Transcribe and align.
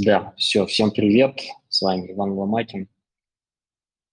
Да, 0.00 0.32
все, 0.36 0.64
всем 0.64 0.92
привет, 0.92 1.40
с 1.68 1.82
вами 1.82 2.12
Иван 2.12 2.30
Ломакин. 2.30 2.88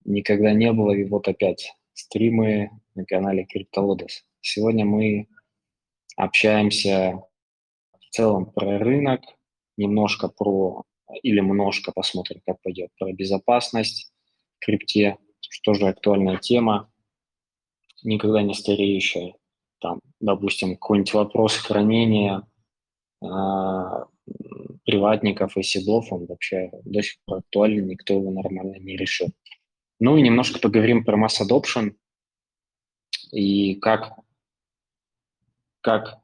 Никогда 0.04 0.52
не 0.52 0.74
было, 0.74 0.90
и 0.90 1.04
вот 1.04 1.28
опять 1.28 1.76
стримы 1.94 2.72
на 2.96 3.06
канале 3.06 3.46
CryptoLotus. 3.46 4.24
Сегодня 4.42 4.84
мы 4.84 5.28
общаемся 6.18 7.22
в 8.00 8.10
целом 8.10 8.48
про 8.48 8.80
рынок, 8.80 9.22
немножко 9.78 10.28
про, 10.28 10.86
или 11.22 11.40
немножко 11.40 11.92
посмотрим, 11.92 12.42
как 12.48 12.60
пойдет, 12.64 12.90
про 12.98 13.14
безопасность 13.14 14.12
в 14.58 14.66
крипте, 14.66 15.20
что 15.40 15.76
же 15.76 15.88
актуальная 15.88 16.38
тема, 16.38 16.92
никогда 18.02 18.42
не 18.42 18.56
стареющая. 18.56 19.36
Там, 19.82 20.00
допустим, 20.20 20.78
какой-нибудь 20.78 21.14
вопрос 21.14 21.58
хранения, 21.58 22.42
а, 23.22 24.08
приватников 24.86 25.58
и 25.58 25.64
седов, 25.64 26.12
он 26.12 26.26
вообще 26.26 26.72
до 26.84 27.02
сих 27.02 27.18
пор 27.26 27.40
актуален, 27.40 27.88
никто 27.88 28.14
его 28.14 28.32
нормально 28.32 28.78
не 28.80 28.96
решил. 28.96 29.30
Ну 30.00 30.18
и 30.18 30.22
немножко 30.22 30.60
поговорим 30.60 31.04
про 31.04 31.18
mass 31.18 31.42
adoption 31.42 31.96
и 33.32 33.76
как, 33.76 34.14
как 35.82 36.20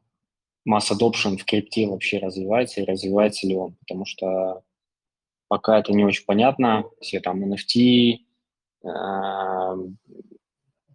mass 0.68 0.92
adoption 0.92 1.38
в 1.38 1.46
крипте 1.46 1.88
вообще 1.88 2.20
развивается 2.20 2.82
и 2.82 2.86
развивается 2.86 3.48
ли 3.48 3.56
он, 3.56 3.76
потому 3.80 4.06
что 4.06 4.64
пока 5.48 5.80
это 5.80 5.94
не 5.94 6.06
очень 6.06 6.26
понятно, 6.26 6.86
все 7.02 7.20
там 7.20 7.44
NFT, 7.44 8.20
э, 8.84 8.90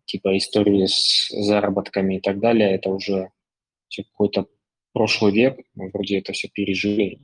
типа 0.04 0.36
истории 0.36 0.86
с 0.86 1.28
заработками 1.30 2.16
и 2.16 2.20
так 2.20 2.38
далее, 2.38 2.74
это 2.74 2.90
уже 2.90 3.30
какой-то 3.95 4.46
прошлый 4.96 5.30
век, 5.30 5.60
мы 5.74 5.91
вроде 5.91 6.18
это 6.20 6.32
все 6.32 6.48
пережили, 6.48 7.20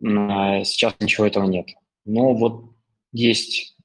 сейчас 0.00 0.96
ничего 1.00 1.26
этого 1.26 1.44
нет. 1.44 1.66
Но 2.06 2.32
вот 2.32 2.74
есть 3.12 3.76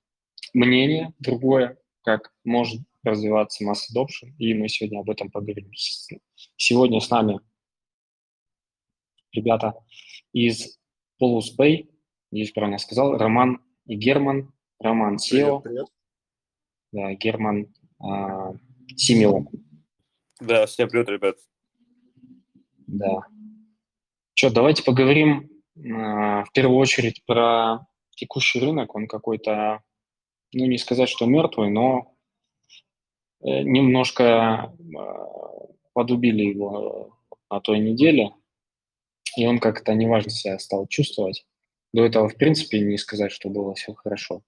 мнение 0.53 1.14
другое, 1.19 1.77
как 2.03 2.33
может 2.45 2.81
развиваться 3.03 3.66
масс 3.66 3.94
adoption, 3.94 4.31
и 4.38 4.53
мы 4.53 4.69
сегодня 4.69 5.02
об 5.02 5.09
этом 5.09 5.30
поговорим. 5.30 5.69
Сегодня 6.55 7.02
с 7.02 7.09
нами 7.09 7.41
ребята 9.33 9.75
из 10.31 10.80
Polus 11.21 11.58
Pay, 11.59 11.89
здесь 12.31 12.52
правильно 12.52 12.77
сказал, 12.77 13.17
Роман 13.17 13.61
и 13.86 13.95
Герман. 13.95 14.53
Роман 14.80 15.17
SEO. 15.17 15.61
Привет, 15.61 15.64
привет. 15.64 15.88
Да, 16.94 17.14
Герман 17.16 17.75
а, 17.99 18.53
Симео. 18.95 19.45
Да, 20.39 20.67
всем 20.67 20.88
привет, 20.88 21.09
ребят. 21.09 21.36
Да. 22.88 23.28
Что, 24.33 24.50
давайте 24.52 24.83
поговорим 24.83 25.50
а, 25.78 26.44
в 26.44 26.52
первую 26.52 26.78
очередь 26.78 27.23
про 27.25 27.88
текущий 28.11 28.59
рынок. 28.59 28.95
Он 28.95 29.08
какой-то, 29.08 29.81
ну 30.53 30.66
не 30.66 30.77
сказать, 30.77 31.09
что 31.09 31.25
мертвый, 31.25 31.69
но 31.69 32.16
э, 33.42 33.61
немножко 33.64 34.25
а, 34.64 34.73
подубили 35.94 36.44
его 36.44 37.17
на 37.50 37.61
той 37.61 37.80
неделе, 37.80 38.31
и 39.38 39.45
он 39.45 39.59
как-то 39.59 39.94
неважно 39.94 40.31
себя 40.31 40.59
стал 40.59 40.88
чувствовать. 40.88 41.45
До 41.94 42.03
этого, 42.03 42.27
в 42.27 42.36
принципе, 42.36 42.81
не 42.81 42.97
сказать, 42.97 43.31
что 43.31 43.49
было 43.49 43.73
все 43.73 43.94
хорошо. 43.94 44.42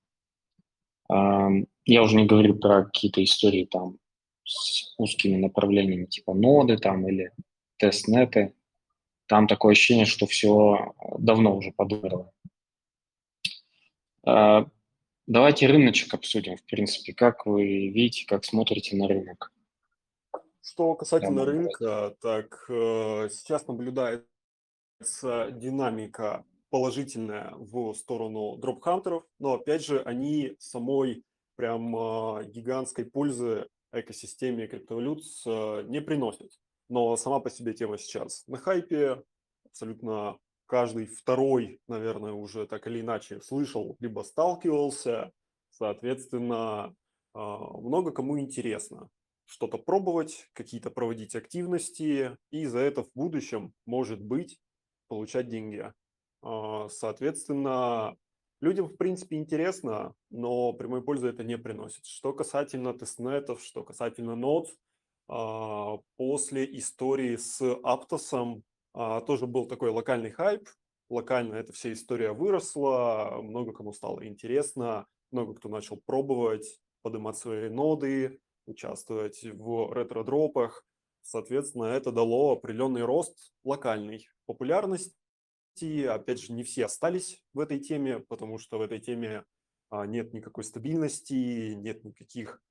Я 1.10 2.04
уже 2.04 2.18
не 2.18 2.26
говорю 2.26 2.56
про 2.56 2.84
какие-то 2.84 3.24
истории 3.24 3.64
там 3.64 3.98
с 4.44 4.94
узкими 4.98 5.38
направлениями, 5.38 6.06
типа 6.06 6.34
ноды 6.34 6.78
там 6.78 7.08
или 7.08 7.32
тестнеты 7.78 8.54
там 9.28 9.48
такое 9.48 9.74
ощущение, 9.74 10.06
что 10.06 10.26
все 10.26 10.94
давно 11.20 11.58
уже 11.58 11.72
подумало. 11.72 12.32
А, 14.26 14.66
давайте 15.28 15.68
рыночек 15.68 16.14
обсудим, 16.14 16.58
в 16.58 16.64
принципе. 16.64 17.14
Как 17.14 17.46
вы 17.46 17.90
видите, 17.90 18.26
как 18.26 18.46
смотрите 18.46 18.96
на 18.96 19.08
рынок? 19.08 19.52
Что 20.62 20.96
касательно 20.96 21.44
Прямо 21.44 21.60
рынка, 21.60 22.18
так 22.22 22.66
э, 22.70 23.30
сейчас 23.32 23.68
наблюдается 23.68 24.26
динамика 25.52 26.46
положительная 26.70 27.54
в 27.56 27.94
сторону 27.94 28.58
дропхантеров, 28.58 29.24
но 29.40 29.54
опять 29.54 29.86
же 29.86 30.02
они 30.02 30.56
самой 30.60 31.24
прям 31.56 31.96
э, 31.96 32.46
гигантской 32.52 33.06
пользы 33.06 33.70
экосистеме 33.94 34.68
криптовалют 34.68 35.24
э, 35.46 35.84
не 35.88 36.02
приносят 36.02 36.52
но 36.90 37.16
сама 37.18 37.40
по 37.40 37.50
себе 37.50 37.74
тема 37.74 37.98
сейчас 37.98 38.46
на 38.48 38.58
хайпе. 38.58 39.24
Абсолютно 39.66 40.38
каждый 40.66 41.06
второй, 41.06 41.80
наверное, 41.88 42.34
уже 42.34 42.66
так 42.68 42.88
или 42.88 43.02
иначе 43.02 43.42
слышал, 43.42 43.96
либо 44.00 44.22
сталкивался. 44.22 45.32
Соответственно, 45.72 46.96
а, 47.34 47.58
много 47.80 48.12
кому 48.12 48.40
интересно 48.40 49.10
что-то 49.48 49.78
пробовать, 49.78 50.50
какие-то 50.54 50.92
проводить 50.92 51.36
активности, 51.36 52.38
и 52.52 52.66
за 52.66 52.80
это 52.80 53.04
в 53.04 53.12
будущем, 53.16 53.74
может 53.86 54.22
быть, 54.22 54.60
получать 55.08 55.48
деньги. 55.48 55.92
А, 56.42 56.90
соответственно, 56.90 58.18
людям, 58.60 58.88
в 58.88 58.98
принципе, 58.98 59.38
интересно, 59.38 60.14
но 60.30 60.74
прямой 60.74 61.02
пользы 61.02 61.30
это 61.30 61.44
не 61.44 61.58
приносит. 61.58 62.06
Что 62.06 62.34
касательно 62.34 62.94
тестнетов, 62.94 63.64
что 63.64 63.84
касательно 63.84 64.36
нод, 64.36 64.70
а, 64.70 64.87
после 65.28 66.78
истории 66.78 67.36
с 67.36 67.62
Аптосом 67.84 68.64
а, 69.00 69.22
тоже 69.22 69.46
был 69.46 69.68
такой 69.68 69.92
локальный 69.92 70.32
хайп. 70.32 70.68
Локально 71.10 71.54
эта 71.54 71.72
вся 71.72 71.94
история 71.94 72.32
выросла, 72.32 73.42
много 73.44 73.72
кому 73.72 73.94
стало 73.94 74.26
интересно, 74.26 75.06
много 75.30 75.54
кто 75.54 75.70
начал 75.70 76.02
пробовать, 76.04 76.80
поднимать 77.04 77.38
свои 77.38 77.70
ноды, 77.70 78.40
участвовать 78.66 79.44
в 79.44 79.94
ретро-дропах. 79.94 80.84
Соответственно, 81.22 81.86
это 81.86 82.12
дало 82.12 82.54
определенный 82.54 83.04
рост 83.04 83.54
локальной 83.64 84.28
популярности. 84.48 85.14
Опять 86.08 86.42
же, 86.42 86.54
не 86.54 86.64
все 86.64 86.86
остались 86.86 87.44
в 87.54 87.60
этой 87.60 87.80
теме, 87.80 88.20
потому 88.20 88.58
что 88.58 88.80
в 88.80 88.82
этой 88.82 89.00
теме 89.00 89.46
а, 89.92 90.08
нет 90.08 90.34
никакой 90.34 90.64
стабильности, 90.64 91.76
нет 91.76 92.04
никаких 92.04 92.64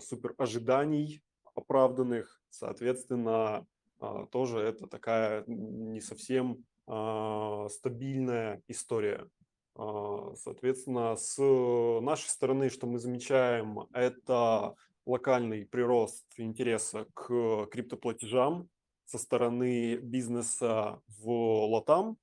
супер 0.00 0.34
ожиданий 0.36 1.22
оправданных, 1.60 2.42
соответственно, 2.50 3.66
а, 4.00 4.26
тоже 4.26 4.58
это 4.58 4.86
такая 4.86 5.44
не 5.46 6.00
совсем 6.00 6.64
а, 6.86 7.68
стабильная 7.68 8.62
история. 8.68 9.28
А, 9.76 10.34
соответственно, 10.36 11.16
с 11.16 11.38
нашей 12.00 12.28
стороны, 12.28 12.70
что 12.70 12.86
мы 12.86 12.98
замечаем, 12.98 13.86
это 13.92 14.74
локальный 15.06 15.64
прирост 15.66 16.26
интереса 16.36 17.06
к 17.14 17.66
криптоплатежам 17.66 18.68
со 19.04 19.18
стороны 19.18 19.96
бизнеса 19.96 21.00
в 21.08 21.30
Латам 21.66 22.16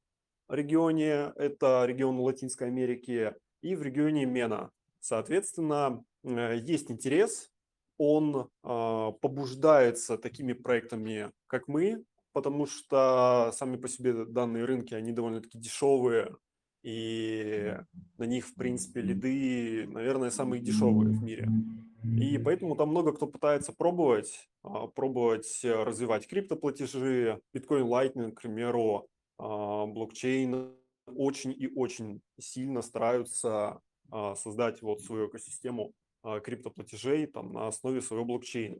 регионе, 0.50 1.34
это 1.36 1.86
регион 1.86 2.20
Латинской 2.20 2.68
Америки, 2.68 3.34
и 3.62 3.76
в 3.76 3.82
регионе 3.82 4.26
Мена. 4.26 4.72
Соответственно, 5.00 6.04
э, 6.24 6.58
есть 6.62 6.92
интерес, 6.92 7.52
он 7.98 8.50
э, 8.64 9.12
побуждается 9.22 10.18
такими 10.18 10.54
проектами, 10.54 11.32
как 11.48 11.68
мы, 11.68 12.04
потому 12.34 12.66
что 12.68 13.52
сами 13.54 13.78
по 13.78 13.88
себе 13.88 14.26
данные 14.26 14.66
рынки, 14.66 14.94
они 14.94 15.12
довольно-таки 15.12 15.58
дешевые, 15.58 16.36
и 16.84 17.76
на 18.18 18.24
них, 18.26 18.46
в 18.48 18.54
принципе, 18.56 19.02
лиды, 19.02 19.88
наверное, 19.88 20.30
самые 20.30 20.62
дешевые 20.62 21.10
в 21.10 21.24
мире. 21.24 21.50
И 22.04 22.38
поэтому 22.38 22.76
там 22.76 22.90
много 22.90 23.12
кто 23.12 23.28
пытается 23.28 23.74
пробовать, 23.74 24.48
а, 24.64 24.88
пробовать 24.88 25.60
развивать 25.64 26.28
криптоплатежи, 26.28 27.42
биткоин 27.54 27.86
Lightning, 27.86 28.32
к 28.32 28.42
примеру, 28.42 29.10
а, 29.38 29.86
блокчейн. 29.88 30.74
Очень 31.08 31.56
и 31.58 31.68
очень 31.68 32.22
сильно 32.38 32.82
стараются 32.82 33.82
создать 34.36 34.82
вот 34.82 35.02
свою 35.02 35.28
экосистему 35.28 35.94
криптоплатежей 36.44 37.28
там, 37.28 37.54
на 37.54 37.68
основе 37.68 38.02
своего 38.02 38.26
блокчейна. 38.26 38.80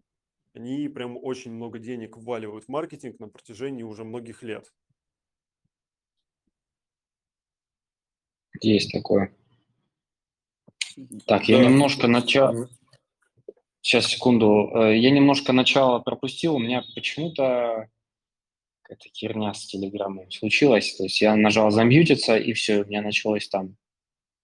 Они 0.54 0.88
прям 0.90 1.18
очень 1.22 1.52
много 1.52 1.80
денег 1.80 2.18
вваливают 2.18 2.66
в 2.66 2.70
маркетинг 2.70 3.20
на 3.20 3.30
протяжении 3.30 3.84
уже 3.84 4.04
многих 4.04 4.44
лет. 4.44 4.74
Есть 8.62 8.92
такое. 8.92 9.36
Так, 11.26 11.46
да. 11.46 11.54
я 11.54 11.64
немножко 11.64 12.08
начал... 12.08 12.70
Сейчас, 13.82 14.08
секунду. 14.08 14.72
Э, 14.74 14.98
я 14.98 15.12
немножко 15.12 15.54
начало 15.54 16.00
пропустил. 16.00 16.56
У 16.56 16.60
меня 16.60 16.84
почему-то 16.96 17.88
какая-то 18.82 19.10
херня 19.14 19.54
с 19.54 19.66
телеграммой 19.66 20.30
случилась. 20.32 20.96
То 20.96 21.04
есть 21.04 21.22
я 21.22 21.36
нажал 21.36 21.72
замьютиться, 21.72 22.36
и 22.36 22.54
все, 22.54 22.84
у 22.84 22.86
меня 22.86 23.02
началось 23.02 23.48
там 23.48 23.78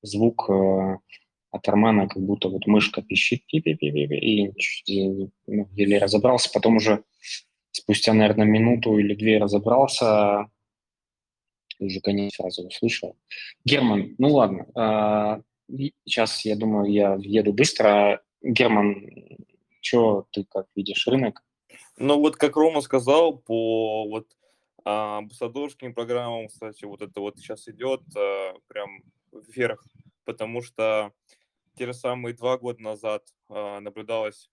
звук 0.02 0.50
э, 1.54 1.58
от 1.58 1.68
Армана 1.68 2.08
как 2.08 2.22
будто 2.22 2.50
вот 2.50 2.68
мышка 2.68 3.02
пищит, 3.02 3.46
пи 3.46 3.60
-пи 3.60 3.74
-пи 3.74 4.08
-пи, 4.08 4.18
и 4.20 5.30
ну, 5.48 5.68
еле 5.72 6.00
разобрался. 6.00 6.50
Потом 6.54 6.78
уже 6.78 7.04
спустя, 7.72 8.14
наверное, 8.14 8.46
минуту 8.46 8.98
или 8.98 9.16
две 9.16 9.38
разобрался, 9.38 10.50
уже 11.80 12.02
конец 12.02 12.36
сразу 12.36 12.68
услышал. 12.68 13.18
Герман, 13.66 14.16
ну 14.18 14.34
ладно, 14.34 14.68
а, 14.76 15.42
сейчас, 16.06 16.46
я 16.46 16.56
думаю, 16.56 16.92
я 16.92 17.16
въеду 17.16 17.54
быстро. 17.54 18.22
Герман, 18.42 19.10
что 19.82 20.28
ты 20.32 20.46
как 20.46 20.68
видишь 20.76 21.08
рынок? 21.08 21.44
Ну 21.98 22.20
вот 22.20 22.36
как 22.38 22.56
Рома 22.56 22.82
сказал, 22.82 23.38
по 23.38 24.08
вот 24.08 24.28
а, 24.86 25.20
амбассадорским 25.20 25.94
программам, 25.94 26.48
кстати, 26.48 26.86
вот 26.86 27.02
это 27.02 27.22
вот 27.22 27.38
сейчас 27.38 27.68
идет 27.68 28.02
а, 28.16 28.54
прям 28.68 29.04
вверх, 29.32 29.84
потому 30.26 30.62
что 30.62 31.12
те 31.76 31.86
же 31.86 31.94
самые 31.94 32.34
два 32.34 32.58
года 32.58 32.82
назад 32.82 33.24
а, 33.50 33.80
наблюдалось 33.80 34.50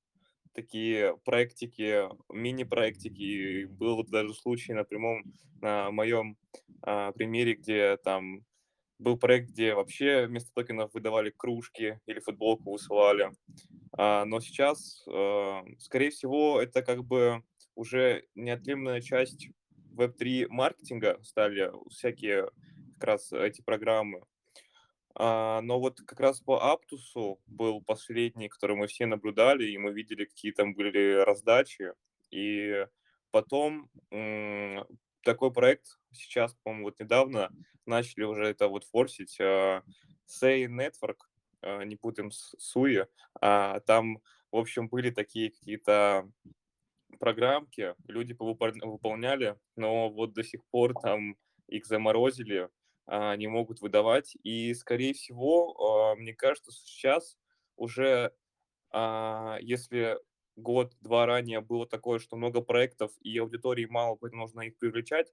такие 0.53 1.17
проектики, 1.25 2.09
мини-проектики. 2.33 3.65
Был 3.65 4.05
даже 4.05 4.35
случай 4.35 4.73
на 4.73 4.85
прямом, 4.85 5.23
на 5.61 5.91
моем 5.91 6.37
а, 6.83 7.13
примере, 7.13 7.55
где 7.55 7.97
там 7.99 8.45
был 8.99 9.17
проект, 9.17 9.51
где 9.51 9.75
вообще 9.75 10.27
вместо 10.27 10.53
токенов 10.53 10.93
выдавали 10.93 11.31
кружки 11.31 12.01
или 12.07 12.21
футболку 12.21 12.73
высылали. 12.73 13.31
А, 13.93 14.25
но 14.25 14.41
сейчас, 14.41 15.05
а, 15.09 15.65
скорее 15.79 16.11
всего, 16.11 16.61
это 16.61 16.83
как 16.83 17.05
бы 17.05 17.43
уже 17.75 18.25
неотъемлемая 18.35 19.01
часть 19.01 19.49
Web3 19.95 20.47
маркетинга 20.49 21.19
стали 21.23 21.71
всякие 21.91 22.51
как 22.99 23.05
раз 23.05 23.33
эти 23.33 23.63
программы. 23.63 24.23
А, 25.15 25.61
но 25.61 25.81
вот 25.81 26.01
как 26.01 26.21
раз 26.21 26.41
по 26.41 26.73
Аптусу 26.73 27.41
был 27.47 27.83
последний, 27.83 28.49
который 28.49 28.77
мы 28.77 28.87
все 28.87 29.07
наблюдали, 29.07 29.67
и 29.67 29.79
мы 29.79 29.93
видели, 29.93 30.25
какие 30.25 30.53
там 30.53 30.75
были 30.75 31.25
раздачи. 31.25 31.93
И 32.31 32.87
потом 33.31 33.91
такой 35.23 35.53
проект 35.53 35.99
сейчас, 36.13 36.55
по-моему, 36.63 36.85
вот 36.87 37.01
недавно 37.01 37.51
начали 37.87 38.25
уже 38.25 38.47
это 38.47 38.69
вот 38.69 38.85
форсить. 38.85 39.39
Uh, 39.41 39.83
Say 40.27 40.67
Network, 40.67 41.19
uh, 41.63 41.85
не 41.85 41.97
путаем 41.97 42.31
с 42.31 42.55
Суи, 42.59 43.07
uh, 43.43 43.81
там, 43.81 44.21
в 44.53 44.57
общем, 44.57 44.89
были 44.89 45.11
такие 45.11 45.51
какие-то 45.51 46.31
программки, 47.19 47.95
люди 48.07 48.35
выполняли, 48.39 49.57
но 49.77 50.09
вот 50.09 50.33
до 50.33 50.45
сих 50.45 50.65
пор 50.67 50.95
там 50.95 51.37
их 51.67 51.87
заморозили, 51.87 52.63
а, 52.63 52.71
не 53.37 53.49
могут 53.49 53.81
выдавать. 53.81 54.37
И, 54.43 54.73
скорее 54.75 55.15
всего, 55.15 56.13
а, 56.13 56.17
мне 56.17 56.35
кажется, 56.35 56.71
сейчас 56.73 57.37
уже, 57.77 58.33
а, 58.93 59.59
если 59.63 60.19
год-два 60.57 61.27
ранее 61.27 61.61
было 61.61 61.87
такое, 61.87 62.19
что 62.19 62.37
много 62.37 62.61
проектов 62.63 63.13
и 63.23 63.39
аудитории 63.39 63.87
мало, 63.87 64.17
поэтому 64.17 64.43
нужно 64.43 64.63
их 64.63 64.79
привлекать, 64.79 65.33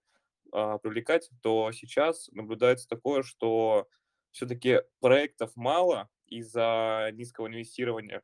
привлекать, 0.51 1.29
то 1.43 1.71
сейчас 1.73 2.29
наблюдается 2.31 2.87
такое, 2.87 3.23
что 3.23 3.87
все-таки 4.31 4.81
проектов 5.01 5.51
мало 5.55 6.09
из-за 6.27 7.09
низкого 7.13 7.47
инвестирования, 7.47 8.23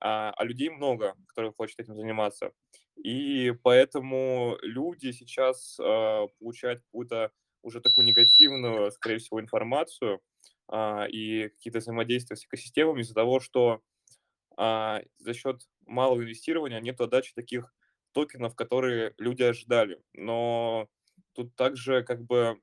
а, 0.00 0.34
людей 0.44 0.70
много, 0.70 1.14
которые 1.28 1.52
хотят 1.56 1.80
этим 1.80 1.96
заниматься. 1.96 2.52
И 2.96 3.52
поэтому 3.62 4.58
люди 4.62 5.12
сейчас 5.12 5.76
получают 6.38 6.82
какую-то 6.82 7.32
уже 7.64 7.80
такую 7.80 8.04
негативную, 8.04 8.92
скорее 8.92 9.18
всего, 9.18 9.40
информацию 9.40 10.20
а, 10.68 11.06
и 11.06 11.48
какие-то 11.48 11.78
взаимодействия 11.80 12.36
с 12.36 12.44
экосистемами 12.44 13.00
из-за 13.02 13.14
того, 13.14 13.40
что 13.40 13.80
а, 14.56 15.02
за 15.18 15.34
счет 15.34 15.62
малого 15.86 16.22
инвестирования 16.22 16.80
нет 16.80 17.00
отдачи 17.00 17.34
таких 17.34 17.74
токенов, 18.12 18.54
которые 18.54 19.14
люди 19.18 19.42
ожидали. 19.42 20.00
Но 20.12 20.88
тут 21.34 21.54
также, 21.56 22.02
как 22.04 22.24
бы, 22.24 22.60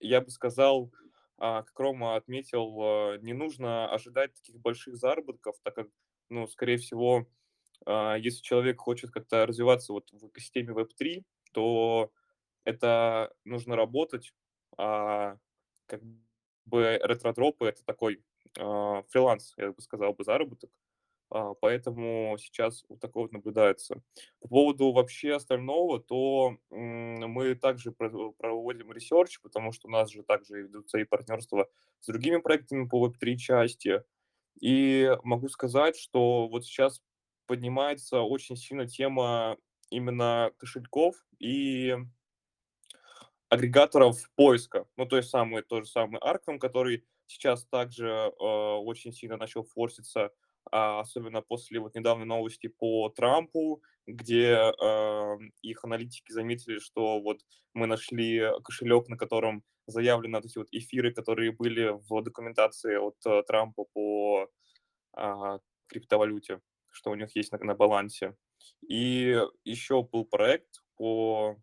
я 0.00 0.20
бы 0.20 0.30
сказал, 0.30 0.92
а, 1.38 1.62
как 1.62 1.78
Рома 1.78 2.16
отметил, 2.16 2.76
а, 2.82 3.16
не 3.18 3.32
нужно 3.32 3.88
ожидать 3.90 4.34
таких 4.34 4.60
больших 4.60 4.96
заработков, 4.96 5.56
так 5.62 5.74
как, 5.74 5.88
ну, 6.28 6.46
скорее 6.48 6.76
всего, 6.78 7.26
а, 7.86 8.16
если 8.16 8.42
человек 8.42 8.80
хочет 8.80 9.10
как-то 9.10 9.46
развиваться 9.46 9.92
вот 9.92 10.10
в 10.12 10.28
экосистеме 10.28 10.74
Web3, 10.74 11.24
то 11.52 12.12
это 12.64 13.32
нужно 13.44 13.76
работать, 13.76 14.32
а 14.76 15.36
как 15.86 16.02
бы 16.66 17.00
ретродропы 17.02 17.66
это 17.66 17.84
такой 17.84 18.22
а, 18.58 19.02
фриланс, 19.08 19.54
я 19.56 19.72
бы 19.72 19.80
сказал 19.82 20.14
бы, 20.14 20.24
заработок. 20.24 20.70
А, 21.30 21.54
поэтому 21.54 22.36
сейчас 22.38 22.84
вот 22.88 23.00
такое 23.00 23.24
вот 23.24 23.32
наблюдается. 23.32 24.02
По 24.40 24.48
поводу 24.48 24.92
вообще 24.92 25.34
остального, 25.34 26.00
то 26.00 26.56
мы 26.70 27.54
также 27.54 27.92
проводим 27.92 28.92
research, 28.92 29.40
потому 29.40 29.72
что 29.72 29.88
у 29.88 29.90
нас 29.90 30.10
же 30.10 30.22
также 30.22 30.62
ведутся 30.62 30.98
и 30.98 31.04
партнерства 31.04 31.68
с 32.00 32.06
другими 32.06 32.38
проектами 32.38 32.88
по 32.88 33.06
Web3 33.06 33.36
части. 33.36 34.02
И 34.60 35.16
могу 35.22 35.48
сказать, 35.48 35.96
что 35.96 36.48
вот 36.48 36.64
сейчас 36.64 37.00
поднимается 37.46 38.20
очень 38.20 38.56
сильно 38.56 38.86
тема 38.86 39.56
именно 39.90 40.52
кошельков 40.58 41.16
и 41.38 41.96
агрегаторов 43.50 44.30
поиска. 44.36 44.86
Ну, 44.96 45.06
то 45.06 45.16
есть 45.16 45.28
самый, 45.28 45.62
тот 45.62 45.84
же 45.84 45.90
самый 45.90 46.20
Arkham, 46.20 46.58
который 46.58 47.04
сейчас 47.26 47.66
также 47.66 48.08
э, 48.08 48.30
очень 48.32 49.12
сильно 49.12 49.36
начал 49.36 49.64
форситься, 49.64 50.30
а, 50.70 51.00
особенно 51.00 51.42
после 51.42 51.80
вот 51.80 51.94
недавней 51.94 52.24
новости 52.24 52.68
по 52.68 53.08
Трампу, 53.08 53.82
где 54.06 54.72
э, 54.80 55.38
их 55.62 55.84
аналитики 55.84 56.32
заметили, 56.32 56.78
что 56.78 57.20
вот 57.20 57.40
мы 57.74 57.86
нашли 57.86 58.42
кошелек, 58.62 59.08
на 59.08 59.16
котором 59.16 59.64
заявлены 59.86 60.38
вот 60.38 60.44
эти 60.44 60.58
вот 60.58 60.68
эфиры, 60.70 61.12
которые 61.12 61.50
были 61.50 61.96
в 62.08 62.22
документации 62.22 62.96
от 62.96 63.16
э, 63.26 63.42
Трампа 63.48 63.84
по 63.92 64.48
э, 65.16 65.58
криптовалюте, 65.88 66.60
что 66.88 67.10
у 67.10 67.16
них 67.16 67.34
есть 67.34 67.50
на, 67.50 67.58
на 67.58 67.74
балансе. 67.74 68.36
И 68.88 69.40
еще 69.64 70.02
был 70.04 70.24
проект 70.24 70.82
по 70.96 71.56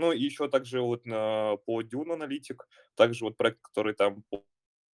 ну, 0.00 0.12
и 0.12 0.18
еще 0.18 0.48
также 0.48 0.80
вот 0.80 1.04
на, 1.04 1.56
по 1.66 1.82
Dune 1.82 2.16
Analytic, 2.16 2.60
также 2.94 3.24
вот 3.24 3.36
проект, 3.36 3.60
который 3.60 3.94
там 3.94 4.22
по, 4.30 4.42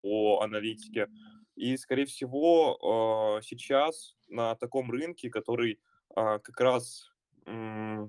по 0.02 0.42
аналитике. 0.42 1.10
И, 1.56 1.78
скорее 1.78 2.06
всего, 2.06 3.38
э, 3.38 3.44
сейчас 3.44 4.18
на 4.28 4.56
таком 4.56 4.92
рынке, 4.92 5.30
который 5.30 5.80
э, 6.16 6.40
как 6.40 6.60
раз 6.60 7.12
э, 7.46 8.08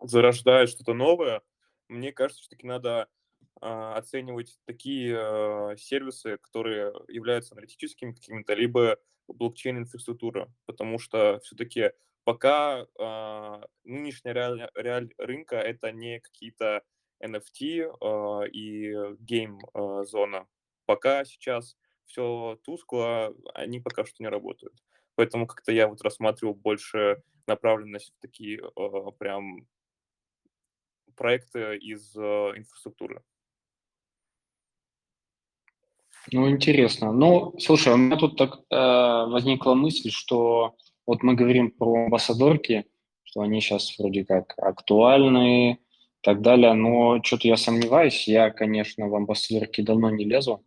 зарождает 0.00 0.70
что-то 0.70 0.94
новое, 0.94 1.42
мне 1.88 2.10
кажется, 2.10 2.42
что 2.42 2.56
таки 2.56 2.66
надо 2.66 3.08
э, 3.60 3.66
оценивать 3.66 4.58
такие 4.64 5.14
э, 5.14 5.76
сервисы, 5.76 6.38
которые 6.38 6.92
являются 7.08 7.54
аналитическими 7.54 8.12
какими-то, 8.12 8.54
либо 8.54 8.96
блокчейн-инфраструктура, 9.28 10.50
потому 10.64 10.98
что 10.98 11.38
все-таки 11.40 11.92
пока 12.26 12.84
э, 12.98 13.62
нынешняя 13.84 14.34
реаль, 14.34 14.70
реаль 14.74 15.14
рынка 15.16 15.56
это 15.56 15.92
не 15.92 16.18
какие-то 16.18 16.82
NFT 17.24 17.86
э, 17.86 18.48
и 18.50 18.92
гейм-зона. 19.20 20.36
Э, 20.36 20.44
пока 20.86 21.24
сейчас 21.24 21.76
все 22.04 22.58
тускло, 22.64 23.32
они 23.54 23.78
пока 23.78 24.04
что 24.04 24.16
не 24.24 24.28
работают. 24.28 24.74
Поэтому 25.14 25.46
как-то 25.46 25.70
я 25.70 25.86
вот 25.86 26.02
рассматривал 26.02 26.54
больше 26.54 27.22
направленность 27.46 28.12
в 28.18 28.20
такие 28.20 28.58
э, 28.58 29.10
прям 29.18 29.68
проекты 31.14 31.76
из 31.76 32.12
э, 32.16 32.20
инфраструктуры. 32.56 33.22
Ну, 36.32 36.50
интересно. 36.50 37.12
Ну, 37.12 37.54
слушай, 37.60 37.94
у 37.94 37.96
меня 37.96 38.16
тут 38.16 38.36
так 38.36 38.56
э, 38.56 38.74
возникла 39.30 39.74
мысль, 39.74 40.10
что 40.10 40.74
вот 41.06 41.22
мы 41.22 41.34
говорим 41.34 41.70
про 41.70 42.04
амбассадорки, 42.04 42.86
что 43.22 43.40
они 43.40 43.60
сейчас 43.60 43.96
вроде 43.98 44.24
как 44.24 44.54
актуальны 44.58 45.72
и 45.72 45.78
так 46.20 46.42
далее, 46.42 46.72
но 46.74 47.22
что-то 47.22 47.48
я 47.48 47.56
сомневаюсь. 47.56 48.26
Я, 48.26 48.50
конечно, 48.50 49.08
в 49.08 49.14
амбассадорки 49.14 49.80
давно 49.82 50.10
не 50.10 50.24
лезу. 50.24 50.64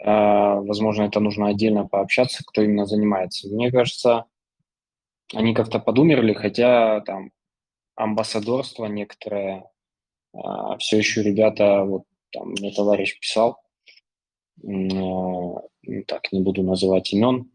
Э, 0.00 0.60
возможно, 0.60 1.02
это 1.02 1.20
нужно 1.20 1.48
отдельно 1.48 1.86
пообщаться, 1.86 2.42
кто 2.46 2.62
именно 2.62 2.86
занимается. 2.86 3.48
Мне 3.48 3.70
кажется, 3.70 4.24
они 5.34 5.54
как-то 5.54 5.78
подумерли, 5.78 6.32
хотя 6.32 7.00
там 7.02 7.30
амбассадорство 7.96 8.86
некоторое, 8.86 9.70
э, 10.34 10.38
все 10.78 10.98
еще 10.98 11.22
ребята, 11.22 11.84
вот 11.84 12.04
там 12.32 12.50
мне 12.50 12.72
товарищ 12.72 13.18
писал, 13.20 13.60
э, 14.62 14.68
так, 16.06 16.32
не 16.32 16.40
буду 16.40 16.62
называть 16.62 17.12
имен, 17.12 17.50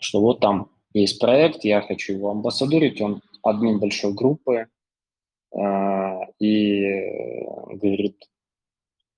что 0.00 0.20
вот 0.20 0.40
там 0.40 0.70
есть 0.92 1.18
проект, 1.20 1.64
я 1.64 1.80
хочу 1.80 2.14
его 2.14 2.30
амбассадорить, 2.30 3.00
он 3.00 3.20
админ 3.42 3.78
большой 3.78 4.12
группы, 4.12 4.66
э, 5.52 5.58
и 6.38 7.44
говорит, 7.68 8.28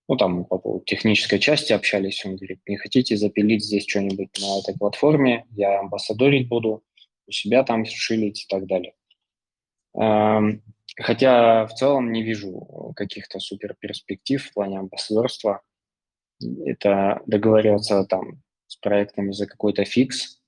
ну 0.08 0.16
там 0.16 0.44
по 0.44 0.58
поводу 0.58 0.84
технической 0.84 1.38
части 1.38 1.72
общались, 1.72 2.24
он 2.24 2.36
говорит, 2.36 2.60
не 2.66 2.76
хотите 2.76 3.16
запилить 3.16 3.64
здесь 3.64 3.86
что-нибудь 3.86 4.30
на 4.40 4.60
этой 4.60 4.78
платформе, 4.78 5.46
я 5.50 5.80
амбассадорить 5.80 6.48
буду, 6.48 6.82
у 7.26 7.32
себя 7.32 7.64
там 7.64 7.84
шилить 7.84 8.44
и 8.44 8.46
так 8.48 8.66
далее. 8.66 8.94
Э, 10.00 10.58
Хотя 10.98 11.66
в 11.66 11.74
целом 11.74 12.10
не 12.10 12.22
вижу 12.22 12.92
каких-то 12.96 13.38
супер 13.38 13.74
перспектив 13.78 14.42
в 14.42 14.52
плане 14.54 14.78
амбассадорства. 14.78 15.60
Это 16.64 17.22
договариваться 17.26 18.04
там 18.04 18.42
с 18.66 18.76
проектами 18.76 19.32
за 19.32 19.46
какой-то 19.46 19.84
фикс 19.84 20.40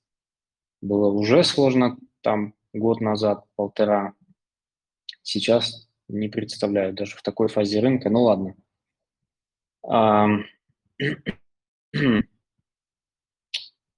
было 0.81 1.11
уже 1.11 1.43
сложно 1.43 1.97
там 2.21 2.53
год 2.73 3.01
назад, 3.01 3.45
полтора. 3.55 4.13
Сейчас 5.21 5.87
не 6.07 6.29
представляю 6.29 6.93
даже 6.93 7.15
в 7.15 7.21
такой 7.21 7.47
фазе 7.47 7.79
рынка. 7.79 8.09
Ну 8.09 8.23
ладно. 8.23 8.55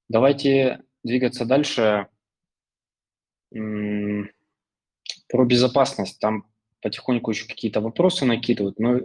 Давайте 0.10 0.84
двигаться 1.04 1.46
дальше. 1.46 2.08
Про 3.52 4.28
безопасность. 5.46 6.20
Там 6.20 6.52
потихоньку 6.82 7.32
еще 7.32 7.48
какие-то 7.48 7.82
вопросы 7.82 8.26
накидывают, 8.26 8.80
но 8.80 9.00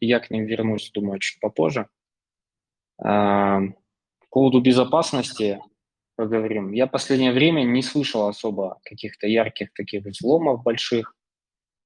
я 0.00 0.20
к 0.20 0.30
ним 0.30 0.46
вернусь, 0.46 0.90
думаю, 0.92 1.18
чуть 1.20 1.40
попозже. 1.40 1.88
По 2.96 3.62
поводу 4.30 4.60
безопасности 4.60 5.60
поговорим. 6.18 6.72
Я 6.72 6.88
последнее 6.88 7.30
время 7.30 7.62
не 7.62 7.80
слышал 7.80 8.26
особо 8.26 8.80
каких-то 8.82 9.28
ярких 9.28 9.72
таких 9.72 10.04
взломов 10.04 10.64
больших. 10.64 11.14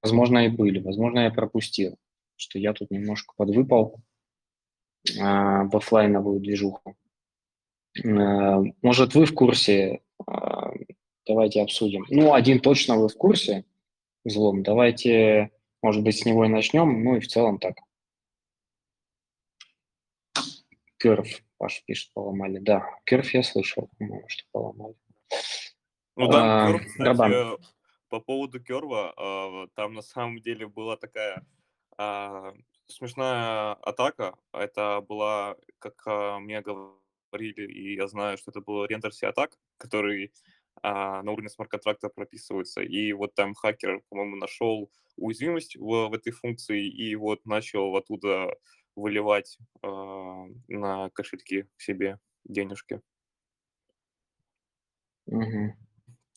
Возможно, 0.01 0.47
и 0.47 0.49
были, 0.49 0.79
возможно, 0.79 1.19
я 1.19 1.31
пропустил, 1.31 1.97
что 2.35 2.57
я 2.57 2.73
тут 2.73 2.89
немножко 2.89 3.35
подвыпал 3.37 4.01
э, 5.07 5.21
в 5.21 5.77
офлайновую 5.77 6.39
движуху. 6.39 6.97
Э, 8.03 8.63
может, 8.81 9.13
вы 9.13 9.25
в 9.27 9.35
курсе? 9.35 10.01
Э, 10.27 10.33
давайте 11.27 11.61
обсудим. 11.61 12.03
Ну, 12.09 12.33
один 12.33 12.59
точно 12.59 12.97
вы 12.97 13.09
в 13.09 13.15
курсе 13.15 13.65
взлом. 14.25 14.63
Давайте, 14.63 15.51
может 15.83 16.03
быть, 16.03 16.17
с 16.17 16.25
него 16.25 16.43
и 16.45 16.49
начнем. 16.49 17.03
Ну 17.03 17.17
и 17.17 17.19
в 17.19 17.27
целом 17.27 17.59
так. 17.59 17.75
Керф, 20.97 21.43
Паш 21.63 21.81
пишет, 21.85 22.11
поломали. 22.13 22.59
Да, 22.59 22.85
Керф 23.05 23.33
я 23.33 23.41
слышал, 23.41 23.89
по-моему, 23.97 24.25
что 24.27 24.43
поломали. 24.51 24.95
Ну 26.17 26.27
да, 26.27 26.65
а, 26.65 26.71
Керф, 26.73 26.85
кстати, 26.87 27.57
по 28.09 28.19
поводу 28.19 28.61
Керва, 28.61 29.13
а, 29.15 29.67
там 29.73 29.93
на 29.93 30.01
самом 30.01 30.41
деле 30.41 30.67
была 30.67 30.97
такая 30.97 31.47
а, 31.97 32.53
смешная 32.87 33.75
атака. 33.75 34.35
Это 34.51 34.99
была, 35.07 35.55
как 35.79 36.05
а, 36.05 36.37
мне 36.39 36.59
говорили, 36.59 37.71
и 37.71 37.95
я 37.95 38.09
знаю, 38.09 38.37
что 38.37 38.51
это 38.51 38.59
был 38.59 38.83
рендерси 38.83 39.23
атак, 39.25 39.57
который 39.77 40.33
на 40.81 41.31
уровне 41.31 41.47
смарт-контракта 41.47 42.09
прописывается. 42.09 42.81
И 42.81 43.13
вот 43.13 43.35
там 43.35 43.53
хакер, 43.53 44.01
по-моему, 44.09 44.35
нашел 44.35 44.91
уязвимость 45.15 45.77
в, 45.77 46.09
в 46.09 46.13
этой 46.13 46.31
функции 46.31 46.85
и 46.85 47.15
вот 47.15 47.45
начал 47.45 47.95
оттуда 47.95 48.53
выливать 48.95 49.57
э, 49.81 49.87
на 50.67 51.09
кошельки 51.11 51.67
себе 51.77 52.19
денежки. 52.45 53.01
Угу. 55.25 55.75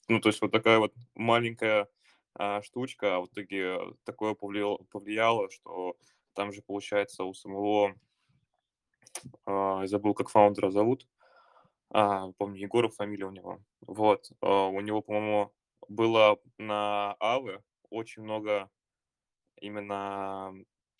Ну, 0.09 0.21
то 0.21 0.29
есть 0.29 0.41
вот 0.41 0.53
такая 0.53 0.79
вот 0.79 0.95
маленькая 1.15 1.89
а, 2.35 2.63
штучка, 2.63 3.17
а 3.17 3.21
в 3.21 3.27
итоге 3.27 3.79
такое 4.05 4.35
повлияло, 4.35 4.79
повлияло, 4.91 5.51
что 5.51 5.97
там 6.35 6.53
же, 6.53 6.63
получается, 6.63 7.25
у 7.25 7.35
самого, 7.35 7.95
а, 9.45 9.87
забыл, 9.87 10.15
как 10.15 10.29
фаундера 10.29 10.71
зовут, 10.71 11.09
а, 11.91 12.31
помню, 12.39 12.61
Егоров 12.61 12.95
фамилия 12.95 13.27
у 13.27 13.31
него, 13.31 13.61
вот, 13.81 14.31
а, 14.41 14.67
у 14.67 14.81
него, 14.81 15.03
по-моему, 15.03 15.53
было 15.89 16.39
на 16.59 17.17
Авы 17.21 17.63
очень 17.91 18.23
много 18.23 18.71
именно 19.61 20.53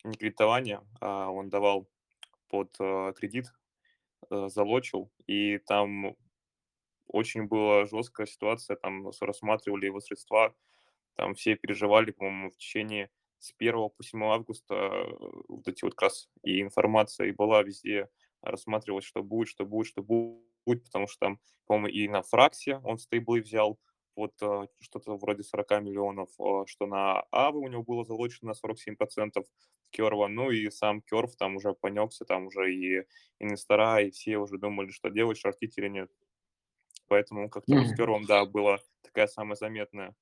не 0.07 0.17
кредитования, 0.17 0.81
а 1.01 1.29
он 1.29 1.49
давал 1.49 1.87
под 2.49 2.75
а, 2.79 3.13
кредит, 3.13 3.53
а, 4.29 4.49
залочил, 4.49 5.11
и 5.27 5.57
там 5.59 6.15
очень 7.07 7.45
была 7.45 7.85
жесткая 7.85 8.27
ситуация, 8.27 8.75
там 8.75 9.09
рассматривали 9.21 9.85
его 9.85 9.99
средства, 9.99 10.55
там 11.15 11.35
все 11.35 11.55
переживали, 11.55 12.11
по-моему, 12.11 12.51
в 12.51 12.57
течение 12.57 13.09
с 13.39 13.53
1 13.57 13.89
по 13.89 14.03
7 14.03 14.23
августа 14.23 14.75
э, 14.75 15.13
вот 15.47 15.67
эти 15.67 15.83
вот 15.83 15.93
как 15.93 16.03
раз 16.03 16.29
и 16.43 16.61
информация 16.61 17.27
и 17.27 17.31
была 17.31 17.63
везде, 17.63 18.09
рассматривалась, 18.41 19.05
что 19.05 19.23
будет, 19.23 19.47
что 19.47 19.65
будет, 19.65 19.87
что 19.87 20.01
будет, 20.03 20.83
потому 20.83 21.07
что 21.07 21.19
там, 21.19 21.39
по-моему, 21.65 21.87
и 21.87 22.07
на 22.07 22.21
Фраксе 22.23 22.81
он 22.83 22.97
стейблы 22.97 23.41
взял, 23.41 23.79
вот 24.17 24.33
э, 24.41 24.67
что-то 24.79 25.15
вроде 25.15 25.43
40 25.43 25.81
миллионов, 25.83 26.29
э, 26.39 26.63
что 26.65 26.87
на 26.87 27.23
Авы 27.31 27.59
у 27.59 27.67
него 27.67 27.83
было 27.83 28.03
залочено 28.03 28.49
на 28.49 28.67
47% 28.67 29.45
Керва, 29.91 30.27
ну 30.27 30.51
и 30.51 30.69
сам 30.69 31.01
Керв 31.01 31.35
там 31.35 31.55
уже 31.55 31.73
понекся, 31.73 32.25
там 32.25 32.47
уже 32.47 32.73
и 32.73 33.03
инвестора, 33.39 34.01
и 34.01 34.11
все 34.11 34.37
уже 34.37 34.57
думали, 34.57 34.89
что 34.89 35.09
делать, 35.09 35.37
шортить 35.37 35.77
или 35.77 35.87
нет. 35.87 36.11
Поэтому 37.07 37.49
как-то 37.49 37.73
mm-hmm. 37.73 37.85
с 37.85 37.95
Кервом, 37.95 38.25
да, 38.25 38.45
была 38.45 38.79
такая 39.01 39.27
самая 39.27 39.55
заметная. 39.55 40.15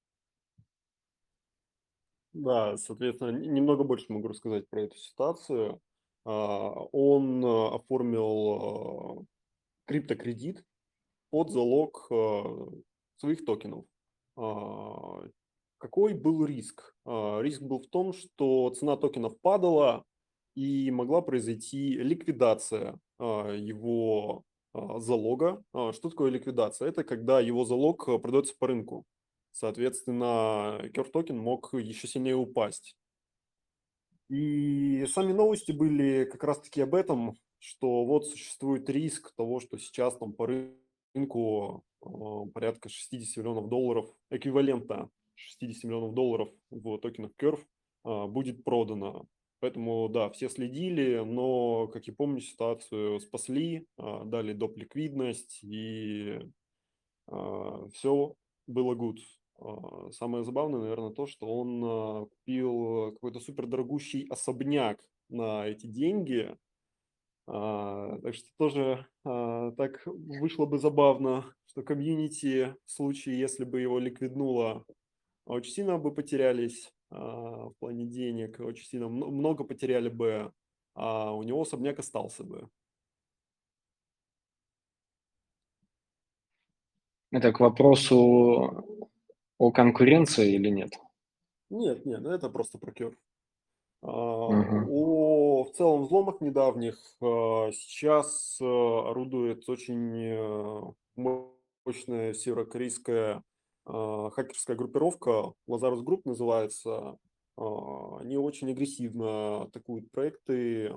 Да, 2.33 2.75
соответственно, 2.77 3.31
немного 3.31 3.85
больше 3.85 4.11
могу 4.11 4.27
рассказать 4.27 4.67
про 4.69 4.81
эту 4.81 4.97
ситуацию. 4.97 5.81
А, 6.25 6.69
он 6.91 7.43
а, 7.45 7.75
оформил 7.75 9.25
криптокредит 9.85 10.65
под 11.29 11.51
залог 11.51 12.07
своих 13.17 13.45
токенов. 13.45 13.85
Какой 15.77 16.13
был 16.13 16.45
риск? 16.45 16.95
Риск 17.05 17.61
был 17.61 17.79
в 17.79 17.87
том, 17.87 18.13
что 18.13 18.69
цена 18.71 18.97
токенов 18.97 19.39
падала 19.41 20.03
и 20.55 20.89
могла 20.91 21.21
произойти 21.21 21.95
ликвидация 21.95 22.97
его 23.19 24.43
залога. 24.73 25.63
Что 25.71 26.09
такое 26.09 26.31
ликвидация? 26.31 26.89
Это 26.89 27.03
когда 27.03 27.39
его 27.39 27.65
залог 27.65 28.05
продается 28.21 28.55
по 28.57 28.67
рынку. 28.67 29.05
Соответственно, 29.51 30.81
Curve 30.93 31.11
токен 31.11 31.37
мог 31.37 31.73
еще 31.73 32.07
сильнее 32.07 32.35
упасть. 32.35 32.97
И 34.29 35.05
сами 35.07 35.33
новости 35.33 35.71
были 35.71 36.25
как 36.25 36.43
раз-таки 36.43 36.81
об 36.81 36.95
этом, 36.95 37.37
что 37.59 38.03
вот 38.05 38.25
существует 38.27 38.89
риск 38.89 39.33
того, 39.35 39.59
что 39.59 39.77
сейчас 39.77 40.17
там 40.17 40.33
по 40.33 40.47
рынку 40.47 40.75
а, 42.01 42.45
порядка 42.53 42.89
60 42.89 43.37
миллионов 43.37 43.69
долларов, 43.69 44.09
эквивалента 44.29 45.09
60 45.35 45.83
миллионов 45.85 46.13
долларов 46.13 46.49
в 46.69 46.97
токенах 46.99 47.31
Curve 47.41 47.63
а, 48.03 48.27
будет 48.27 48.63
продано. 48.63 49.27
Поэтому, 49.59 50.09
да, 50.09 50.29
все 50.29 50.49
следили, 50.49 51.23
но, 51.25 51.87
как 51.87 52.07
я 52.07 52.13
помню, 52.13 52.41
ситуацию 52.41 53.19
спасли, 53.19 53.87
а, 53.97 54.25
дали 54.25 54.53
доп. 54.53 54.77
ликвидность, 54.77 55.59
и 55.63 56.39
все 57.93 58.35
было 58.67 58.93
good. 58.93 59.17
Самое 60.11 60.43
забавное, 60.43 60.81
наверное, 60.81 61.09
то, 61.09 61.25
что 61.25 61.47
он 61.47 62.27
купил 62.27 63.13
какой-то 63.13 63.39
супер 63.39 63.65
дорогущий 63.65 64.27
особняк 64.27 65.03
на 65.29 65.65
эти 65.65 65.87
деньги. 65.87 66.55
А, 67.47 68.17
так 68.21 68.33
что 68.33 68.47
тоже 68.57 69.05
так 69.23 70.01
вышло 70.05 70.65
бы 70.65 70.77
забавно, 70.79 71.53
что 71.67 71.83
комьюнити 71.83 72.75
в 72.85 72.91
случае, 72.91 73.39
если 73.39 73.65
бы 73.65 73.81
его 73.81 73.99
ликвиднуло, 73.99 74.85
очень 75.45 75.71
сильно 75.73 75.97
бы 75.97 76.13
потерялись 76.13 76.91
в 77.09 77.73
плане 77.79 78.05
денег, 78.05 78.59
очень 78.59 78.85
сильно 78.85 79.07
много 79.07 79.63
потеряли 79.63 80.09
бы, 80.09 80.51
а 80.95 81.33
у 81.33 81.43
него 81.43 81.61
особняк 81.61 81.99
остался 81.99 82.43
бы. 82.43 82.67
Это 87.31 87.51
к 87.51 87.59
вопросу 87.59 89.09
о 89.57 89.71
конкуренции 89.71 90.53
или 90.55 90.69
нет? 90.69 90.93
Нет, 91.69 92.05
нет, 92.05 92.25
это 92.25 92.49
просто 92.49 92.77
прокер. 92.77 93.17
Угу. 94.01 94.85
В 95.63 95.71
целом 95.71 96.03
взломах 96.03 96.41
недавних 96.41 96.97
а, 97.21 97.71
сейчас 97.71 98.57
а, 98.61 99.09
орудует 99.11 99.69
очень 99.69 100.21
э, 100.21 100.81
мощная 101.15 102.33
северокорейская 102.33 103.41
а, 103.85 104.29
хакерская 104.31 104.75
группировка, 104.75 105.53
Lazarus 105.69 106.03
Group 106.03 106.21
называется. 106.25 107.17
Они 107.57 108.37
очень 108.37 108.71
агрессивно 108.71 109.61
атакуют 109.61 110.11
проекты, 110.11 110.93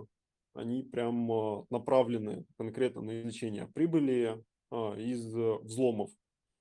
они 0.54 0.82
прям 0.82 1.64
направлены 1.70 2.44
конкретно 2.56 3.00
на 3.00 3.20
извлечение 3.20 3.68
прибыли 3.68 4.42
из 4.72 5.36
взломов. 5.62 6.10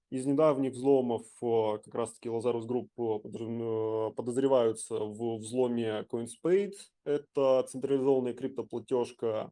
Из 0.09 0.25
недавних 0.25 0.71
взломов 0.71 1.23
э, 1.41 1.79
как 1.83 1.93
раз-таки 1.93 2.29
Lazarus 2.29 2.65
Group 2.65 2.87
э, 2.97 4.11
подозреваются 4.15 4.99
в 4.99 5.37
взломе 5.39 6.05
CoinSpade. 6.09 6.75
Это 7.03 7.65
централизованная 7.69 8.33
криптоплатежка. 8.33 9.51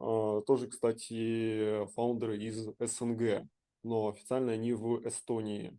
Э, 0.00 0.40
тоже, 0.46 0.68
кстати, 0.68 1.84
фаундеры 1.94 2.38
из 2.38 2.66
СНГ, 2.78 3.46
но 3.82 4.08
официально 4.08 4.52
они 4.52 4.72
в 4.72 5.06
Эстонии. 5.06 5.78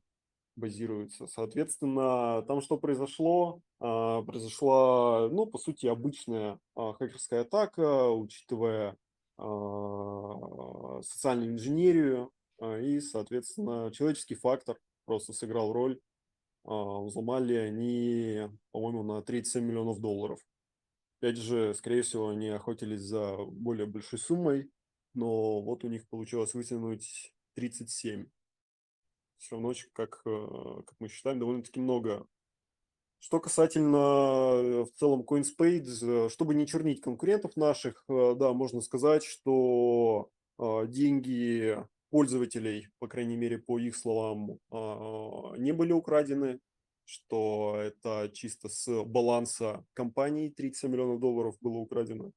базируется. 0.55 1.25
Соответственно, 1.25 2.43
там 2.47 2.61
что 2.61 2.77
произошло? 2.77 3.59
Произошла, 3.79 5.27
ну, 5.29 5.47
по 5.47 5.57
сути, 5.57 5.87
обычная 5.87 6.59
хакерская 6.75 7.41
атака, 7.41 8.09
учитывая 8.09 8.95
социальную 11.01 11.51
инженерию 11.51 12.31
и, 12.61 12.99
соответственно, 12.99 13.91
человеческий 13.91 14.35
фактор 14.35 14.77
просто 15.05 15.33
сыграл 15.33 15.73
роль. 15.73 15.99
Взломали 16.63 17.53
они, 17.53 18.49
по-моему, 18.71 19.03
на 19.03 19.21
37 19.21 19.63
миллионов 19.63 19.99
долларов. 19.99 20.39
Опять 21.19 21.37
же, 21.37 21.73
скорее 21.73 22.01
всего, 22.01 22.29
они 22.29 22.49
охотились 22.49 23.01
за 23.01 23.37
более 23.37 23.85
большой 23.85 24.19
суммой, 24.19 24.71
но 25.13 25.61
вот 25.61 25.83
у 25.83 25.87
них 25.87 26.07
получилось 26.09 26.53
вытянуть 26.53 27.33
37. 27.55 28.27
Все 29.37 29.55
равно, 29.55 29.73
как, 29.93 30.21
э, 30.25 30.81
как 30.85 30.95
мы 30.99 31.07
считаем, 31.07 31.39
довольно-таки 31.39 31.79
много. 31.79 32.27
Что 33.19 33.39
касательно 33.39 33.97
э, 33.97 34.83
в 34.83 34.91
целом 34.97 35.21
CoinSpace, 35.21 36.29
чтобы 36.29 36.53
не 36.53 36.67
чернить 36.67 37.01
конкурентов 37.01 37.55
наших, 37.55 38.03
э, 38.09 38.35
да, 38.35 38.53
можно 38.53 38.81
сказать, 38.81 39.23
что 39.23 40.29
деньги 40.57 41.77
пользователей, 42.09 42.87
по 42.99 43.07
крайней 43.07 43.37
мере, 43.37 43.57
по 43.57 43.79
их 43.79 43.95
словам, 43.95 44.59
не 45.57 45.71
были 45.71 45.91
украдены, 45.91 46.59
что 47.05 47.77
это 47.77 48.31
чисто 48.33 48.67
с 48.69 49.03
баланса 49.03 49.85
компании 49.93 50.49
30 50.49 50.89
миллионов 50.89 51.19
долларов 51.19 51.55
было 51.61 51.77
украдено. 51.77 52.31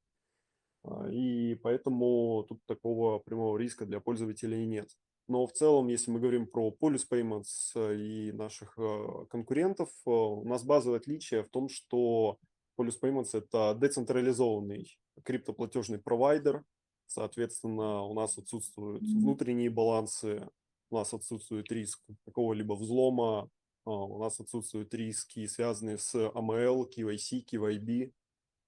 А, 0.84 1.08
и 1.10 1.54
поэтому 1.56 2.44
тут 2.48 2.60
такого 2.66 3.18
прямого 3.18 3.56
риска 3.58 3.86
для 3.86 4.00
пользователей 4.00 4.66
нет. 4.66 4.90
Но 5.26 5.46
в 5.46 5.52
целом, 5.52 5.88
если 5.88 6.10
мы 6.10 6.20
говорим 6.20 6.46
про 6.46 6.70
Polus 6.70 7.04
Payments 7.10 7.76
и 7.76 8.32
наших 8.32 8.78
э, 8.78 9.26
конкурентов, 9.30 9.90
э, 10.06 10.10
у 10.10 10.44
нас 10.44 10.64
базовое 10.64 10.98
отличие 10.98 11.42
в 11.42 11.50
том, 11.50 11.68
что 11.68 12.38
Polus 12.78 12.94
Payments– 13.02 13.30
это 13.34 13.76
децентрализованный 13.78 14.98
криптоплатежный 15.24 15.98
провайдер. 15.98 16.64
Соответственно, 17.08 18.02
у 18.02 18.12
нас 18.12 18.36
отсутствуют 18.36 19.02
внутренние 19.02 19.70
балансы, 19.70 20.46
у 20.90 20.96
нас 20.96 21.12
отсутствует 21.14 21.72
риск 21.72 22.00
какого-либо 22.26 22.74
взлома, 22.74 23.50
а, 23.86 23.90
у 23.90 24.18
нас 24.18 24.38
отсутствуют 24.40 24.92
риски, 24.92 25.46
связанные 25.46 25.96
с 25.96 26.14
AML, 26.14 26.86
KYC, 26.94 27.44
KYB, 27.50 28.12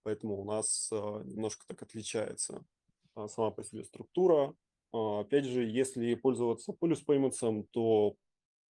поэтому 0.02 0.40
у 0.40 0.44
нас 0.44 0.88
а, 0.90 1.23
немножко 1.23 1.66
так 1.66 1.82
отличается 1.82 2.64
а, 3.14 3.28
сама 3.28 3.50
по 3.50 3.62
себе 3.62 3.85
структура. 3.85 4.54
Опять 4.92 5.44
же, 5.44 5.62
если 5.64 6.14
пользоваться 6.14 6.73
Polus 6.73 7.04
Payments, 7.06 7.66
то 7.70 8.16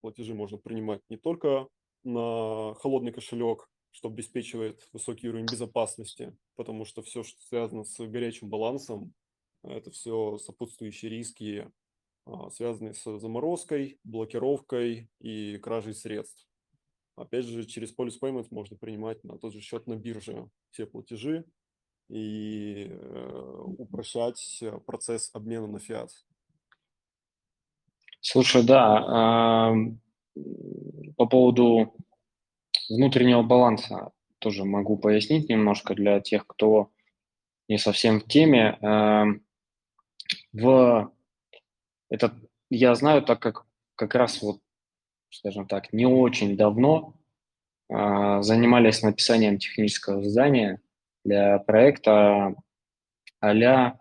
платежи 0.02 0.34
можно 0.34 0.58
принимать 0.58 1.00
не 1.08 1.16
только 1.16 1.68
на 2.02 2.74
холодный 2.74 3.12
кошелек, 3.12 3.70
что 3.90 4.08
обеспечивает 4.08 4.86
высокий 4.92 5.28
уровень 5.28 5.46
безопасности, 5.46 6.36
потому 6.56 6.84
что 6.84 7.02
все, 7.02 7.22
что 7.22 7.40
связано 7.42 7.84
с 7.84 7.98
горячим 8.06 8.50
балансом, 8.50 9.14
это 9.62 9.90
все 9.90 10.38
сопутствующие 10.38 11.10
риски 11.10 11.70
а, 12.26 12.50
связанные 12.50 12.94
с 12.94 13.18
заморозкой, 13.18 13.98
блокировкой 14.04 15.10
и 15.20 15.58
кражей 15.58 15.94
средств. 15.94 16.46
Опять 17.16 17.44
же, 17.44 17.64
через 17.64 17.94
Police 17.96 18.18
Payments 18.22 18.48
можно 18.50 18.76
принимать 18.76 19.22
на 19.24 19.38
тот 19.38 19.52
же 19.52 19.60
счет 19.60 19.86
на 19.86 19.96
бирже 19.96 20.48
все 20.70 20.86
платежи 20.86 21.44
и 22.08 22.86
э, 22.88 23.62
упрощать 23.78 24.62
процесс 24.86 25.30
обмена 25.34 25.66
на 25.66 25.78
фиат. 25.78 26.10
Слушай, 28.20 28.64
да, 28.64 29.74
по 31.16 31.26
поводу 31.26 31.94
внутреннего 32.88 33.42
баланса 33.42 34.12
тоже 34.38 34.64
могу 34.64 34.98
пояснить 34.98 35.48
немножко 35.48 35.94
для 35.94 36.20
тех, 36.20 36.46
кто 36.46 36.90
не 37.68 37.78
совсем 37.78 38.20
в 38.20 38.26
теме. 38.26 38.78
В 40.52 41.12
это 42.08 42.34
я 42.70 42.94
знаю, 42.94 43.22
так 43.22 43.40
как 43.40 43.64
как 43.94 44.14
раз 44.14 44.40
вот, 44.42 44.60
скажем 45.30 45.66
так, 45.66 45.92
не 45.92 46.06
очень 46.06 46.56
давно 46.56 47.14
э, 47.88 48.42
занимались 48.42 49.02
написанием 49.02 49.58
технического 49.58 50.22
задания 50.22 50.80
для 51.24 51.58
проекта 51.58 52.54
а-ля, 53.40 54.00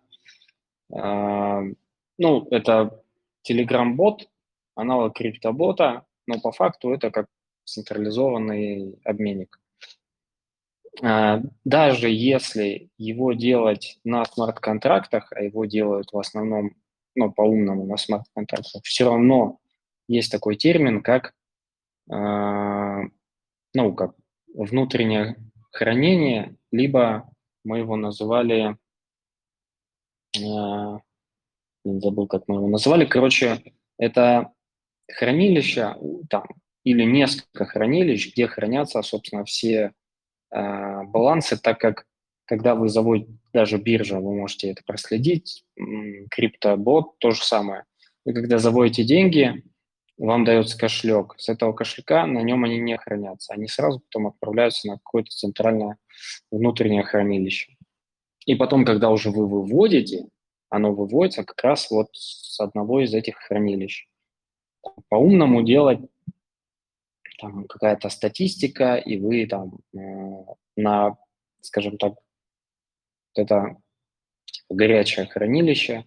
э, 0.94 1.74
ну, 2.18 2.48
это 2.52 3.04
Telegram-бот, 3.48 4.30
аналог 4.76 5.16
криптобота, 5.16 6.06
но 6.28 6.40
по 6.40 6.52
факту 6.52 6.94
это 6.94 7.12
как 7.12 7.28
централизованный 7.66 9.00
обменник. 9.04 9.60
Э, 11.02 11.42
даже 11.64 12.10
если 12.10 12.90
его 12.98 13.34
делать 13.34 14.00
на 14.04 14.26
смарт-контрактах, 14.26 15.32
а 15.32 15.44
его 15.44 15.66
делают 15.66 16.12
в 16.12 16.18
основном 16.18 16.76
ну, 17.16 17.32
по-умному 17.32 17.86
на 17.86 17.98
смарт-контрактах, 17.98 18.84
все 18.84 19.06
равно 19.06 19.60
есть 20.08 20.32
такой 20.32 20.56
термин, 20.56 21.02
как, 21.02 21.34
э, 22.12 23.02
ну, 23.74 23.94
как 23.94 24.16
внутреннее 24.54 25.38
хранение, 25.72 26.56
либо 26.72 27.30
мы 27.64 27.80
его 27.80 27.96
называли, 27.96 28.78
э, 30.38 31.00
забыл, 31.84 32.28
как 32.28 32.48
мы 32.48 32.56
его 32.56 32.68
называли, 32.68 33.06
короче, 33.06 33.64
это 33.98 34.52
хранилище, 35.12 35.96
там, 36.30 36.46
или 36.84 37.04
несколько 37.04 37.66
хранилищ, 37.66 38.32
где 38.32 38.48
хранятся, 38.48 39.02
собственно, 39.02 39.44
все 39.44 39.94
э, 40.52 41.04
балансы, 41.04 41.58
так 41.58 41.80
как 41.80 42.06
когда 42.46 42.74
вы 42.74 42.90
заводите 42.90 43.32
даже 43.54 43.78
биржа, 43.78 44.20
вы 44.20 44.34
можете 44.34 44.72
это 44.72 44.82
проследить, 44.84 45.66
криптобот 46.32 47.20
то 47.20 47.32
же 47.32 47.44
самое. 47.44 47.84
Вы 48.26 48.34
когда 48.34 48.58
заводите 48.58 49.04
деньги, 49.04 49.64
вам 50.18 50.44
дается 50.46 50.78
кошелек. 50.78 51.36
С 51.38 51.48
этого 51.48 51.74
кошелька 51.74 52.26
на 52.26 52.40
нем 52.40 52.66
они 52.66 52.80
не 52.80 52.98
хранятся. 52.98 53.54
Они 53.54 53.68
сразу 53.68 54.00
потом 54.00 54.28
отправляются 54.28 54.88
на 54.88 54.96
какое-то 54.96 55.30
центральное 55.30 55.98
внутреннее 56.52 57.04
хранилище. 57.04 57.78
И 58.46 58.56
потом, 58.56 58.84
когда 58.84 59.12
уже 59.12 59.30
вы 59.30 59.48
выводите, 59.48 60.28
оно 60.70 60.94
выводится 60.94 61.44
как 61.44 61.64
раз 61.64 61.90
вот 61.90 62.10
с 62.14 62.60
одного 62.60 63.02
из 63.02 63.14
этих 63.14 63.38
хранилищ. 63.38 64.08
По-умному 65.08 65.64
делать 65.64 66.00
там 67.40 67.66
какая-то 67.66 68.10
статистика, 68.10 68.96
и 68.96 69.18
вы 69.18 69.46
там 69.48 69.80
э, 69.94 70.00
на, 70.76 71.18
скажем 71.62 71.98
так, 71.98 72.14
это 73.36 73.78
горячее 74.70 75.26
хранилище, 75.26 76.06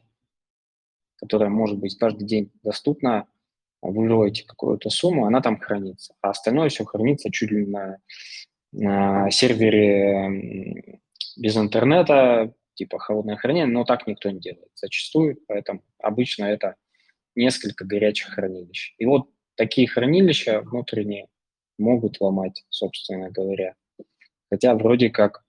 которое 1.16 1.50
может 1.50 1.78
быть 1.78 1.98
каждый 1.98 2.26
день 2.26 2.50
доступно. 2.62 3.26
Вы 3.80 4.08
выводите 4.08 4.44
какую-то 4.46 4.90
сумму, 4.90 5.26
она 5.26 5.40
там 5.40 5.58
хранится. 5.58 6.14
А 6.20 6.30
остальное 6.30 6.68
все 6.68 6.84
хранится 6.84 7.30
чуть 7.32 7.50
ли 7.50 7.66
на, 7.66 7.98
на 8.72 9.30
сервере 9.30 11.00
без 11.36 11.56
интернета, 11.56 12.54
типа 12.74 12.98
холодное 12.98 13.36
хранение, 13.36 13.66
но 13.66 13.84
так 13.84 14.06
никто 14.06 14.30
не 14.30 14.40
делает 14.40 14.70
зачастую, 14.74 15.38
поэтому 15.48 15.82
обычно 15.98 16.44
это 16.44 16.76
несколько 17.34 17.84
горячих 17.84 18.28
хранилищ. 18.28 18.94
И 18.98 19.06
вот 19.06 19.28
такие 19.62 19.86
хранилища 19.86 20.60
внутренние 20.60 21.28
могут 21.78 22.20
ломать, 22.20 22.64
собственно 22.68 23.30
говоря. 23.30 23.76
Хотя 24.50 24.74
вроде 24.74 25.08
как 25.08 25.44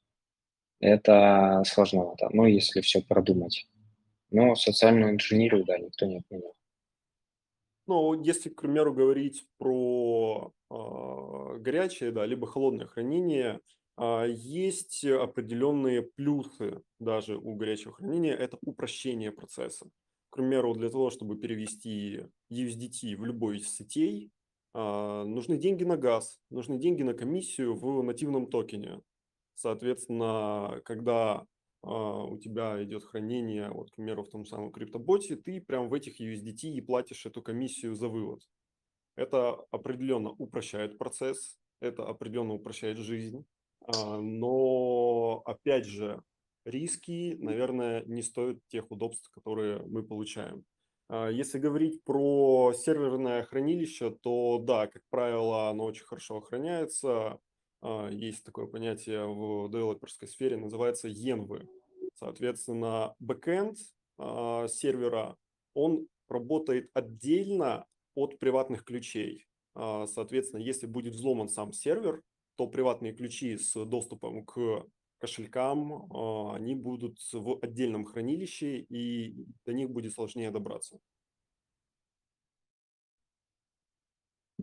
это 0.79 1.63
сложновато, 1.65 2.29
ну, 2.31 2.45
если 2.45 2.81
все 2.81 3.01
продумать. 3.01 3.65
Но 4.29 4.55
социальную 4.55 5.13
инженерию, 5.13 5.63
да, 5.65 5.79
никто 5.79 6.05
не 6.05 6.17
отменял. 6.17 6.53
Ну, 7.87 8.23
если, 8.23 8.49
к 8.49 8.61
примеру, 8.61 8.93
говорить 8.93 9.47
про 9.57 10.53
э, 10.69 11.57
горячее, 11.57 12.11
да, 12.11 12.25
либо 12.27 12.45
холодное 12.45 12.85
хранение, 12.85 13.61
э, 13.97 14.25
есть 14.29 15.03
определенные 15.03 16.03
плюсы 16.03 16.83
даже 16.99 17.35
у 17.35 17.55
горячего 17.55 17.93
хранения. 17.93 18.35
Это 18.35 18.59
упрощение 18.61 19.31
процесса. 19.31 19.87
К 20.33 20.37
примеру, 20.37 20.73
для 20.73 20.89
того, 20.89 21.11
чтобы 21.11 21.35
перевести 21.35 22.21
USDT 22.49 23.15
в 23.17 23.23
любой 23.23 23.57
из 23.59 23.69
сетей, 23.69 24.31
э, 24.73 25.23
нужны 25.27 25.59
деньги 25.59 25.83
на 25.83 25.95
газ, 25.95 26.39
нужны 26.49 26.79
деньги 26.79 27.03
на 27.03 27.13
комиссию 27.13 27.75
в 27.75 28.01
нативном 28.01 28.47
токене. 28.47 29.03
Соответственно, 29.53 30.81
когда 30.85 31.45
а, 31.83 32.23
у 32.23 32.39
тебя 32.39 32.83
идет 32.83 33.03
хранение, 33.03 33.69
вот, 33.69 33.91
к 33.91 33.95
примеру, 33.95 34.23
в 34.23 34.29
том 34.29 34.43
самом 34.47 34.71
криптоботе, 34.71 35.35
ты 35.35 35.61
прям 35.61 35.87
в 35.87 35.93
этих 35.93 36.19
USDT 36.19 36.69
и 36.69 36.81
платишь 36.81 37.27
эту 37.27 37.43
комиссию 37.43 37.93
за 37.93 38.07
вывод. 38.07 38.41
Это 39.15 39.51
определенно 39.69 40.31
упрощает 40.31 40.97
процесс, 40.97 41.59
это 41.79 42.07
определенно 42.07 42.55
упрощает 42.55 42.97
жизнь, 42.97 43.45
а, 43.85 44.19
но, 44.19 45.43
опять 45.45 45.85
же, 45.85 46.23
риски, 46.65 47.35
наверное, 47.39 48.03
не 48.05 48.21
стоят 48.21 48.59
тех 48.67 48.91
удобств, 48.91 49.29
которые 49.31 49.83
мы 49.83 50.03
получаем. 50.03 50.65
А, 51.09 51.29
Если 51.29 51.59
говорить 51.59 52.03
про 52.03 52.73
серверное 52.73 53.43
хранилище, 53.43 54.11
то 54.21 54.59
да, 54.59 54.87
как 54.87 55.03
правило, 55.09 55.69
оно 55.69 55.85
очень 55.85 56.05
хорошо 56.05 56.37
охраняется. 56.37 57.39
А, 57.81 58.09
Есть 58.09 58.43
такое 58.43 58.67
понятие 58.67 59.27
в 59.27 59.69
девелоперской 59.69 60.27
сфере, 60.27 60.57
называется 60.57 61.07
енвы. 61.07 61.67
Соответственно, 62.15 63.15
бэкэнд 63.19 63.77
а, 64.17 64.67
сервера, 64.67 65.35
он 65.73 66.07
работает 66.29 66.89
отдельно 66.93 67.85
от 68.15 68.39
приватных 68.39 68.83
ключей. 68.83 69.47
Соответственно, 69.75 70.61
если 70.61 70.85
будет 70.85 71.15
взломан 71.15 71.49
сам 71.49 71.73
сервер, 71.73 72.21
то 72.55 72.67
приватные 72.67 73.11
ключи 73.11 73.57
с 73.57 73.73
доступом 73.85 74.45
к 74.45 74.85
кошелькам, 75.23 76.11
а, 76.11 76.55
они 76.55 76.75
будут 76.75 77.17
в 77.31 77.57
отдельном 77.61 78.03
хранилище, 78.03 78.79
и 78.79 79.33
до 79.65 79.71
них 79.71 79.89
будет 79.89 80.11
сложнее 80.11 80.51
добраться. 80.51 80.99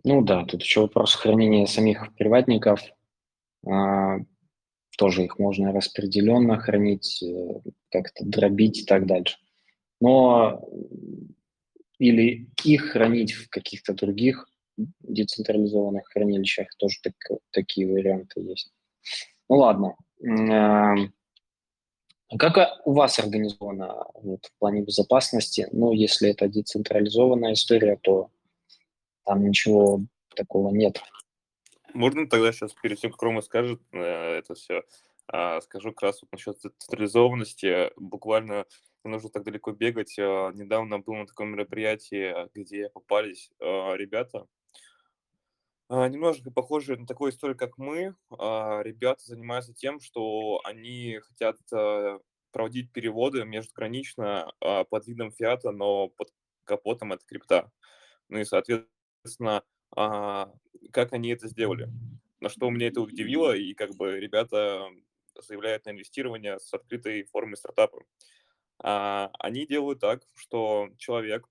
Ну 0.03 0.21
да, 0.21 0.45
тут 0.45 0.61
еще 0.61 0.81
вопрос 0.81 1.15
хранения 1.15 1.65
самих 1.65 2.13
приватников. 2.15 2.79
А, 3.67 4.17
тоже 4.99 5.23
их 5.23 5.39
можно 5.39 5.73
распределенно 5.73 6.59
хранить, 6.59 7.23
э, 7.23 7.61
как-то 7.89 8.23
дробить 8.23 8.81
и 8.81 8.85
так 8.85 9.07
дальше. 9.07 9.37
Но 9.99 10.63
или 11.97 12.47
их 12.63 12.91
хранить 12.91 13.31
в 13.31 13.49
каких-то 13.49 13.95
других 13.95 14.47
децентрализованных 14.77 16.07
хранилищах, 16.07 16.67
тоже 16.77 16.97
так, 17.01 17.15
такие 17.49 17.91
варианты 17.91 18.41
есть. 18.41 18.71
Ну 19.49 19.55
ладно. 19.57 19.95
А 20.23 20.95
как 22.37 22.81
у 22.85 22.93
вас 22.93 23.19
организовано 23.19 24.05
вот, 24.15 24.45
в 24.45 24.59
плане 24.59 24.81
безопасности? 24.81 25.67
Ну, 25.73 25.91
если 25.91 26.29
это 26.29 26.47
децентрализованная 26.47 27.53
история, 27.53 27.97
то 28.01 28.29
там 29.25 29.43
ничего 29.43 30.01
такого 30.35 30.73
нет. 30.73 31.01
Можно 31.93 32.29
тогда 32.29 32.53
сейчас, 32.53 32.73
перед 32.73 32.99
тем, 32.99 33.11
как 33.11 33.21
Рома 33.21 33.41
скажет 33.41 33.81
э, 33.91 33.99
это 33.99 34.55
все, 34.55 34.83
а, 35.27 35.59
скажу 35.61 35.91
как 35.91 36.03
раз 36.03 36.21
вот 36.21 36.31
насчет 36.31 36.59
централизованности. 36.59 37.91
Буквально 37.97 38.65
не 39.03 39.11
нужно 39.11 39.29
так 39.29 39.43
далеко 39.43 39.71
бегать. 39.71 40.15
А, 40.17 40.51
недавно 40.51 40.99
был 40.99 41.15
на 41.15 41.27
таком 41.27 41.49
мероприятии, 41.49 42.33
где 42.53 42.89
попались 42.89 43.51
а, 43.59 43.95
ребята, 43.95 44.47
немножко 45.91 46.51
похожие 46.51 46.97
на 46.97 47.05
такую 47.05 47.31
историю, 47.31 47.57
как 47.57 47.77
мы. 47.77 48.15
Ребята 48.29 49.23
занимаются 49.23 49.73
тем, 49.73 49.99
что 49.99 50.61
они 50.63 51.19
хотят 51.19 51.57
проводить 52.51 52.91
переводы 52.91 53.43
межгранично 53.45 54.51
под 54.59 55.07
видом 55.07 55.31
фиата, 55.31 55.71
но 55.71 56.09
под 56.09 56.29
капотом 56.63 57.13
это 57.13 57.25
крипта. 57.25 57.71
Ну 58.29 58.39
и, 58.39 58.45
соответственно, 58.45 59.63
как 59.95 61.13
они 61.13 61.29
это 61.29 61.47
сделали. 61.47 61.89
На 62.39 62.49
что 62.49 62.69
меня 62.69 62.87
это 62.87 63.01
удивило, 63.01 63.55
и 63.55 63.73
как 63.73 63.93
бы 63.95 64.19
ребята 64.19 64.87
заявляют 65.39 65.85
на 65.85 65.91
инвестирование 65.91 66.59
с 66.59 66.73
открытой 66.73 67.23
формой 67.23 67.57
стартапа. 67.57 68.03
А, 68.83 69.29
они 69.39 69.67
делают 69.67 69.99
так, 69.99 70.23
что 70.35 70.89
человек 70.97 71.47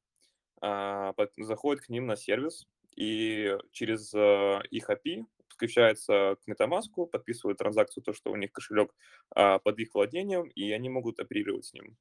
а, 0.61 1.15
заходит 1.37 1.85
к 1.85 1.89
ним 1.89 2.07
на 2.07 2.17
сервис, 2.17 2.67
и 2.97 3.57
через 3.73 4.13
а, 4.15 4.61
их 4.71 4.91
API 4.91 5.25
подключается 5.61 6.37
к 6.43 6.49
MetaMask, 6.49 7.07
подписывает 7.11 7.59
транзакцию, 7.59 8.03
то, 8.03 8.15
что 8.15 8.33
у 8.33 8.37
них 8.37 8.51
кошелек 8.51 8.95
а, 9.35 9.59
под 9.59 9.79
их 9.79 9.95
владением, 9.95 10.49
и 10.49 10.73
они 10.73 10.89
могут 10.89 11.21
оперировать 11.21 11.67
с 11.67 11.75
ним. 11.75 11.99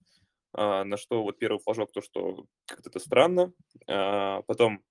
А, 0.54 0.86
на 0.86 0.95
что 0.95 1.23
вот 1.23 1.38
первый 1.39 1.60
флажок, 1.60 1.91
то, 1.91 2.02
что 2.02 2.45
как-то 2.65 2.89
это 2.89 2.99
странно. 2.99 3.54
А, 3.88 4.41
потом 4.43 4.84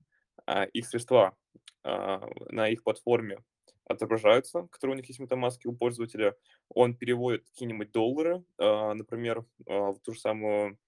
их 0.72 0.86
средства 0.86 1.36
на 1.84 2.68
их 2.68 2.82
платформе 2.82 3.42
отображаются, 3.84 4.66
которые 4.70 4.94
у 4.94 4.96
них 4.96 5.08
есть 5.08 5.20
в 5.20 5.22
MetaMask 5.22 5.58
у 5.66 5.76
пользователя. 5.76 6.36
Он 6.70 6.94
переводит 6.94 7.44
какие-нибудь 7.44 7.92
доллары, 7.92 8.42
например, 8.56 9.44
в 9.66 9.98
ту 10.02 10.12
же 10.12 10.20
самую, 10.20 10.78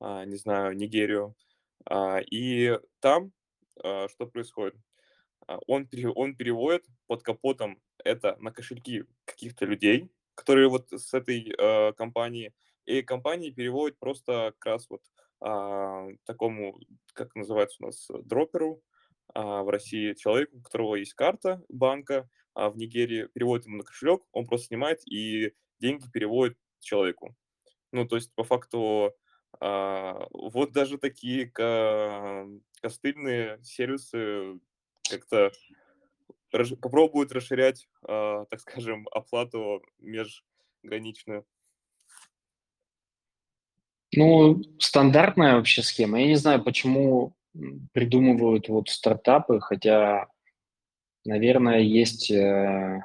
не 0.00 0.36
знаю, 0.36 0.76
Нигерию. 0.76 1.34
И 2.30 2.78
там 3.00 3.32
что 3.78 4.26
происходит? 4.26 4.74
Он, 5.66 5.88
он 6.14 6.36
переводит 6.36 6.84
под 7.06 7.22
капотом 7.22 7.80
это 8.04 8.36
на 8.40 8.50
кошельки 8.52 9.04
каких-то 9.24 9.64
людей, 9.64 10.10
которые 10.34 10.68
вот 10.68 10.92
с 10.92 11.14
этой 11.14 11.54
компании, 11.96 12.52
и 12.84 13.02
компания 13.02 13.50
переводит 13.50 13.98
просто 13.98 14.54
как 14.58 14.72
раз 14.72 14.88
вот 14.90 15.02
такому, 16.24 16.78
как 17.12 17.34
называется 17.34 17.76
у 17.80 17.86
нас, 17.86 18.08
дроперу, 18.24 18.82
а, 19.34 19.62
в 19.62 19.68
России 19.68 20.14
человеку, 20.14 20.58
у 20.58 20.62
которого 20.62 20.96
есть 20.96 21.14
карта 21.14 21.62
банка, 21.68 22.28
а 22.54 22.70
в 22.70 22.76
Нигерии 22.76 23.28
переводит 23.32 23.66
ему 23.66 23.76
на 23.76 23.84
кошелек, 23.84 24.22
он 24.32 24.46
просто 24.46 24.68
снимает 24.68 25.00
и 25.06 25.52
деньги 25.80 26.10
переводит 26.12 26.58
человеку. 26.80 27.36
Ну, 27.92 28.06
то 28.06 28.16
есть, 28.16 28.34
по 28.34 28.44
факту, 28.44 29.14
а, 29.60 30.26
вот 30.30 30.72
даже 30.72 30.98
такие 30.98 31.46
ка- 31.46 32.46
костыльные 32.80 33.58
сервисы 33.62 34.58
как-то 35.08 35.50
расш- 36.52 36.76
попробуют 36.76 37.32
расширять, 37.32 37.88
а, 38.02 38.44
так 38.46 38.60
скажем, 38.60 39.08
оплату 39.10 39.82
межграничную. 39.98 41.44
Ну, 44.12 44.62
стандартная 44.78 45.56
вообще 45.56 45.82
схема. 45.82 46.20
Я 46.20 46.26
не 46.28 46.36
знаю, 46.36 46.64
почему 46.64 47.34
придумывают 47.92 48.68
вот 48.68 48.88
стартапы, 48.88 49.60
хотя, 49.60 50.28
наверное, 51.24 51.80
есть 51.80 52.30
э, 52.30 53.02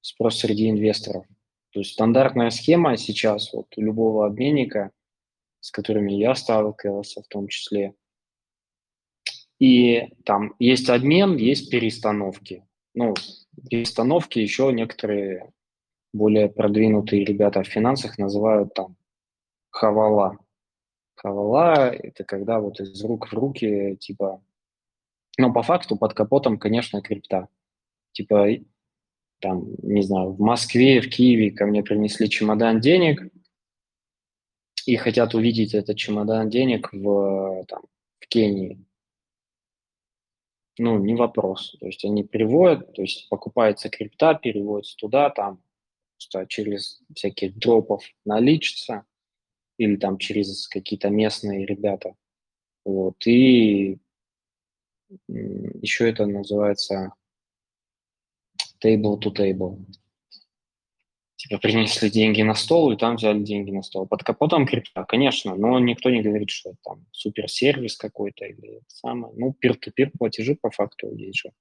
спрос 0.00 0.38
среди 0.38 0.70
инвесторов. 0.70 1.26
То 1.70 1.80
есть 1.80 1.92
стандартная 1.92 2.50
схема 2.50 2.96
сейчас 2.96 3.52
вот 3.52 3.66
у 3.76 3.80
любого 3.80 4.26
обменника, 4.26 4.92
с 5.64 5.70
которыми 5.70 6.12
я 6.12 6.34
сталкивался 6.34 7.22
в 7.22 7.26
том 7.26 7.48
числе, 7.48 7.94
и 9.58 10.08
там 10.26 10.54
есть 10.58 10.90
обмен, 10.90 11.38
есть 11.38 11.70
перестановки. 11.70 12.66
Ну, 12.92 13.14
перестановки 13.70 14.38
еще 14.38 14.70
некоторые 14.74 15.50
более 16.12 16.50
продвинутые 16.50 17.24
ребята 17.24 17.62
в 17.62 17.66
финансах 17.66 18.18
называют 18.18 18.74
там 18.74 18.96
хавала. 19.70 20.36
Хавала– 21.14 21.88
это 21.94 22.24
когда 22.24 22.60
вот 22.60 22.80
из 22.80 23.02
рук 23.02 23.28
в 23.28 23.32
руки, 23.32 23.96
типа, 23.96 24.44
ну, 25.38 25.50
по 25.50 25.62
факту 25.62 25.96
под 25.96 26.12
капотом, 26.12 26.58
конечно, 26.58 27.00
крипта. 27.00 27.48
Типа, 28.12 28.48
там, 29.40 29.64
не 29.82 30.02
знаю, 30.02 30.32
в 30.32 30.40
Москве, 30.40 31.00
в 31.00 31.08
Киеве 31.08 31.52
ко 31.52 31.64
мне 31.64 31.82
принесли 31.82 32.28
чемодан 32.28 32.80
денег 32.80 33.32
и 34.86 34.96
хотят 34.96 35.34
увидеть 35.34 35.74
этот 35.74 35.96
чемодан 35.96 36.50
денег 36.50 36.92
в, 36.92 37.64
там, 37.66 37.82
в 38.20 38.26
Кении. 38.28 38.84
Ну, 40.78 40.98
не 40.98 41.14
вопрос. 41.14 41.76
То 41.80 41.86
есть 41.86 42.04
они 42.04 42.24
переводят, 42.24 42.92
то 42.94 43.02
есть 43.02 43.28
покупается 43.28 43.88
крипта, 43.88 44.34
переводится 44.34 44.96
туда, 44.96 45.30
там, 45.30 45.62
через 46.48 47.00
всяких 47.14 47.56
дропов 47.56 48.02
наличится, 48.24 49.04
или 49.78 49.96
там 49.96 50.18
через 50.18 50.68
какие-то 50.68 51.10
местные 51.10 51.66
ребята. 51.66 52.14
Вот. 52.84 53.26
И 53.26 53.98
еще 55.28 56.08
это 56.08 56.26
называется 56.26 57.12
table 58.82 59.18
to 59.20 59.32
table. 59.32 59.78
Типа 61.44 61.60
принесли 61.60 62.08
деньги 62.08 62.40
на 62.40 62.54
стол, 62.54 62.92
и 62.92 62.96
там 62.96 63.16
взяли 63.16 63.40
деньги 63.40 63.70
на 63.70 63.82
стол. 63.82 64.06
Под 64.06 64.22
капотом 64.22 64.66
крипта, 64.66 65.04
конечно, 65.04 65.54
но 65.54 65.78
никто 65.78 66.08
не 66.08 66.22
говорит, 66.22 66.48
что 66.48 66.70
это 66.70 66.78
там 66.82 67.06
суперсервис 67.12 67.98
какой-то 67.98 68.46
или 68.46 68.80
самое. 68.88 69.34
Ну, 69.36 69.52
пир-то-пир 69.52 70.10
платежи 70.18 70.54
по 70.54 70.70
факту 70.70 71.14
есть 71.14 71.40
же. 71.40 71.52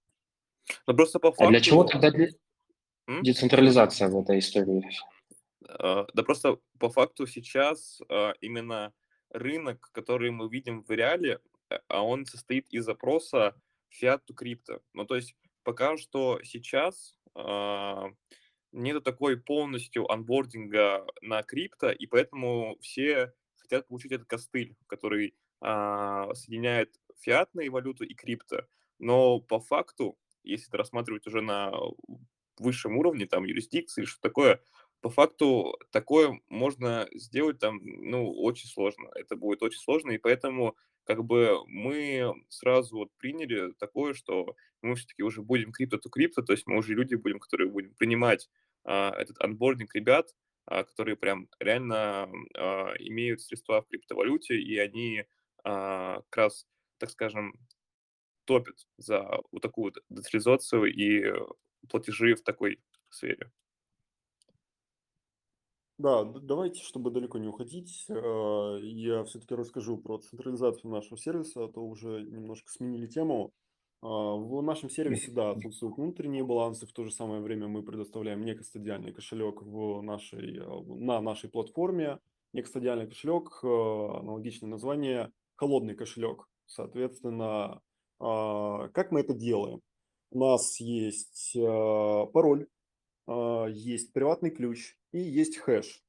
Но 0.87 0.93
просто 0.93 1.19
по 1.19 1.31
факту... 1.31 1.43
А 1.43 1.49
для 1.49 1.59
чего 1.59 1.83
тогда 1.83 2.11
для... 2.11 2.29
децентрализация 3.07 4.07
в 4.07 4.17
этой 4.21 4.39
истории? 4.39 4.89
А, 5.67 6.07
да 6.13 6.23
просто 6.23 6.59
по 6.79 6.89
факту 6.89 7.27
сейчас 7.27 7.99
а, 8.09 8.35
именно 8.39 8.93
рынок, 9.31 9.89
который 9.91 10.31
мы 10.31 10.47
видим 10.47 10.83
в 10.83 10.91
реале, 10.91 11.39
э, 11.69 11.79
а 11.89 12.03
он 12.05 12.25
состоит 12.25 12.67
из 12.69 12.85
запроса 12.85 13.53
fiat 14.01 14.21
to 14.29 14.33
crypto. 14.33 14.79
Ну, 14.93 15.05
то 15.05 15.17
есть 15.17 15.35
пока 15.63 15.97
что 15.97 16.39
сейчас 16.43 17.17
нету 18.73 19.01
такой 19.01 19.37
полностью 19.37 20.11
анбординга 20.11 21.05
на 21.21 21.41
крипто, 21.43 21.91
и 21.91 22.05
поэтому 22.07 22.77
все 22.81 23.33
хотят 23.57 23.87
получить 23.87 24.11
этот 24.11 24.27
костыль, 24.27 24.75
который 24.87 25.35
соединяет 25.61 26.99
фиатные 27.21 27.69
валюты 27.69 28.05
и 28.05 28.13
крипто. 28.13 28.67
Но 28.99 29.39
по 29.39 29.59
факту, 29.59 30.17
если 30.43 30.67
это 30.67 30.77
рассматривать 30.77 31.25
уже 31.27 31.41
на 31.41 31.71
высшем 32.57 32.97
уровне, 32.97 33.25
там, 33.25 33.45
юрисдикции, 33.45 34.03
что 34.03 34.19
такое, 34.19 34.61
по 34.99 35.09
факту 35.09 35.77
такое 35.91 36.41
можно 36.49 37.07
сделать 37.13 37.59
там, 37.59 37.79
ну, 37.83 38.31
очень 38.31 38.67
сложно. 38.67 39.09
Это 39.15 39.35
будет 39.35 39.63
очень 39.63 39.79
сложно, 39.79 40.11
и 40.11 40.17
поэтому 40.17 40.75
как 41.03 41.23
бы 41.23 41.59
мы 41.67 42.33
сразу 42.49 42.97
вот 42.97 43.09
приняли 43.17 43.73
такое, 43.73 44.13
что 44.13 44.55
мы 44.81 44.95
все-таки 44.95 45.23
уже 45.23 45.41
будем 45.41 45.71
крипто 45.71 45.97
то 45.97 46.53
есть 46.53 46.67
мы 46.67 46.77
уже 46.77 46.93
люди 46.93 47.15
будем, 47.15 47.39
которые 47.39 47.69
будем 47.69 47.93
принимать 47.95 48.49
а, 48.83 49.11
этот 49.17 49.41
анбординг 49.41 49.93
ребят, 49.95 50.33
а, 50.65 50.83
которые 50.83 51.15
прям 51.15 51.49
реально 51.59 52.29
а, 52.55 52.93
имеют 52.99 53.41
средства 53.41 53.81
в 53.81 53.87
криптовалюте, 53.87 54.59
и 54.59 54.77
они 54.77 55.25
а, 55.63 56.21
как 56.29 56.37
раз, 56.37 56.67
так 56.97 57.09
скажем, 57.11 57.53
топят 58.45 58.87
за 58.97 59.39
вот 59.51 59.61
такую 59.61 59.93
децентрализацию 60.09 60.85
и 60.85 61.33
платежи 61.89 62.35
в 62.35 62.43
такой 62.43 62.79
сфере. 63.09 63.51
Да, 65.99 66.23
давайте, 66.23 66.81
чтобы 66.81 67.11
далеко 67.11 67.37
не 67.37 67.47
уходить, 67.47 68.05
э, 68.09 68.79
я 68.81 69.23
все-таки 69.25 69.53
расскажу 69.53 69.97
про 69.97 70.17
централизацию 70.17 70.91
нашего 70.91 71.17
сервиса, 71.17 71.65
а 71.65 71.67
то 71.67 71.81
уже 71.81 72.23
немножко 72.23 72.71
сменили 72.71 73.05
тему. 73.05 73.53
А, 74.01 74.07
в 74.07 74.61
нашем 74.63 74.89
сервисе, 74.89 75.31
да, 75.31 75.51
отсутствуют 75.51 75.97
внутренние 75.97 76.43
балансы, 76.43 76.87
в 76.87 76.93
то 76.93 77.03
же 77.03 77.11
самое 77.11 77.41
время 77.41 77.67
мы 77.67 77.83
предоставляем 77.83 78.43
некостадиальный 78.43 79.13
кошелек 79.13 79.61
в 79.61 80.01
нашей, 80.01 80.57
э, 80.57 80.81
на 80.87 81.21
нашей 81.21 81.49
платформе. 81.49 82.19
Некостадиальный 82.53 83.07
кошелек, 83.07 83.59
э, 83.63 83.67
аналогичное 83.67 84.69
название, 84.69 85.31
холодный 85.55 85.95
кошелек. 85.95 86.47
Соответственно, 86.65 87.81
а, 88.19 88.89
как 88.89 89.11
мы 89.11 89.19
это 89.19 89.33
делаем? 89.33 89.79
У 90.31 90.39
нас 90.39 90.79
есть 90.79 91.55
пароль, 91.55 92.67
есть 93.27 94.13
приватный 94.13 94.51
ключ, 94.51 94.95
и 95.11 95.19
есть 95.19 95.57
хэш. 95.57 96.03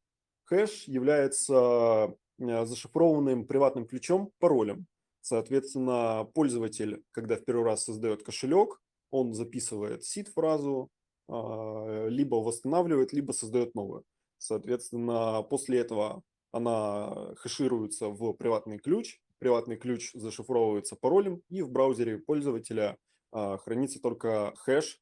Хэш 0.45 0.85
является 0.85 2.17
э, 2.39 2.67
зашифрованным 2.67 3.47
приватным 3.47 3.87
ключом, 3.87 4.33
паролем. 4.39 4.87
Соответственно, 5.21 6.29
пользователь, 6.35 7.03
когда 7.13 7.37
в 7.37 7.45
первый 7.45 7.65
раз 7.65 7.85
создает 7.85 8.23
кошелек, 8.23 8.81
он 9.11 9.33
записывает 9.33 10.05
сид-фразу, 10.05 10.91
а, 11.29 12.09
либо 12.09 12.37
восстанавливает, 12.37 13.13
либо 13.15 13.33
создает 13.33 13.75
новую. 13.75 14.05
Соответственно, 14.37 15.43
после 15.49 15.79
этого 15.79 16.23
она 16.53 17.35
хэшируется 17.37 18.09
в 18.09 18.35
приватный 18.35 18.79
ключ, 18.79 19.19
приватный 19.39 19.77
ключ 19.77 20.13
зашифровывается 20.13 20.97
паролем, 20.97 21.41
и 21.49 21.63
в 21.63 21.71
браузере 21.71 22.19
пользователя 22.19 22.99
а, 23.33 23.57
хранится 23.57 24.01
только 24.03 24.53
хэш, 24.57 25.01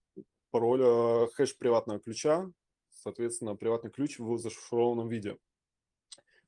пароль, 0.52 0.82
э, 0.84 1.26
хэш 1.34 1.56
приватного 1.58 1.98
ключа, 1.98 2.48
соответственно, 2.90 3.56
приватный 3.56 3.90
ключ 3.90 4.18
в 4.18 4.38
зашифрованном 4.38 5.08
виде. 5.08 5.36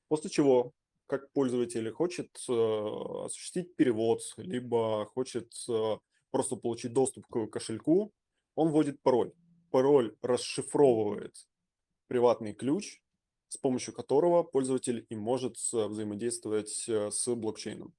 После 0.08 0.30
чего, 0.30 0.72
как 1.06 1.32
пользователь 1.32 1.90
хочет 1.90 2.30
э, 2.48 2.52
осуществить 2.52 3.74
перевод, 3.74 4.20
либо 4.36 5.06
хочет 5.06 5.52
э, 5.68 5.96
просто 6.30 6.56
получить 6.56 6.92
доступ 6.92 7.26
к 7.26 7.46
кошельку, 7.48 8.12
он 8.54 8.68
вводит 8.68 9.02
пароль. 9.02 9.32
Пароль 9.70 10.14
расшифровывает 10.22 11.34
приватный 12.06 12.52
ключ, 12.52 13.00
с 13.48 13.56
помощью 13.56 13.94
которого 13.94 14.42
пользователь 14.42 15.06
и 15.08 15.16
может 15.16 15.56
взаимодействовать 15.56 16.88
с 16.88 17.34
блокчейном. 17.34 17.94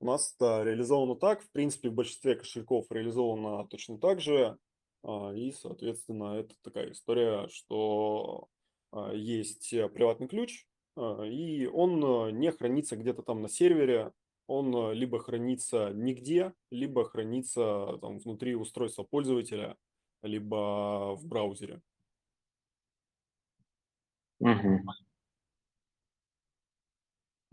У 0.00 0.06
нас 0.06 0.34
это 0.34 0.62
реализовано 0.62 1.14
так, 1.14 1.42
в 1.42 1.50
принципе, 1.50 1.90
в 1.90 1.94
большинстве 1.94 2.36
кошельков 2.36 2.86
реализовано 2.90 3.66
точно 3.68 3.98
так 3.98 4.20
же. 4.20 4.58
А, 5.06 5.32
и, 5.32 5.52
соответственно, 5.52 6.34
это 6.34 6.54
такая 6.62 6.90
история, 6.90 7.46
что 7.48 8.48
а, 8.90 9.12
есть 9.12 9.72
э, 9.72 9.88
приватный 9.88 10.26
ключ, 10.26 10.66
а, 10.96 11.22
и 11.22 11.66
он 11.66 12.36
не 12.36 12.50
хранится 12.50 12.96
где-то 12.96 13.22
там 13.22 13.40
на 13.40 13.48
сервере, 13.48 14.12
он 14.48 14.92
либо 14.92 15.20
хранится 15.20 15.92
нигде, 15.94 16.52
либо 16.70 17.04
хранится 17.04 17.98
там 18.00 18.18
внутри 18.18 18.56
устройства 18.56 19.04
пользователя, 19.04 19.76
либо 20.22 21.14
в 21.14 21.24
браузере. 21.24 21.80
Угу. 24.40 24.80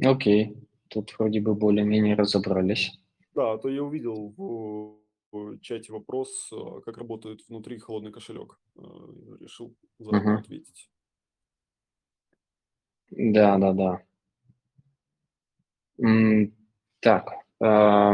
Окей, 0.03 0.57
тут 0.89 1.13
вроде 1.19 1.39
бы 1.39 1.53
более-менее 1.53 2.15
разобрались. 2.15 2.91
Да, 3.35 3.57
то 3.57 3.69
я 3.69 3.83
увидел 3.83 4.33
в 4.35 5.02
чате 5.61 5.91
вопрос, 5.91 6.49
а, 6.51 6.81
как 6.81 6.97
работает 6.97 7.41
внутри 7.47 7.77
холодный 7.79 8.11
кошелек. 8.11 8.59
А, 8.75 8.81
решил 9.39 9.75
заодно 9.99 10.33
угу. 10.33 10.39
ответить. 10.39 10.89
Да, 13.09 13.57
да, 13.57 13.73
да. 13.73 14.03
Так. 16.99 17.33
Э, 17.61 18.13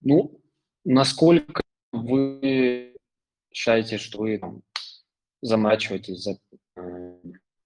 ну, 0.00 0.40
насколько 0.84 1.62
вы 1.92 2.94
считаете, 3.50 3.98
что 3.98 4.18
вы 4.20 4.38
там, 4.38 4.62
заморачиваетесь 5.40 6.22
за 6.22 6.38
э, 6.76 7.20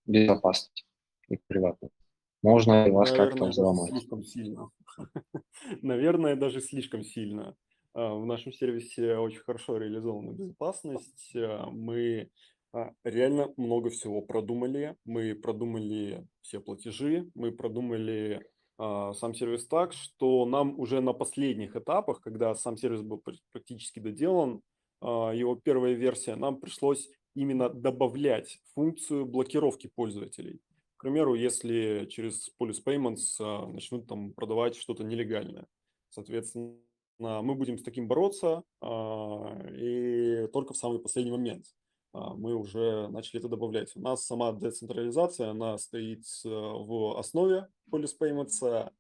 безопасность 0.07 0.87
и 1.29 1.37
приватность? 1.37 2.02
Можно 2.43 2.85
ли 2.85 2.91
вас 2.91 3.13
как-то 3.13 3.47
взломать? 3.47 3.91
Слишком 3.91 4.25
сильно. 4.25 4.71
Наверное, 5.83 6.35
даже 6.35 6.61
слишком 6.61 7.05
сильно. 7.05 7.57
А, 7.95 8.15
в 8.15 8.27
нашем 8.27 8.53
сервисе 8.53 9.17
очень 9.17 9.41
хорошо 9.41 9.77
реализована 9.77 10.33
безопасность. 10.33 11.33
А, 11.37 11.71
мы 11.71 12.31
а, 12.73 12.93
реально 13.05 13.53
много 13.57 13.91
всего 13.91 14.23
продумали. 14.23 14.97
Мы 15.05 15.35
продумали 15.35 16.27
все 16.41 16.61
платежи, 16.61 17.31
мы 17.35 17.53
продумали 17.53 18.45
сам 18.79 19.33
сервис 19.35 19.69
так, 19.69 19.93
что 19.93 20.45
нам 20.45 20.81
уже 20.81 21.01
на 21.01 21.13
последних 21.13 21.77
этапах, 21.77 22.21
когда 22.21 22.53
сам 22.57 22.77
сервис 22.77 23.03
был 23.03 23.23
практически 23.53 24.01
доделан, 24.01 24.61
его 25.01 25.55
первая 25.55 25.93
версия, 25.93 26.35
нам 26.35 26.57
пришлось 26.57 27.09
именно 27.37 27.69
добавлять 27.69 28.59
функцию 28.75 29.27
блокировки 29.27 29.89
пользователей. 29.95 30.59
Примеру, 31.03 31.35
если 31.35 32.07
через 32.09 32.49
Police 32.61 32.81
Payments 32.85 33.35
а, 33.41 33.67
начнут 33.67 34.07
там 34.07 34.33
продавать 34.33 34.77
что-то 34.77 35.03
нелегальное. 35.03 35.67
Соответственно, 36.11 36.77
мы 37.19 37.57
будем 37.57 37.77
с 37.77 37.83
таким 37.83 38.07
бороться, 38.07 38.63
а, 38.81 39.69
и 39.77 40.47
только 40.53 40.75
в 40.75 40.77
самый 40.77 41.01
последний 41.01 41.33
момент 41.33 41.67
а, 42.13 42.35
мы 42.35 42.55
уже 42.55 43.09
начали 43.09 43.41
это 43.41 43.49
добавлять. 43.49 43.97
У 43.97 44.01
нас 44.01 44.25
сама 44.25 44.53
децентрализация, 44.53 45.51
она 45.51 45.77
стоит 45.77 46.23
в 46.45 47.19
основе 47.19 47.67
Police 47.91 48.15
Payments, 48.21 48.93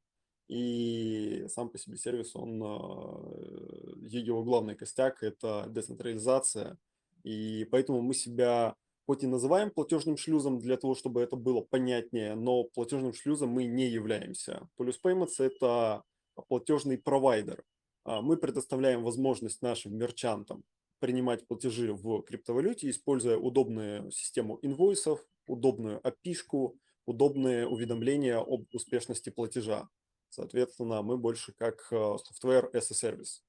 и 0.48 1.46
сам 1.50 1.68
по 1.70 1.78
себе 1.78 1.96
сервис, 1.96 2.34
он, 2.34 2.56
его 4.08 4.42
главный 4.42 4.74
костяк– 4.74 5.18
это 5.22 5.66
децентрализация, 5.68 6.78
и 7.22 7.64
поэтому 7.70 8.02
мы 8.02 8.12
себя 8.12 8.74
хоть 9.06 9.22
и 9.22 9.26
называем 9.26 9.70
платежным 9.70 10.16
шлюзом 10.16 10.58
для 10.60 10.76
того, 10.76 10.94
чтобы 10.94 11.22
это 11.22 11.36
было 11.36 11.60
понятнее, 11.60 12.34
но 12.34 12.64
платежным 12.64 13.12
шлюзом 13.12 13.50
мы 13.50 13.64
не 13.64 13.88
являемся. 13.88 14.68
Polius 14.78 14.96
Payments– 15.04 15.34
это 15.38 16.02
платежный 16.48 16.98
провайдер. 16.98 17.64
А, 18.04 18.22
мы 18.22 18.36
предоставляем 18.36 19.02
возможность 19.02 19.62
нашим 19.62 19.96
мерчантам 19.96 20.64
принимать 20.98 21.46
платежи 21.46 21.92
в 21.92 22.22
криптовалюте, 22.22 22.88
используя 22.88 23.36
удобную 23.36 24.10
систему 24.12 24.58
инвойсов, 24.62 25.20
удобную 25.46 26.00
api 26.00 26.36
удобные 27.04 27.66
уведомления 27.66 28.38
об 28.38 28.66
успешности 28.72 29.30
платежа. 29.30 29.88
Соответственно, 30.28 31.02
мы 31.02 31.18
больше 31.18 31.52
как 31.52 31.88
э, 31.90 31.96
software 31.96 32.70
as 32.72 32.86
a 32.90 32.94
service. 32.94 33.42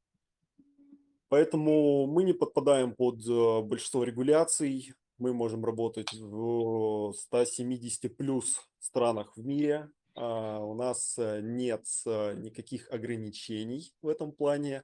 Поэтому 1.30 2.08
мы 2.08 2.24
не 2.24 2.34
подпадаем 2.34 2.94
под 2.94 3.26
э, 3.28 3.62
большинство 3.62 4.04
регуляций, 4.04 4.94
мы 5.24 5.34
можем 5.34 5.64
работать 5.64 6.12
в 6.12 7.14
170 7.14 8.18
плюс 8.18 8.60
странах 8.80 9.38
в 9.38 9.46
мире. 9.46 9.90
А, 10.16 10.60
у 10.60 10.76
нас 10.76 11.18
э, 11.18 11.40
нет 11.42 11.86
э, 12.06 12.34
никаких 12.36 12.92
ограничений 12.92 13.94
в 14.02 14.10
этом 14.10 14.34
плане. 14.34 14.84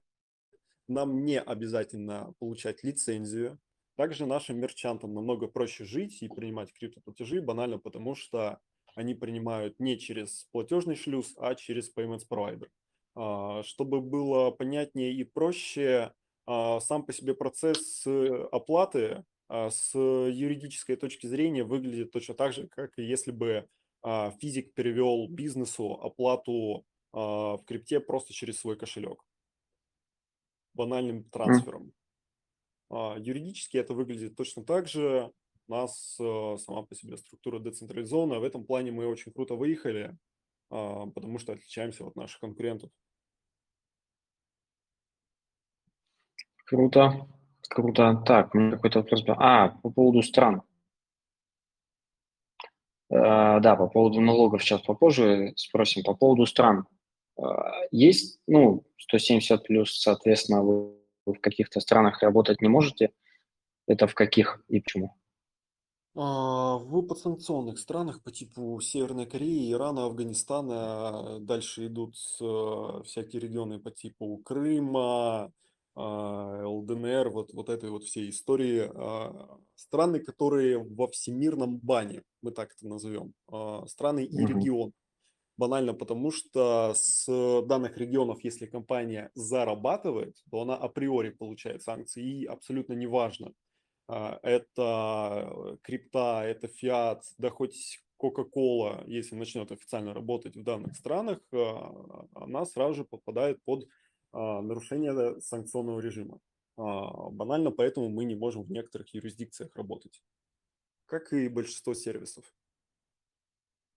Нам 0.88 1.26
не 1.26 1.42
обязательно 1.42 2.34
получать 2.40 2.86
лицензию. 2.86 3.60
Также 3.98 4.26
нашим 4.26 4.62
мерчантам 4.62 5.14
намного 5.14 5.48
проще 5.48 5.84
жить 5.84 6.24
и 6.24 6.30
принимать 6.30 6.72
криптоплатежи, 6.72 7.42
банально 7.42 7.78
потому 7.78 8.16
что 8.16 8.60
они 8.96 9.16
принимают 9.16 9.78
не 9.78 10.00
через 10.00 10.48
платежный 10.54 10.96
шлюз, 10.96 11.34
а 11.36 11.54
через 11.54 11.94
payments 11.94 12.24
provider. 12.32 12.70
А, 13.14 13.62
чтобы 13.64 14.00
было 14.00 14.52
понятнее 14.52 15.12
и 15.12 15.26
проще, 15.26 16.14
а, 16.46 16.80
сам 16.80 17.04
по 17.04 17.12
себе 17.12 17.34
процесс 17.34 18.08
э, 18.08 18.48
оплаты 18.54 19.26
с 19.50 19.96
юридической 19.96 20.96
точки 20.96 21.28
зрения 21.28 21.64
выглядит 21.64 22.12
точно 22.12 22.36
так 22.36 22.54
же, 22.54 22.68
как 22.68 22.92
если 22.98 23.32
бы 23.32 23.68
а, 24.02 24.32
физик 24.32 24.74
перевел 24.74 25.28
бизнесу 25.28 25.94
оплату 25.94 26.86
а, 27.12 27.58
в 27.58 27.66
крипте 27.66 28.00
просто 28.00 28.34
через 28.34 28.60
свой 28.60 28.78
кошелек 28.78 29.24
банальным 30.74 31.24
трансфером. 31.26 31.92
Юридически 32.90 33.78
это 33.78 33.94
выглядит 33.94 34.36
точно 34.36 34.64
так 34.64 34.88
же. 34.88 35.32
У 35.68 35.72
нас 35.72 36.16
сама 36.16 36.84
по 36.84 36.96
себе 36.96 37.18
структура 37.18 37.60
децентрализованная. 37.60 38.40
В 38.40 38.44
этом 38.44 38.64
плане 38.66 38.92
мы 38.92 39.06
очень 39.06 39.32
круто 39.34 39.56
выехали. 39.56 40.18
а, 40.70 41.08
потому 41.08 41.38
что 41.40 41.54
отличаемся 41.54 42.06
от 42.06 42.16
наших 42.16 42.40
конкурентов. 42.40 42.92
Круто, 46.66 47.28
круто. 47.70 48.22
Так, 48.26 48.54
у 48.54 48.58
меня 48.58 48.72
какой-то 48.72 49.00
вопрос 49.00 49.24
был. 49.24 49.36
А, 49.38 49.70
по 49.70 49.90
поводу 49.90 50.22
стран. 50.22 50.64
Э, 53.10 53.60
да, 53.60 53.76
по 53.76 53.88
поводу 53.88 54.22
налогов 54.22 54.64
сейчас 54.64 54.82
попозже 54.82 55.54
спросим. 55.56 56.04
По 56.04 56.14
поводу 56.14 56.46
стран. 56.46 56.86
Э, 57.38 57.44
есть, 57.92 58.40
ну, 58.48 58.84
170 58.98 59.64
плюс, 59.64 60.00
соответственно, 60.00 60.64
вы 60.64 61.00
в 61.26 61.40
каких-то 61.40 61.80
странах 61.80 62.22
работать 62.22 62.62
не 62.62 62.68
можете. 62.68 63.12
Это 63.88 64.08
в 64.08 64.14
каких 64.14 64.64
и 64.68 64.80
почему? 64.80 65.16
А, 66.16 66.78
В 66.78 67.02
подсанкционных 67.04 67.80
странах 67.80 68.22
по 68.24 68.32
типу 68.32 68.80
Северной 68.82 69.26
Кореи, 69.26 69.72
Ирана, 69.72 70.06
Афганистана 70.06 71.40
дальше 71.40 71.88
идут 71.88 72.16
э, 72.42 73.04
всякие 73.06 73.42
регионы 73.42 73.80
по 73.80 73.92
типу 73.92 74.38
Крыма, 74.44 75.46
а, 75.46 75.52
ЛДНР, 75.96 77.30
вот, 77.30 77.54
вот 77.54 77.70
этой 77.70 77.90
вот 77.90 78.04
всей 78.04 78.30
истории. 78.30 78.90
а, 78.94 79.58
Страны, 79.76 80.20
которые 80.20 80.78
во 80.78 81.08
всемирном 81.08 81.78
бане, 81.78 82.24
мы 82.42 82.52
так 82.52 82.72
это 82.74 82.88
назовем. 82.88 83.34
а, 83.52 83.86
Страны 83.88 84.26
и 84.26 84.38
регион. 84.46 84.94
Банально 85.58 85.94
потому, 85.94 86.32
что 86.32 86.94
с 86.96 87.26
данных 87.68 87.98
регионов, 87.98 88.44
если 88.46 88.66
компания 88.66 89.30
зарабатывает, 89.36 90.38
то 90.50 90.62
она 90.62 90.76
априори 90.76 91.32
получает 91.32 91.84
санкции. 91.84 92.24
И 92.24 92.46
абсолютно 92.46 92.94
неважно, 92.94 93.52
а, 94.08 94.40
это 94.42 95.78
крипта, 95.84 96.44
это 96.46 96.68
фиат, 96.68 97.24
да 97.38 97.50
хоть 97.50 98.00
Coca-Cola, 98.22 99.04
если 99.08 99.36
начнет 99.36 99.72
официально 99.72 100.14
работать 100.14 100.56
в 100.56 100.64
данных 100.64 100.96
странах, 100.96 101.40
а, 101.54 102.26
она 102.36 102.66
сразу 102.66 102.94
же 102.96 103.04
попадает 103.06 103.64
под 103.66 103.84
а, 103.84 103.88
нарушение 104.34 105.40
санкционного 105.42 106.00
режима. 106.00 106.40
А, 106.78 107.30
Банально 107.30 107.72
поэтому 107.72 108.10
мы 108.10 108.26
не 108.26 108.36
можем 108.36 108.64
в 108.64 108.72
некоторых 108.72 109.14
юрисдикциях 109.14 109.76
работать, 109.76 110.24
как 111.06 111.34
и 111.34 111.50
большинство 111.50 111.94
сервисов. 111.94 112.46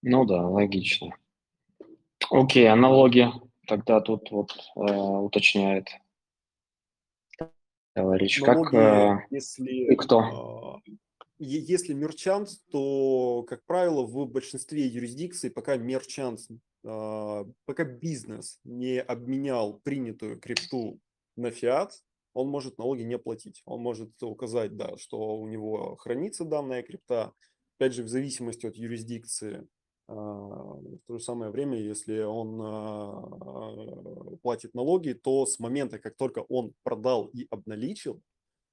Ну 0.03 0.25
да, 0.25 0.49
логично. 0.49 1.16
Окей, 2.31 2.68
аналоги. 2.68 3.29
Тогда 3.68 4.01
тут 4.01 4.31
вот 4.33 4.51
э, 4.75 4.81
уточняет 4.81 5.88
товарищ. 7.92 8.40
Как, 8.40 8.57
Налоги, 8.57 8.77
э, 8.77 9.27
если, 9.31 9.92
и 9.92 9.97
кто? 9.97 10.18
а, 10.18 10.81
е- 11.38 11.64
если 11.64 11.92
мерчант, 11.92 12.49
то, 12.73 13.45
как 13.49 13.64
правило, 13.64 14.05
в 14.05 14.27
большинстве 14.27 14.87
юрисдикций, 14.87 15.51
пока 15.51 15.77
мерчант, 15.77 16.40
а, 16.51 16.55
пока 16.83 17.85
бизнес 17.85 18.59
не 18.64 19.01
обменял 19.01 19.81
принятую 19.81 20.40
крипту 20.40 21.01
на 21.37 21.51
фиат, 21.51 22.03
он 22.35 22.49
может 22.49 22.79
налоги 22.79 23.03
не 23.03 23.18
платить. 23.18 23.62
Он 23.66 23.81
может 23.81 24.23
указать, 24.23 24.77
да, 24.77 24.97
что 24.97 25.37
у 25.37 25.47
него 25.49 25.97
хранится 25.97 26.45
данная 26.45 26.83
крипта. 26.83 27.33
Опять 27.79 27.95
же, 27.95 28.03
в 28.03 28.09
зависимости 28.09 28.66
от 28.66 28.77
юрисдикции. 28.77 29.68
А, 30.09 30.14
В 30.14 30.99
то 31.07 31.18
же 31.18 31.23
самое 31.23 31.51
время, 31.51 31.79
если 31.79 32.21
он 32.23 32.61
а, 32.62 34.37
платит 34.42 34.75
налоги, 34.75 35.12
то 35.12 35.47
с 35.47 35.59
момента, 35.59 35.99
как 35.99 36.16
только 36.16 36.40
он 36.49 36.75
продал 36.83 37.27
и 37.27 37.47
обналичил, 37.51 38.23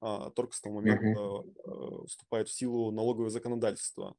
а, 0.02 0.30
только 0.32 0.56
с 0.56 0.62
того 0.62 0.76
момента 0.76 1.20
э, 1.66 2.06
вступает 2.08 2.48
в 2.48 2.54
силу 2.54 2.92
налоговое 2.92 3.30
законодательство. 3.30 4.16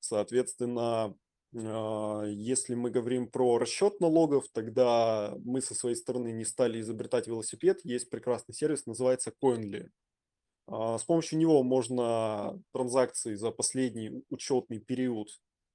Соответственно, 0.00 1.04
а, 1.04 1.14
если 1.52 2.74
мы 2.74 2.90
говорим 2.90 3.28
про 3.28 3.58
расчет 3.58 4.00
налогов, 4.00 4.46
тогда 4.52 5.34
мы 5.44 5.60
со 5.60 5.74
своей 5.74 5.96
стороны 5.96 6.32
не 6.32 6.44
стали 6.44 6.80
изобретать 6.80 7.26
велосипед. 7.26 7.80
Есть 7.84 8.08
прекрасный 8.08 8.54
сервис, 8.54 8.86
называется 8.86 9.32
Coinly. 9.42 9.88
А, 10.70 10.98
С 10.98 11.04
помощью 11.04 11.38
него 11.38 11.62
можно 11.62 12.62
транзакции 12.72 13.34
за 13.34 13.50
последний 13.50 14.24
учетный 14.30 14.78
период 14.78 15.28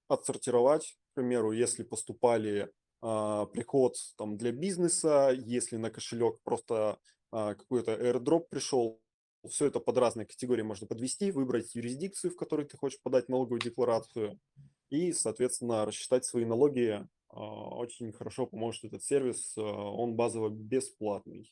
отсортировать. 0.08 0.98
К 1.12 1.16
примеру, 1.16 1.52
если 1.52 1.84
поступали 1.84 2.72
а, 3.02 3.46
приход 3.48 3.96
там, 4.18 4.38
для 4.38 4.52
бизнеса, 4.52 5.32
если 5.36 5.78
на 5.78 5.92
кошелек 5.92 6.40
просто 6.44 6.98
а, 7.32 7.56
какой-то 7.56 7.94
airdrop 7.94 8.46
пришел, 8.50 9.02
все 9.50 9.68
это 9.68 9.80
под 9.80 9.98
разные 9.98 10.26
категории 10.26 10.64
можно 10.64 10.88
подвести, 10.88 11.32
выбрать 11.32 11.76
юрисдикцию, 11.76 12.32
в 12.32 12.38
которой 12.38 12.66
ты 12.66 12.78
хочешь 12.78 13.02
подать 13.02 13.30
налоговую 13.30 13.60
декларацию, 13.60 14.40
и, 14.90 15.12
соответственно, 15.14 15.86
рассчитать 15.86 16.26
свои 16.26 16.46
налоги. 16.46 17.06
А, 17.30 17.76
Очень 17.76 18.12
хорошо 18.12 18.46
поможет 18.46 18.86
этот 18.86 19.04
сервис, 19.04 19.56
а, 19.58 19.62
он 19.62 20.16
базово 20.16 20.50
бесплатный. 20.50 21.52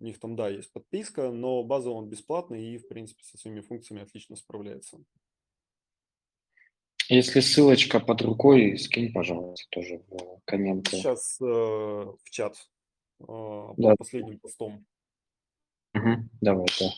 У 0.00 0.04
них 0.04 0.18
там, 0.18 0.36
да, 0.36 0.48
есть 0.48 0.72
подписка, 0.72 1.30
но 1.30 1.62
базово 1.62 1.94
он 1.94 2.08
бесплатный 2.08 2.74
и, 2.74 2.78
в 2.78 2.88
принципе, 2.88 3.22
со 3.24 3.38
своими 3.38 3.60
функциями 3.60 4.02
отлично 4.02 4.36
справляется. 4.36 4.98
Если 7.08 7.40
ссылочка 7.40 8.00
под 8.00 8.22
рукой, 8.22 8.78
скинь, 8.78 9.12
пожалуйста, 9.12 9.66
тоже 9.70 10.02
в 10.08 10.40
комменты. 10.46 10.96
Сейчас 10.96 11.38
э, 11.40 11.44
в 11.44 12.30
чат 12.30 12.56
э, 13.20 13.24
под 13.26 13.76
Да. 13.76 13.94
последним 13.96 14.38
постом. 14.38 14.86
Мгм, 15.92 16.30
Давай, 16.40 16.66
да. 16.80 16.90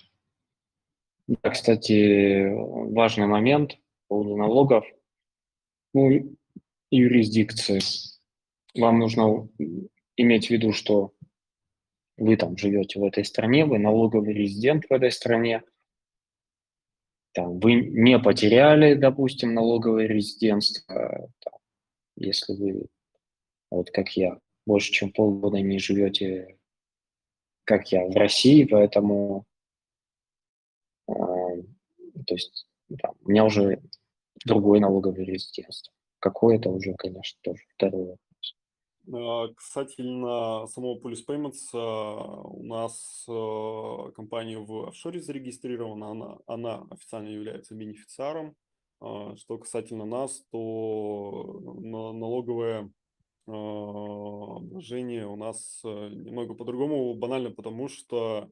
Да, 1.27 1.51
кстати, 1.51 2.49
важный 2.95 3.27
момент 3.27 3.79
по 4.07 4.15
поводу 4.17 4.37
налогов. 4.37 4.87
Ну, 5.97 6.37
юрисдикции. 6.91 7.81
Вам 8.75 8.99
нужно 8.99 9.49
иметь 10.19 10.49
в 10.49 10.51
виду, 10.51 10.75
что 10.75 11.15
вы 12.19 12.37
там 12.37 12.59
живете 12.59 13.01
в 13.01 13.05
этой 13.05 13.25
стране, 13.25 13.65
вы 13.65 13.79
налоговый 13.79 14.35
резидент 14.35 14.85
в 14.85 14.93
этой 14.93 15.11
стране, 15.11 15.63
там, 17.33 17.59
вы 17.61 17.77
не 17.77 18.19
потеряли, 18.19 18.93
допустим, 18.93 19.55
налоговое 19.55 20.07
резидентство, 20.07 21.31
там, 21.39 21.55
если 22.17 22.53
вы, 22.53 22.89
вот 23.71 23.91
как 23.91 24.11
я, 24.19 24.39
больше 24.67 24.93
чем 24.93 25.11
полгода 25.11 25.63
не 25.63 25.79
живете, 25.79 26.59
как 27.65 27.91
я, 27.91 28.05
в 28.05 28.15
России, 28.15 28.65
поэтому, 28.65 29.47
э, 31.09 31.15
то 31.15 32.35
есть, 32.35 32.67
там, 33.01 33.15
у 33.23 33.31
меня 33.31 33.47
уже 33.47 33.81
другое 34.47 34.81
налоговое 34.81 35.25
резидентство. 35.25 35.93
Какое 36.21 36.57
это 36.57 36.71
уже, 36.71 36.95
конечно, 36.95 37.39
тоже 37.43 37.63
второй 37.75 38.03
вопрос. 38.03 38.57
Э, 39.09 39.55
Касательно 39.55 40.67
самого 40.67 40.99
Police 41.01 41.25
Payments, 41.29 41.73
э, 41.73 41.77
у 41.79 42.63
нас 42.65 43.25
э, 43.29 44.13
компания 44.15 44.59
в 44.59 44.89
офшоре 44.89 45.21
зарегистрирована, 45.21 46.11
она, 46.11 46.39
она 46.47 46.87
официально 46.91 47.29
является 47.29 47.75
бенефициаром. 47.75 48.55
Что 48.99 49.59
касательно 49.59 50.07
нас, 50.07 50.43
то 50.51 51.61
на- 51.63 52.15
налоговое 52.15 52.91
обложение 53.47 55.27
у 55.27 55.37
нас 55.37 55.81
немного 55.85 56.55
по-другому, 56.55 57.15
банально 57.15 57.51
потому, 57.51 57.89
что 57.89 58.49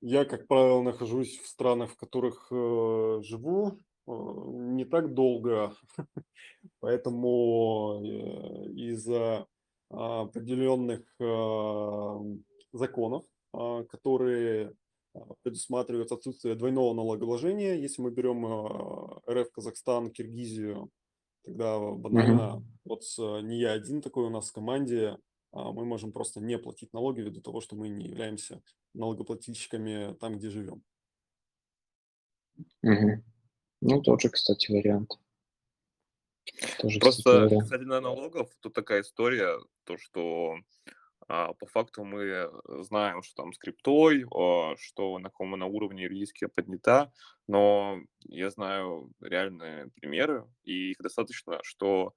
я, 0.00 0.24
как 0.24 0.46
правило, 0.46 0.80
нахожусь 0.80 1.38
в 1.40 1.48
странах, 1.48 1.90
в 1.90 1.96
которых 1.96 2.46
живу 2.50 3.80
не 4.06 4.84
так 4.84 5.14
долго, 5.14 5.74
поэтому 6.80 8.02
э, 8.04 8.70
из-за 8.72 9.46
а, 9.90 10.22
определенных 10.22 11.02
а, 11.20 12.20
законов, 12.72 13.24
а, 13.52 13.84
которые 13.84 14.74
предусматривают 15.42 16.10
отсутствие 16.10 16.56
двойного 16.56 16.92
налогообложения. 16.92 17.74
Если 17.74 18.02
мы 18.02 18.10
берем 18.10 18.44
РФ, 19.30 19.52
Казахстан, 19.52 20.10
Киргизию, 20.10 20.90
тогда 21.44 21.78
банально, 21.78 22.64
вот 22.84 23.02
а, 23.18 23.40
не 23.40 23.58
я 23.58 23.72
один 23.72 24.02
такой 24.02 24.26
у 24.26 24.30
нас 24.30 24.50
в 24.50 24.52
команде, 24.52 25.18
мы 25.52 25.84
можем 25.84 26.10
просто 26.12 26.40
не 26.40 26.58
платить 26.58 26.92
налоги 26.92 27.20
ввиду 27.20 27.40
того, 27.40 27.60
что 27.60 27.76
мы 27.76 27.88
не 27.88 28.08
являемся 28.08 28.60
налогоплательщиками 28.92 30.16
там, 30.18 30.36
где 30.36 30.50
живем. 30.50 30.82
Мгм. 32.82 33.22
Ну, 33.86 34.00
тоже, 34.00 34.30
кстати, 34.30 34.72
вариант. 34.72 35.10
Тоже, 36.78 36.98
кстати, 36.98 37.00
Просто 37.00 37.30
вариант. 37.32 37.62
касательно 37.64 38.00
налогов, 38.00 38.48
тут 38.60 38.72
такая 38.72 39.02
история, 39.02 39.58
то 39.84 39.98
что 39.98 40.56
а, 41.28 41.52
по 41.52 41.66
факту 41.66 42.02
мы 42.02 42.50
знаем, 42.82 43.22
что 43.22 43.42
там 43.42 43.52
с 43.52 43.58
криптой, 43.58 44.24
а, 44.34 44.74
что 44.78 45.18
на 45.18 45.28
каком 45.28 45.52
она 45.52 45.66
уровне 45.66 46.04
юридически 46.04 46.46
поднята, 46.46 47.12
но 47.46 47.98
я 48.20 48.50
знаю 48.50 49.12
реальные 49.20 49.90
примеры, 49.96 50.46
и 50.62 50.92
их 50.92 50.98
достаточно, 50.98 51.58
что 51.62 52.14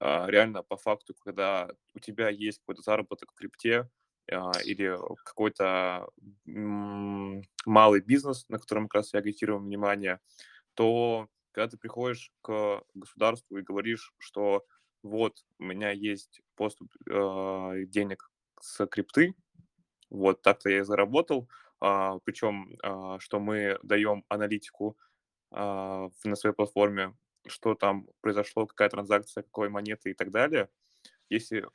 а, 0.00 0.26
реально 0.30 0.62
по 0.62 0.78
факту, 0.78 1.14
когда 1.22 1.68
у 1.94 1.98
тебя 1.98 2.30
есть 2.30 2.60
какой-то 2.60 2.80
заработок 2.80 3.32
в 3.32 3.34
крипте 3.34 3.86
а, 4.30 4.52
или 4.64 4.96
какой-то 5.24 6.08
малый 6.46 8.00
бизнес, 8.00 8.48
на 8.48 8.58
котором 8.58 8.88
как 8.88 9.02
раз 9.02 9.12
и 9.12 9.18
агитируем 9.18 9.64
внимание, 9.64 10.18
то 10.74 11.28
когда 11.52 11.68
ты 11.68 11.76
приходишь 11.76 12.32
к 12.42 12.82
государству 12.94 13.58
и 13.58 13.62
говоришь, 13.62 14.14
что 14.18 14.64
вот, 15.02 15.44
у 15.58 15.64
меня 15.64 15.90
есть 15.90 16.40
поступ 16.54 16.90
э, 17.10 17.84
денег 17.86 18.30
с 18.60 18.86
крипты, 18.86 19.34
вот 20.10 20.42
так-то 20.42 20.70
я 20.70 20.78
и 20.80 20.82
заработал, 20.82 21.48
а, 21.80 22.18
причем, 22.24 22.76
а, 22.82 23.18
что 23.18 23.40
мы 23.40 23.78
даем 23.82 24.24
аналитику 24.28 24.96
а, 25.50 26.10
на 26.22 26.36
своей 26.36 26.54
платформе, 26.54 27.16
что 27.46 27.74
там 27.74 28.06
произошло, 28.20 28.66
какая 28.66 28.88
транзакция, 28.88 29.42
какой 29.42 29.68
монеты 29.68 30.10
и 30.10 30.14
так 30.14 30.30
далее. 30.30 30.68
Если 31.28 31.66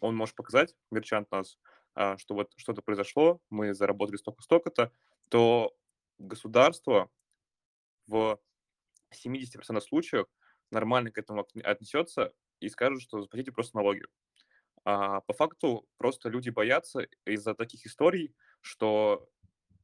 он 0.00 0.16
может 0.16 0.34
показать, 0.34 0.74
мерчант 0.90 1.30
нас, 1.30 1.58
а, 1.94 2.18
что 2.18 2.34
вот 2.34 2.52
что-то 2.56 2.82
произошло, 2.82 3.40
мы 3.50 3.74
заработали 3.74 4.16
столько-столько-то, 4.16 4.90
то 5.28 5.76
государство 6.18 7.10
в 8.06 8.38
70% 9.12 9.80
случаев 9.80 10.26
нормально 10.70 11.10
к 11.10 11.18
этому 11.18 11.46
отнесется 11.62 12.32
и 12.60 12.68
скажет, 12.68 13.02
что 13.02 13.20
заплатите 13.20 13.52
просто 13.52 13.76
налоги. 13.76 14.02
А 14.84 15.20
по 15.22 15.32
факту 15.32 15.88
просто 15.96 16.28
люди 16.28 16.50
боятся 16.50 17.06
из-за 17.24 17.54
таких 17.54 17.86
историй, 17.86 18.34
что 18.60 19.28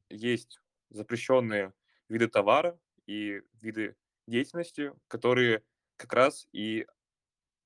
есть 0.09 0.59
запрещенные 0.89 1.73
виды 2.07 2.27
товара 2.27 2.79
и 3.07 3.41
виды 3.61 3.95
деятельности, 4.27 4.93
которые 5.07 5.63
как 5.97 6.13
раз 6.13 6.47
и 6.51 6.85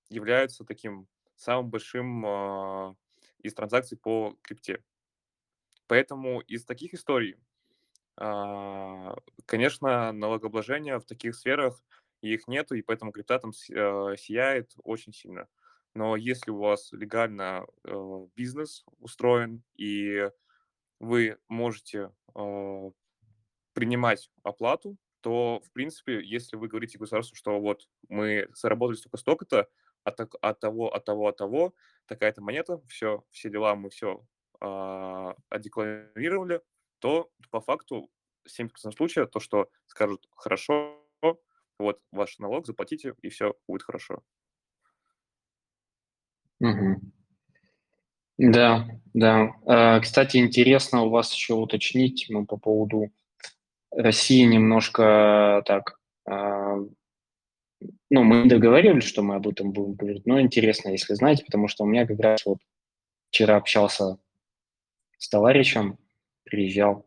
являются 0.10 0.64
таким 0.64 1.08
самым 1.36 1.70
большим 1.70 2.26
э, 2.26 2.96
из 3.40 3.54
транзакций 3.54 3.98
по 3.98 4.38
крипте. 4.42 4.84
Поэтому 5.88 6.42
из 6.42 6.66
таких 6.66 6.94
историй, 6.94 7.36
конечно, 8.18 10.12
налогообложения 10.12 11.00
в 11.00 11.06
таких 11.06 11.36
сферах 11.36 11.84
их 12.22 12.48
нету, 12.48 12.76
и 12.76 12.82
поэтому 12.82 13.12
крипта 13.12 13.40
там 13.40 13.52
э, 13.52 14.16
сияет 14.18 14.74
очень 14.84 15.14
сильно. 15.14 15.48
Но 15.94 16.16
если 16.16 16.52
у 16.52 16.58
вас 16.58 16.92
легально 16.92 17.66
э, 17.84 18.28
бизнес 18.36 18.84
устроен 19.00 19.64
и 19.76 20.30
вы 21.00 21.38
можете 21.48 22.12
э, 22.36 22.92
принимать 23.74 24.30
оплату, 24.44 24.98
то, 25.22 25.62
в 25.66 25.72
принципе, 25.72 26.22
если 26.24 26.56
вы 26.56 26.68
говорите 26.68 26.98
государству, 26.98 27.36
что 27.36 27.60
вот 27.60 27.88
мы 28.10 28.48
заработали 28.54 28.98
столько-столько-то, 28.98 29.68
от, 30.04 30.20
от 30.20 30.60
того, 30.60 30.94
от 30.94 31.04
того, 31.04 31.28
от 31.28 31.38
того, 31.38 31.74
такая-то 32.06 32.42
монета, 32.42 32.80
все, 32.88 33.24
все 33.32 33.50
дела 33.50 33.76
мы 33.76 33.90
все 33.90 34.18
э, 34.18 34.58
а, 34.62 35.36
одекларировали, 35.50 36.62
то 37.06 37.30
по 37.52 37.62
факту 37.62 38.10
70% 38.50 38.92
случаев 38.98 39.30
то, 39.30 39.40
что 39.40 39.70
скажут 39.86 40.26
хорошо, 40.36 41.06
вот 41.78 42.00
ваш 42.12 42.40
налог, 42.40 42.66
заплатите, 42.66 43.14
и 43.22 43.30
все 43.30 43.54
будет 43.68 43.84
хорошо. 43.84 44.24
Угу. 46.60 47.02
Да, 48.40 48.88
да. 49.14 49.54
А, 49.68 50.00
кстати, 50.00 50.38
интересно 50.38 51.04
у 51.04 51.12
вас 51.12 51.32
еще 51.32 51.54
уточнить 51.54 52.26
мы 52.30 52.48
по 52.48 52.58
поводу 52.58 53.12
России 53.92 54.44
немножко 54.44 55.62
так 55.68 56.00
а, 56.28 56.78
ну, 58.10 58.24
мы 58.24 58.48
договаривались, 58.48 59.04
что 59.04 59.22
мы 59.22 59.36
об 59.36 59.48
этом 59.48 59.74
будем 59.74 59.94
говорить, 59.94 60.26
но 60.26 60.42
интересно, 60.42 60.90
если 60.90 61.14
знаете, 61.14 61.46
потому 61.46 61.68
что 61.68 61.84
у 61.84 61.88
меня 61.88 62.08
как 62.08 62.20
раз 62.20 62.44
вот 62.48 62.58
вчера 63.30 63.58
общался 63.58 64.18
с 65.20 65.30
товарищем, 65.30 66.00
приезжал, 66.46 67.06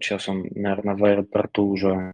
сейчас 0.00 0.28
он, 0.28 0.48
наверное, 0.50 0.96
в 0.96 1.04
аэропорту 1.04 1.68
уже, 1.68 2.12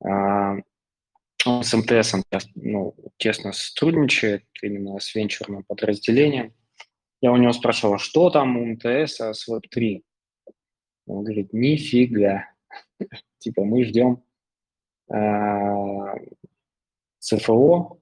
он 0.00 1.62
с 1.62 1.72
МТСом 1.74 2.24
ну, 2.54 2.94
тесно 3.16 3.52
сотрудничает, 3.52 4.44
именно 4.62 4.98
с 4.98 5.14
венчурным 5.14 5.62
подразделением. 5.64 6.52
Я 7.20 7.32
у 7.32 7.36
него 7.36 7.52
спрашивал, 7.52 7.98
что 7.98 8.30
там 8.30 8.56
у 8.56 8.66
МТС 8.66 9.20
с 9.20 9.48
Web3? 9.48 10.02
Он 11.06 11.24
говорит, 11.24 11.52
нифига. 11.52 12.50
типа 13.38 13.64
мы 13.64 13.84
ждем 13.84 14.22
ЦФО, 17.20 18.00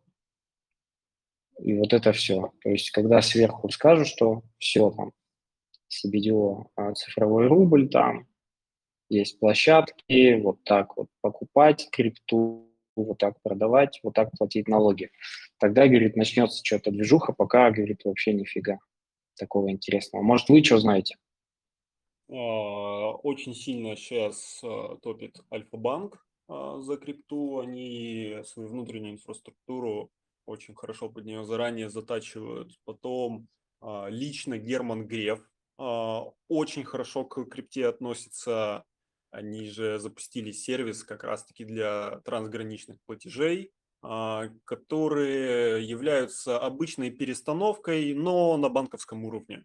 и 1.61 1.79
вот 1.79 1.93
это 1.93 2.13
все. 2.13 2.53
То 2.61 2.71
есть, 2.71 2.91
когда 2.91 3.23
сверху 3.23 3.69
скажут, 3.71 4.09
что 4.09 4.43
все 4.59 4.91
там, 4.91 5.13
CBDO, 5.95 6.67
а, 6.77 6.95
цифровой 6.95 7.47
рубль 7.47 7.89
там, 7.89 8.27
есть 9.09 9.39
площадки, 9.39 10.41
вот 10.41 10.65
так 10.65 10.97
вот 10.97 11.09
покупать 11.21 11.89
крипту, 11.93 12.71
вот 12.97 13.19
так 13.19 13.41
продавать, 13.43 14.01
вот 14.03 14.15
так 14.15 14.31
платить 14.37 14.69
налоги. 14.69 15.11
Тогда, 15.59 15.87
говорит, 15.87 16.17
начнется 16.17 16.65
что-то 16.65 16.91
движуха, 16.91 17.33
пока, 17.33 17.71
говорит, 17.71 18.05
вообще 18.05 18.33
нифига 18.33 18.79
такого 19.37 19.71
интересного. 19.71 20.23
Может, 20.23 20.49
вы 20.49 20.63
что 20.63 20.79
знаете? 20.79 21.17
А, 22.31 23.13
очень 23.13 23.55
сильно 23.55 23.97
сейчас 23.97 24.61
а, 24.63 24.97
топит 24.97 25.39
Альфа-банк, 25.53 26.25
за 26.47 26.99
крипту, 26.99 27.61
они 27.61 28.37
свою 28.45 28.69
внутреннюю 28.69 29.15
инфраструктуру 29.15 30.11
очень 30.45 30.75
хорошо 30.75 31.09
под 31.09 31.25
нее 31.25 31.43
заранее 31.43 31.89
затачивают. 31.89 32.79
Потом 32.85 33.49
лично 34.11 34.59
Герман 34.59 35.07
Греф 35.07 35.41
очень 35.77 36.85
хорошо 36.85 37.25
к 37.25 37.45
крипте 37.47 37.87
относится. 37.87 38.85
Они 39.31 39.69
же 39.69 39.99
запустили 39.99 40.53
сервис 40.53 41.03
как 41.03 41.25
раз-таки 41.25 41.65
для 41.65 42.21
трансграничных 42.25 42.99
платежей, 43.07 43.73
которые 44.01 45.85
являются 45.85 46.59
обычной 46.59 47.11
перестановкой, 47.11 48.15
но 48.15 48.57
на 48.57 48.69
банковском 48.69 49.25
уровне. 49.25 49.65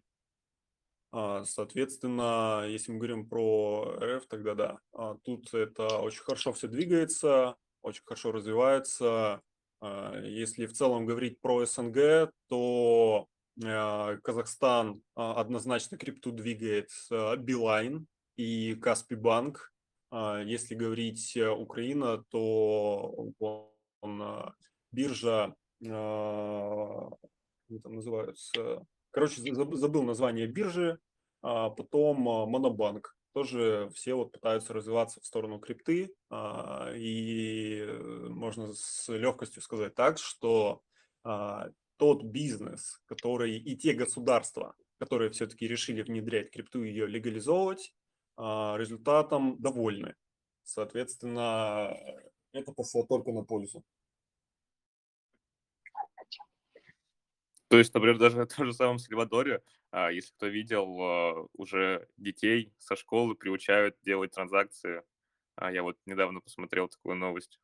А, 1.12 1.44
соответственно, 1.44 2.64
если 2.68 2.92
мы 2.92 2.98
говорим 2.98 3.28
про 3.28 3.96
РФ, 4.00 4.26
тогда 4.26 4.54
да. 4.54 4.78
А, 4.92 5.16
тут 5.24 5.52
это 5.54 5.98
очень 5.98 6.22
хорошо 6.22 6.52
все 6.52 6.68
двигается, 6.68 7.56
очень 7.82 8.02
хорошо 8.04 8.32
развивается. 8.32 9.42
А, 9.80 10.20
если 10.22 10.66
в 10.66 10.72
целом 10.72 11.06
говорить 11.06 11.40
про 11.40 11.66
СНГ, 11.66 12.32
то 12.48 13.26
Казахстан 13.60 15.02
однозначно 15.14 15.98
крипту 15.98 16.32
двигает 16.32 16.90
Билайн 17.38 18.06
и 18.36 18.74
Каспи 18.74 19.14
Банк. 19.14 19.72
Если 20.12 20.74
говорить 20.74 21.36
Украина, 21.36 22.24
то 22.30 23.32
он, 24.00 24.54
биржа, 24.90 25.54
как 25.80 25.88
там 27.82 27.94
называются, 27.94 28.86
Короче, 29.10 29.42
забыл 29.54 30.02
название 30.02 30.46
биржи, 30.46 30.98
а 31.42 31.70
потом 31.70 32.28
а, 32.28 32.46
Монобанк. 32.46 33.16
Тоже 33.32 33.90
все 33.94 34.14
вот 34.14 34.32
пытаются 34.32 34.72
развиваться 34.72 35.20
в 35.20 35.26
сторону 35.26 35.58
крипты, 35.58 36.12
а, 36.30 36.92
и 36.94 37.80
э, 37.80 38.28
можно 38.28 38.72
с 38.72 39.08
легкостью 39.08 39.62
сказать 39.62 39.94
так, 39.94 40.18
что 40.18 40.82
а, 41.24 41.68
тот 42.00 42.24
бизнес, 42.24 43.00
который 43.04 43.58
и 43.58 43.76
те 43.76 43.92
государства, 43.92 44.74
которые 44.98 45.30
все-таки 45.30 45.68
решили 45.68 46.00
внедрять 46.00 46.50
крипту 46.50 46.82
и 46.82 46.88
ее 46.88 47.06
легализовывать, 47.06 47.94
результатом 48.38 49.60
довольны. 49.60 50.14
Соответственно, 50.62 51.94
это 52.52 52.72
пошло 52.72 53.04
только 53.04 53.32
на 53.32 53.44
пользу. 53.44 53.84
То 57.68 57.76
есть, 57.76 57.92
например, 57.92 58.18
даже 58.18 58.42
в 58.46 58.46
том 58.46 58.66
же 58.66 58.72
самом 58.72 58.98
Сальвадоре, 58.98 59.62
а, 59.90 60.10
если 60.10 60.32
кто 60.32 60.46
видел, 60.46 61.00
а, 61.02 61.46
уже 61.52 62.08
детей 62.16 62.72
со 62.78 62.96
школы 62.96 63.34
приучают 63.34 63.96
делать 64.02 64.32
транзакции. 64.32 65.02
А 65.56 65.70
я 65.70 65.82
вот 65.82 65.98
недавно 66.06 66.40
посмотрел 66.40 66.88
такую 66.88 67.16
новость. 67.16 67.60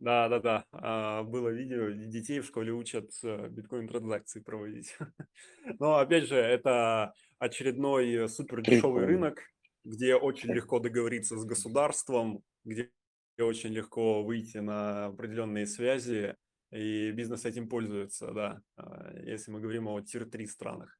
Да, 0.00 0.28
да, 0.28 0.38
да. 0.40 1.22
Было 1.24 1.48
видео, 1.48 1.90
детей 1.90 2.40
в 2.40 2.46
школе 2.46 2.72
учат 2.72 3.10
э, 3.24 3.48
биткоин-транзакции 3.48 4.40
проводить. 4.40 4.96
Но 5.80 5.98
опять 5.98 6.28
же, 6.28 6.36
это 6.36 7.14
очередной 7.38 8.28
супер 8.28 8.62
дешевый 8.62 9.06
рынок, 9.06 9.42
где 9.84 10.14
очень 10.14 10.52
легко 10.52 10.78
договориться 10.78 11.36
с 11.36 11.44
государством, 11.44 12.42
где 12.64 12.90
очень 13.38 13.70
легко 13.70 14.22
выйти 14.22 14.58
на 14.58 15.06
определенные 15.06 15.66
связи, 15.66 16.36
и 16.70 17.10
бизнес 17.12 17.44
этим 17.44 17.68
пользуется, 17.68 18.32
да, 18.32 18.62
а, 18.76 19.12
если 19.22 19.50
мы 19.50 19.60
говорим 19.60 19.88
о 19.88 20.00
тир-3 20.00 20.46
странах. 20.46 20.98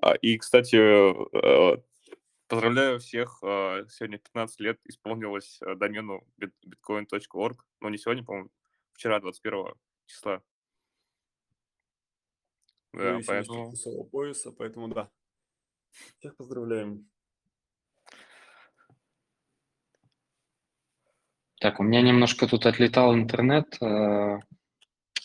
А, 0.00 0.14
и, 0.14 0.36
кстати, 0.38 0.76
э, 0.76 1.76
поздравляю 2.48 2.98
всех, 2.98 3.38
а, 3.42 3.84
сегодня 3.88 4.18
15 4.18 4.60
лет 4.60 4.80
исполнилось 4.84 5.60
э, 5.62 5.74
домену 5.76 6.26
bitcoin.org, 6.40 7.64
но 7.80 7.90
не 7.90 7.98
сегодня, 7.98 8.24
по-моему, 8.24 8.50
вчера, 8.94 9.20
21 9.20 9.74
числа. 10.06 10.42
Да, 12.94 13.20
поэтому... 13.26 13.74
пояса, 14.10 14.50
поэтому 14.52 14.88
да. 14.88 15.10
Всех 16.18 16.36
поздравляем. 16.36 17.06
Так, 21.60 21.80
у 21.80 21.82
меня 21.82 22.02
немножко 22.02 22.46
тут 22.46 22.66
отлетал 22.66 23.12
интернет. 23.14 23.74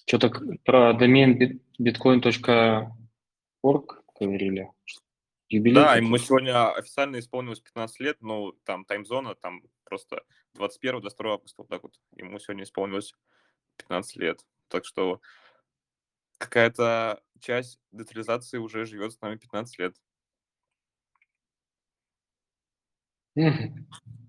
Что-то 0.06 0.30
про 0.66 0.94
домен 0.94 1.62
bitcoin.org 1.80 4.04
говорили. 4.20 4.73
Юбилей 5.54 5.76
да, 5.76 5.96
ему 5.98 6.18
сегодня 6.18 6.72
официально 6.72 7.20
исполнилось 7.20 7.60
15 7.60 8.00
лет, 8.00 8.18
но 8.22 8.54
там 8.64 8.86
таймзона, 8.86 9.36
там 9.36 9.62
просто 9.84 10.24
21 10.56 11.02
до 11.02 11.10
2 11.16 11.32
августа, 11.32 11.62
вот 11.62 11.70
так 11.70 11.84
вот. 11.84 12.00
Ему 12.16 12.40
сегодня 12.40 12.64
исполнилось 12.64 13.14
15 13.78 14.16
лет. 14.16 14.44
Так 14.68 14.84
что 14.84 15.22
какая-то 16.40 17.22
часть 17.40 17.80
децентрализации 17.92 18.58
уже 18.58 18.86
живет 18.86 19.14
с 19.14 19.22
нами 19.22 19.38
15 19.38 19.80
лет. 19.80 19.96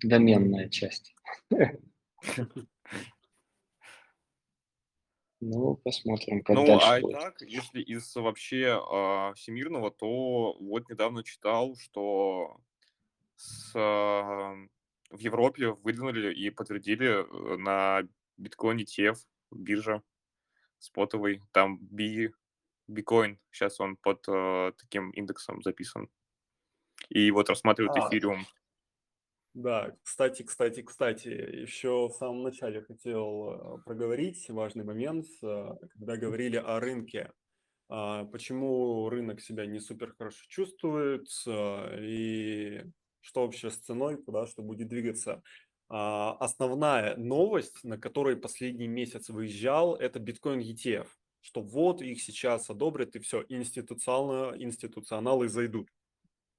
Доменная 0.02 0.68
часть. 0.68 1.14
Ну, 5.46 5.76
посмотрим, 5.76 6.42
как 6.42 6.56
Ну, 6.56 6.66
дальше 6.66 6.86
а 6.88 6.98
и 6.98 7.02
будет. 7.02 7.18
так, 7.18 7.42
если 7.42 7.82
из 7.82 8.16
вообще 8.16 8.80
а, 8.90 9.34
всемирного, 9.34 9.90
то 9.90 10.56
вот 10.58 10.88
недавно 10.88 11.22
читал, 11.22 11.76
что 11.76 12.56
с, 13.36 13.72
а, 13.76 14.54
в 15.10 15.18
Европе 15.18 15.72
выдвинули 15.72 16.32
и 16.32 16.48
подтвердили 16.48 17.08
э, 17.08 17.56
на 17.58 18.08
биткоин 18.38 18.78
ETF 18.78 19.18
биржа 19.50 20.02
спотовый, 20.78 21.42
там 21.52 21.78
B, 21.78 22.30
биткоин, 22.88 23.38
сейчас 23.50 23.80
он 23.80 23.96
под 23.96 24.24
э, 24.26 24.72
таким 24.78 25.10
индексом 25.10 25.62
записан. 25.62 26.08
И 27.10 27.30
вот 27.30 27.50
рассматривают 27.50 27.96
А, 27.98 28.08
эфириум. 28.08 28.46
Да, 29.54 29.94
кстати, 30.02 30.42
кстати, 30.42 30.82
кстати, 30.82 31.28
еще 31.28 32.08
в 32.08 32.12
самом 32.12 32.42
начале 32.42 32.82
хотел 32.82 33.76
э, 33.78 33.82
проговорить 33.84 34.50
важный 34.50 34.84
момент, 34.84 35.26
э, 35.42 35.68
когда 35.92 36.16
говорили 36.16 36.56
о 36.56 36.80
рынке. 36.80 37.30
А, 37.88 38.24
Почему 38.24 39.08
рынок 39.08 39.40
себя 39.40 39.66
не 39.66 39.78
супер 39.78 40.12
хорошо 40.18 40.44
чувствует 40.48 41.28
э, 41.46 41.98
и 42.00 42.84
что 43.20 43.42
вообще 43.42 43.70
с 43.70 43.76
ценой, 43.76 44.20
куда 44.20 44.46
что 44.46 44.62
будет 44.62 44.88
двигаться. 44.88 45.40
А, 45.88 46.32
Основная 46.40 47.16
новость, 47.16 47.84
на 47.84 47.96
которой 47.96 48.36
последний 48.36 48.88
месяц 48.88 49.28
выезжал, 49.28 49.94
это 49.94 50.18
биткоин 50.18 50.58
ETF, 50.60 51.06
что 51.40 51.62
вот 51.62 52.02
их 52.02 52.20
сейчас 52.20 52.70
одобрят 52.70 53.14
и 53.14 53.20
все, 53.20 53.44
институционалы, 53.48 54.60
институционалы 54.60 55.48
зайдут. 55.48 55.88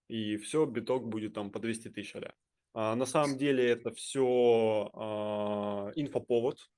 И 0.08 0.38
все, 0.38 0.66
биток 0.66 1.10
будет 1.10 1.34
там 1.34 1.52
по 1.52 1.60
200 1.60 1.90
тысяч 1.90 2.16
а 2.16 2.20
а, 2.20 2.45
на 2.76 3.06
самом 3.06 3.38
деле 3.38 3.70
это 3.70 3.92
все 3.92 4.92
а, 4.94 5.92
инфоповод, 5.96 6.70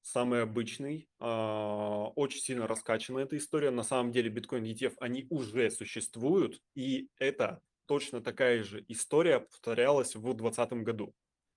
самый 0.00 0.42
обычный, 0.42 1.06
а, 1.20 2.06
очень 2.16 2.40
сильно 2.40 2.66
раскачана 2.66 3.18
эта 3.18 3.36
история. 3.36 3.70
На 3.70 3.82
самом 3.82 4.10
деле 4.10 4.30
биткоин 4.30 4.64
ETF, 4.64 4.94
они 5.00 5.26
уже 5.28 5.70
существуют, 5.70 6.62
и 6.74 7.08
это 7.18 7.60
точно 7.84 8.22
такая 8.22 8.62
же 8.62 8.82
история 8.88 9.40
повторялась 9.40 10.16
в 10.16 10.22
2020 10.22 10.72
году. 10.82 11.14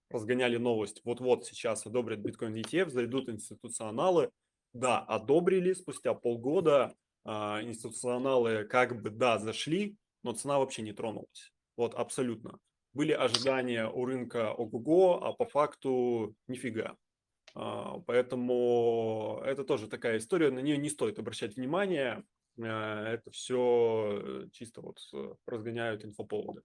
Разгоняли 0.10 0.58
новость, 0.58 1.00
вот-вот 1.06 1.46
сейчас 1.46 1.86
одобрят 1.86 2.20
биткоин 2.20 2.56
ETF, 2.56 2.90
зайдут 2.90 3.30
институционалы. 3.30 4.32
Да, 4.74 5.00
одобрили, 5.00 5.72
спустя 5.72 6.14
полгода 6.14 6.94
институционалы 7.26 8.66
как 8.66 9.02
бы, 9.02 9.10
да, 9.10 9.40
зашли, 9.40 9.96
но 10.24 10.34
цена 10.34 10.60
вообще 10.60 10.82
не 10.82 10.92
тронулась. 10.92 11.54
Вот 11.78 11.94
абсолютно 11.96 12.60
были 12.98 13.14
ожидания 13.14 13.88
у 13.88 14.06
рынка 14.06 14.52
ого-го, 14.52 15.24
а 15.24 15.32
по 15.32 15.46
факту 15.46 16.36
нифига. 16.48 16.98
А, 17.54 18.00
поэтому 18.06 19.42
это 19.46 19.64
тоже 19.64 19.88
такая 19.88 20.18
история, 20.18 20.50
на 20.50 20.60
нее 20.60 20.78
не 20.78 20.90
стоит 20.90 21.20
обращать 21.20 21.56
внимание. 21.56 22.24
А, 22.60 23.08
это 23.08 23.32
все 23.32 24.48
чисто 24.52 24.82
вот 24.82 24.98
разгоняют 25.46 26.04
инфоповоды. 26.04 26.64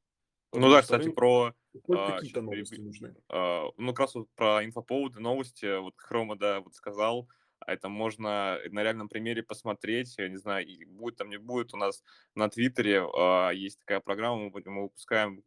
Ну 0.54 0.70
да, 0.70 0.82
кстати, 0.82 1.10
про... 1.10 1.54
А, 1.90 2.12
какие-то 2.16 2.40
новости 2.40 2.80
нужны. 2.80 3.14
ну, 3.28 3.88
как 3.88 4.00
раз 4.00 4.14
вот 4.14 4.28
про 4.34 4.64
инфоповоды, 4.64 5.20
новости, 5.20 5.78
вот 5.78 5.94
Хрома, 5.96 6.36
да, 6.36 6.60
вот 6.60 6.74
сказал, 6.74 7.28
это 7.66 7.88
можно 7.88 8.58
на 8.70 8.82
реальном 8.82 9.08
примере 9.08 9.42
посмотреть, 9.42 10.16
я 10.18 10.28
не 10.28 10.36
знаю, 10.36 10.66
будет 10.88 11.16
там, 11.16 11.30
не 11.30 11.38
будет, 11.38 11.74
у 11.74 11.76
нас 11.76 12.02
на 12.34 12.50
Твиттере 12.50 13.06
есть 13.54 13.78
такая 13.78 14.00
программа, 14.00 14.50
мы 14.50 14.82
выпускаем 14.82 15.42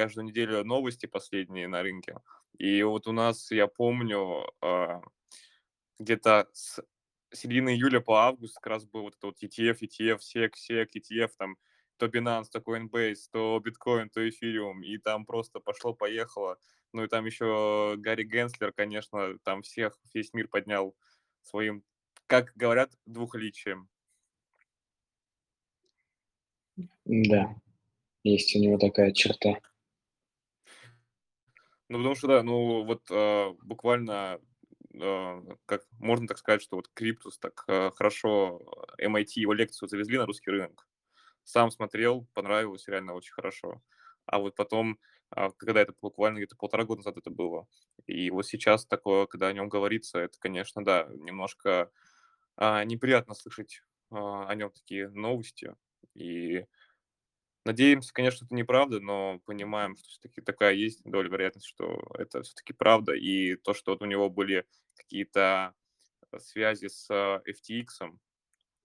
каждую 0.00 0.24
неделю 0.24 0.64
новости 0.64 1.04
последние 1.04 1.68
на 1.68 1.82
рынке. 1.82 2.16
И 2.56 2.82
вот 2.82 3.06
у 3.06 3.12
нас, 3.12 3.50
я 3.50 3.66
помню, 3.66 4.46
а, 4.62 5.02
где-то 5.98 6.48
с 6.54 6.82
середины 7.34 7.74
июля 7.74 8.00
по 8.00 8.22
август 8.22 8.54
как 8.54 8.66
раз 8.68 8.86
был 8.86 9.02
вот 9.02 9.16
этот 9.16 9.42
ETF, 9.42 9.80
ETF, 9.82 10.20
SEC, 10.20 10.52
SEC, 10.56 10.88
ETF, 10.94 11.32
там 11.36 11.56
то 11.98 12.06
Binance, 12.06 12.46
то 12.50 12.60
Coinbase, 12.60 13.28
то 13.30 13.60
биткоин, 13.62 14.08
то 14.08 14.26
эфириум, 14.26 14.82
и 14.82 14.96
там 14.96 15.26
просто 15.26 15.60
пошло-поехало. 15.60 16.58
Ну 16.94 17.04
и 17.04 17.08
там 17.08 17.26
еще 17.26 17.96
Гарри 17.98 18.24
Генслер, 18.24 18.72
конечно, 18.72 19.38
там 19.44 19.60
всех, 19.60 20.00
весь 20.14 20.32
мир 20.32 20.48
поднял 20.48 20.96
своим, 21.42 21.84
как 22.26 22.52
говорят, 22.56 22.90
двухличием. 23.04 23.90
Да, 27.04 27.54
есть 28.24 28.56
у 28.56 28.60
него 28.60 28.78
такая 28.78 29.12
черта. 29.12 29.60
Ну, 31.90 31.98
потому 31.98 32.14
что, 32.14 32.28
да, 32.28 32.42
ну, 32.44 32.84
вот 32.84 33.02
э, 33.10 33.50
буквально, 33.62 34.40
э, 34.94 35.40
как 35.66 35.82
можно 35.98 36.28
так 36.28 36.38
сказать, 36.38 36.62
что 36.62 36.76
вот 36.76 36.88
Криптус 36.94 37.38
так 37.38 37.64
э, 37.68 37.90
хорошо 37.96 38.60
MIT 38.98 39.40
его 39.40 39.52
лекцию 39.54 39.88
завезли 39.88 40.16
на 40.18 40.26
русский 40.26 40.50
рынок. 40.52 40.86
Сам 41.44 41.70
смотрел, 41.72 42.28
понравилось, 42.34 42.88
реально 42.88 43.14
очень 43.14 43.32
хорошо. 43.34 43.82
А 44.26 44.38
вот 44.40 44.56
потом, 44.56 44.98
э, 45.36 45.50
когда 45.58 45.82
это 45.82 45.94
буквально 46.02 46.38
где-то 46.38 46.56
полтора 46.56 46.84
года 46.84 47.00
назад 47.00 47.18
это 47.18 47.30
было, 47.30 47.66
и 48.06 48.30
вот 48.30 48.46
сейчас 48.46 48.86
такое, 48.86 49.26
когда 49.26 49.48
о 49.48 49.52
нем 49.54 49.68
говорится, 49.68 50.20
это, 50.20 50.38
конечно, 50.40 50.84
да, 50.84 51.08
немножко 51.12 51.90
э, 52.58 52.84
неприятно 52.84 53.34
слышать 53.34 53.82
э, 54.12 54.16
о 54.16 54.54
нем 54.54 54.70
такие 54.72 55.08
новости. 55.10 55.74
И 56.14 56.66
Надеемся, 57.64 58.12
конечно, 58.12 58.46
это 58.46 58.54
неправда, 58.54 59.00
но 59.00 59.38
понимаем, 59.44 59.96
что 59.96 60.08
все-таки 60.08 60.40
такая 60.40 60.72
есть 60.72 61.02
доля 61.04 61.28
вероятности, 61.28 61.68
что 61.68 62.00
это 62.18 62.42
все-таки 62.42 62.72
правда. 62.72 63.12
И 63.12 63.56
то, 63.56 63.74
что 63.74 63.92
вот 63.92 64.02
у 64.02 64.06
него 64.06 64.30
были 64.30 64.64
какие-то 64.96 65.74
э, 66.32 66.38
связи 66.38 66.88
с 66.88 67.10
FTX, 67.10 68.16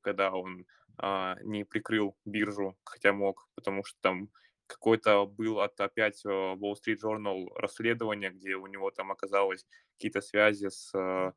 когда 0.02 0.32
он 0.32 0.66
а, 0.98 1.38
не 1.42 1.64
прикрыл 1.64 2.16
биржу, 2.26 2.78
хотя 2.84 3.14
мог, 3.14 3.48
потому 3.56 3.84
что 3.84 3.98
там 4.02 4.30
какой-то 4.68 5.26
был 5.26 5.60
от 5.60 5.80
опять 5.80 6.26
э, 6.26 6.30
Wall 6.30 6.74
Street 6.74 6.98
Journal 7.04 7.48
расследование, 7.56 8.32
где 8.32 8.56
у 8.56 8.68
него 8.68 8.92
там 8.92 9.12
оказалось 9.12 9.66
какие-то 9.94 10.22
связи 10.22 10.70
с 10.70 10.92
э, 10.98 11.32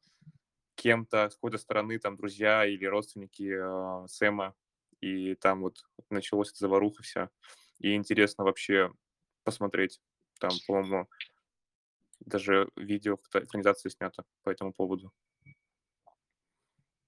кем-то, 0.76 1.28
с 1.30 1.34
какой-то 1.34 1.59
стороны, 1.59 1.99
там, 1.99 2.16
друзья 2.16 2.64
или 2.66 2.84
родственники 2.86 3.53
э, 3.53 4.07
Сэма 4.09 4.55
и 5.01 5.34
там 5.34 5.62
вот 5.62 5.76
началась 6.11 6.51
эта 6.51 6.59
заваруха 6.59 7.03
вся. 7.03 7.30
И 7.78 7.94
интересно 7.94 8.44
вообще 8.44 8.92
посмотреть. 9.44 10.01
Там, 10.40 10.51
по-моему, 10.66 11.09
даже 12.20 12.68
видео 12.76 13.18
экранизация 13.32 13.90
снято 13.90 14.24
по 14.42 14.51
этому 14.51 14.72
поводу. 14.72 15.12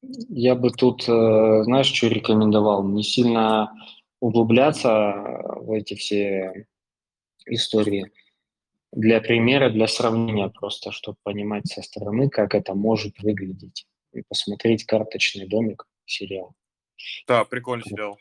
Я 0.03 0.55
бы 0.55 0.71
тут, 0.71 1.07
э, 1.09 1.63
знаешь, 1.65 1.93
что 1.93 2.09
рекомендовал? 2.09 2.83
Не 2.85 3.03
сильно 3.03 3.73
углубляться 4.21 5.13
в 5.57 5.73
эти 5.73 5.95
все 5.95 6.67
истории. 7.47 8.11
Для 8.93 9.21
примера, 9.21 9.71
для 9.71 9.87
сравнения 9.87 10.49
просто, 10.49 10.91
чтобы 10.91 11.19
понимать 11.23 11.67
со 11.67 11.83
стороны, 11.83 12.29
как 12.29 12.55
это 12.55 12.75
может 12.75 13.19
выглядеть. 13.21 13.87
И 14.13 14.23
посмотреть 14.23 14.85
«Карточный 14.85 15.47
домик» 15.47 15.87
сериал. 16.07 16.55
Да, 17.27 17.45
прикольный 17.45 17.85
сериал. 17.85 18.19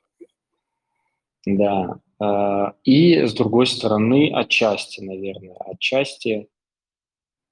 Да. 1.46 2.00
А, 2.20 2.76
и 2.84 3.26
с 3.26 3.34
другой 3.34 3.68
стороны, 3.68 4.32
отчасти, 4.34 5.02
наверное, 5.02 5.56
отчасти 5.56 6.50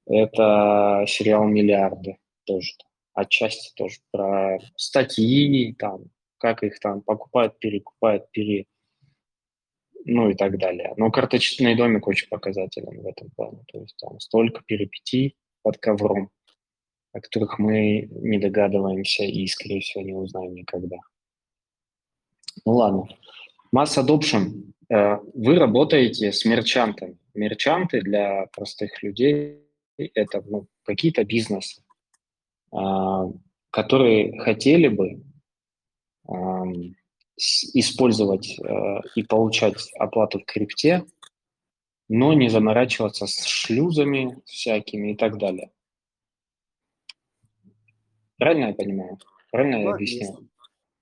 это 0.05 1.03
сериал 1.07 1.45
«Миллиарды» 1.45 2.17
тоже. 2.45 2.73
Отчасти 3.13 3.73
тоже 3.75 3.97
про 4.11 4.59
статьи, 4.75 5.73
там, 5.73 6.05
как 6.37 6.63
их 6.63 6.79
там 6.79 7.01
покупают, 7.01 7.59
перекупают, 7.59 8.29
пере... 8.31 8.65
ну 10.05 10.29
и 10.29 10.35
так 10.35 10.57
далее. 10.59 10.93
Но 10.97 11.11
карточный 11.11 11.75
домик 11.75 12.07
очень 12.07 12.29
показателен 12.29 13.01
в 13.01 13.07
этом 13.07 13.29
плане. 13.35 13.63
То 13.67 13.81
есть 13.81 13.97
там 13.97 14.19
столько 14.19 14.61
перипетий 14.65 15.35
под 15.63 15.77
ковром, 15.77 16.29
о 17.11 17.19
которых 17.19 17.57
мы 17.57 18.07
не 18.11 18.37
догадываемся 18.37 19.23
и, 19.23 19.45
скорее 19.47 19.81
всего, 19.81 20.03
не 20.03 20.13
узнаем 20.13 20.53
никогда. 20.53 20.97
Ну 22.67 22.73
ладно. 22.73 23.07
Mass 23.73 23.97
Adoption. 23.97 24.73
Э, 24.89 25.19
вы 25.33 25.55
работаете 25.55 26.33
с 26.33 26.43
мерчантами. 26.43 27.17
Мерчанты 27.33 28.01
для 28.01 28.47
простых 28.47 29.01
людей 29.01 29.61
это 29.95 30.43
ну, 30.45 30.67
какие-то 30.83 31.23
бизнесы, 31.23 31.81
а, 32.73 33.23
которые 33.69 34.37
хотели 34.41 34.89
бы 34.89 35.23
использовать 37.73 38.59
э, 38.59 39.01
и 39.15 39.23
получать 39.23 39.89
оплату 39.97 40.39
в 40.39 40.45
крипте, 40.45 41.05
но 42.09 42.33
не 42.33 42.49
заморачиваться 42.49 43.27
с 43.27 43.45
шлюзами 43.45 44.41
всякими 44.43 45.13
и 45.13 45.15
так 45.15 45.37
далее. 45.37 45.71
Правильно 48.37 48.65
я 48.65 48.73
понимаю? 48.73 49.17
Правильно 49.51 49.83
я 49.83 49.93
объясняю? 49.93 50.35
А, 50.35 50.56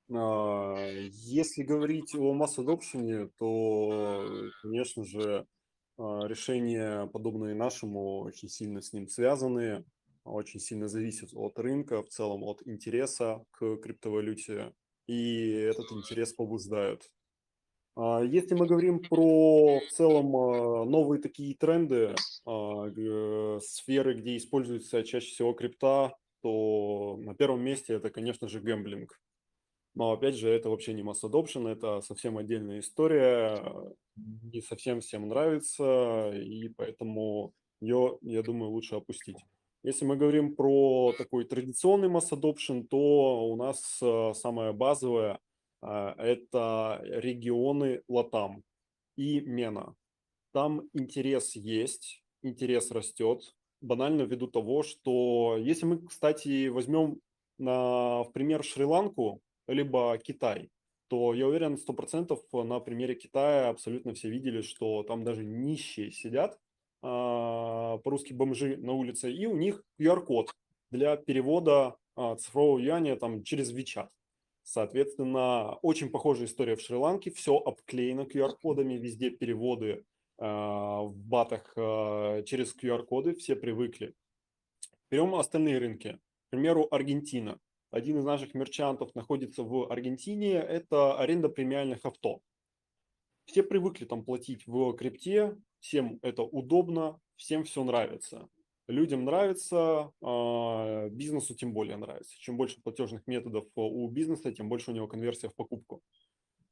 если 0.09 1.63
говорить 1.63 2.13
о 2.15 2.33
масс 2.33 2.57
adoption, 2.59 3.31
то, 3.37 4.29
конечно 4.61 5.03
же, 5.03 5.47
а, 5.97 6.27
решения, 6.27 7.07
подобные 7.07 7.55
нашему, 7.55 8.19
очень 8.19 8.49
сильно 8.49 8.81
с 8.81 8.93
ним 8.93 9.07
связаны, 9.07 9.85
очень 10.23 10.59
сильно 10.59 10.87
зависят 10.87 11.29
от 11.33 11.57
рынка, 11.59 12.03
в 12.03 12.09
целом 12.09 12.43
от 12.43 12.61
интереса 12.67 13.43
к 13.51 13.77
криптовалюте, 13.77 14.73
и 15.07 15.49
этот 15.51 15.91
интерес 15.91 16.33
побуждают. 16.33 17.09
А, 17.95 18.21
если 18.21 18.55
мы 18.55 18.67
говорим 18.67 18.99
про 18.99 19.79
в 19.79 19.91
целом 19.91 20.31
новые 20.89 21.21
такие 21.21 21.55
тренды, 21.55 22.13
сферы, 23.61 24.13
где 24.15 24.37
используется 24.37 25.03
чаще 25.03 25.27
всего 25.27 25.53
крипта, 25.53 26.13
то 26.41 27.17
на 27.17 27.33
первом 27.33 27.63
месте 27.63 27.93
это, 27.93 28.11
конечно 28.11 28.47
же, 28.47 28.59
гэмблинг. 28.59 29.19
Но 29.95 30.11
опять 30.11 30.35
же, 30.35 30.49
это 30.49 30.69
вообще 30.69 30.93
не 30.93 31.03
масс 31.03 31.23
adoption, 31.23 31.69
это 31.69 32.01
совсем 32.01 32.37
отдельная 32.37 32.79
история, 32.79 33.95
не 34.15 34.61
совсем 34.61 34.99
всем 34.99 35.29
нравится, 35.29 36.31
и 36.35 36.67
поэтому 36.67 37.53
ее, 37.79 38.17
я 38.21 38.43
думаю, 38.43 38.71
лучше 38.71 38.95
опустить. 38.95 39.37
Если 39.83 40.03
мы 40.03 40.17
говорим 40.17 40.55
про 40.55 41.13
такой 41.17 41.45
традиционный 41.45 42.09
масс 42.09 42.31
adoption, 42.33 42.85
то 42.87 43.47
у 43.47 43.55
нас 43.55 43.99
э, 44.01 44.33
самое 44.33 44.73
базовое 44.73 45.39
э,– 45.81 45.87
это 46.17 47.01
регионы 47.03 48.01
Латам 48.09 48.63
и 49.15 49.39
Мена. 49.41 49.93
Там 50.51 50.89
интерес 50.93 51.55
есть, 51.55 52.23
интерес 52.41 52.91
растет, 52.91 53.43
банально 53.79 54.23
ввиду 54.23 54.47
того, 54.47 54.83
что 54.83 55.55
если 55.57 55.85
мы, 55.85 55.99
кстати, 55.99 56.67
возьмем 56.67 57.19
на, 57.57 58.23
в 58.23 58.31
пример 58.33 58.63
Шри-Ланку, 58.63 59.41
либо 59.67 60.17
Китай, 60.17 60.69
то 61.07 61.33
я 61.33 61.47
уверен, 61.47 61.77
сто 61.77 61.93
процентов 61.93 62.41
на 62.51 62.79
примере 62.79 63.15
Китая 63.15 63.69
абсолютно 63.69 64.13
все 64.13 64.29
видели, 64.29 64.61
что 64.61 65.03
там 65.03 65.23
даже 65.23 65.43
нищие 65.43 66.11
сидят, 66.11 66.59
а, 67.01 67.99
по-русски 67.99 68.33
бомжи 68.33 68.77
на 68.77 68.93
улице, 68.93 69.31
и 69.31 69.45
у 69.45 69.55
них 69.55 69.83
QR-код 69.99 70.51
для 70.89 71.15
перевода 71.17 71.97
а, 72.15 72.35
цифрового 72.35 72.79
юаня 72.79 73.15
там, 73.15 73.43
через 73.43 73.71
WeChat. 73.71 74.09
Соответственно, 74.63 75.75
очень 75.83 76.09
похожая 76.09 76.47
история 76.47 76.75
в 76.75 76.81
Шри-Ланке, 76.81 77.29
все 77.29 77.57
обклеено 77.57 78.21
QR-кодами, 78.21 78.95
везде 78.95 79.29
переводы 79.29 80.03
а, 80.39 81.03
в 81.03 81.15
батах 81.15 81.73
через 81.75 82.75
QR-коды, 82.75 83.35
все 83.35 83.55
привыкли. 83.55 84.15
Берем 85.11 85.35
остальные 85.35 85.77
рынки. 85.77 86.19
К 86.47 86.49
примеру, 86.49 86.87
Аргентина 86.89 87.59
один 87.95 88.19
из 88.19 88.25
наших 88.25 88.53
мерчантов 88.53 89.15
находится 89.15 89.63
в 89.63 89.89
Аргентине, 89.89 90.55
это 90.55 91.17
аренда 91.17 91.47
премиальных 91.47 92.03
авто. 92.03 92.41
Все 93.45 93.63
привыкли 93.63 94.03
там 94.03 94.25
платить 94.25 94.67
в 94.67 94.93
крипте, 94.97 95.55
всем 95.79 96.19
это 96.21 96.43
удобно, 96.43 97.21
всем 97.37 97.63
все 97.63 97.85
нравится. 97.85 98.49
Людям 98.87 99.23
нравится, 99.23 100.11
а, 100.21 101.07
бизнесу 101.09 101.55
тем 101.55 101.71
более 101.71 101.95
нравится. 101.95 102.35
Чем 102.37 102.57
больше 102.57 102.81
платежных 102.81 103.25
методов 103.27 103.65
у 103.75 104.09
бизнеса, 104.09 104.51
тем 104.51 104.67
больше 104.67 104.91
у 104.91 104.93
него 104.93 105.07
конверсия 105.07 105.47
в 105.47 105.55
покупку. 105.55 106.01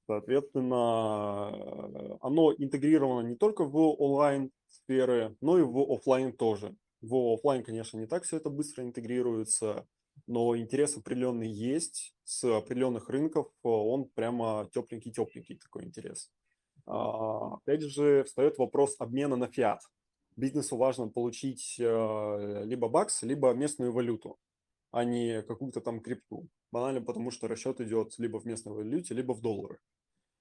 Соответственно, 0.05 2.17
оно 2.19 2.53
интегрировано 2.57 3.25
не 3.25 3.37
только 3.37 3.63
в 3.63 3.77
онлайн 3.77 4.51
сферы, 4.67 5.37
но 5.39 5.57
и 5.57 5.61
в 5.61 5.89
офлайн 5.89 6.33
тоже. 6.33 6.75
В 6.99 7.33
офлайн, 7.33 7.63
конечно, 7.63 7.97
не 7.97 8.07
так 8.07 8.23
все 8.23 8.35
это 8.35 8.49
быстро 8.49 8.83
интегрируется 8.83 9.87
но 10.27 10.57
интерес 10.57 10.97
определенный 10.97 11.49
есть 11.49 12.13
с 12.23 12.43
определенных 12.43 13.09
рынков, 13.09 13.47
он 13.61 14.05
прямо 14.05 14.69
тепленький-тепленький 14.73 15.57
такой 15.57 15.85
интерес. 15.85 16.31
А, 16.85 17.55
опять 17.55 17.81
же, 17.81 18.23
встает 18.23 18.57
вопрос 18.57 18.95
обмена 18.99 19.35
на 19.35 19.47
фиат. 19.47 19.81
Бизнесу 20.35 20.77
важно 20.77 21.09
получить 21.09 21.75
э, 21.79 22.63
либо 22.65 22.89
бакс, 22.89 23.21
либо 23.23 23.53
местную 23.53 23.91
валюту, 23.91 24.39
а 24.91 25.03
не 25.03 25.43
какую-то 25.43 25.79
там 25.79 25.99
крипту. 25.99 26.47
Банально 26.71 27.01
потому, 27.01 27.29
что 27.29 27.47
расчет 27.47 27.79
идет 27.81 28.15
либо 28.17 28.39
в 28.39 28.45
местной 28.45 28.73
валюте, 28.73 29.13
либо 29.13 29.33
в 29.33 29.41
доллары. 29.41 29.79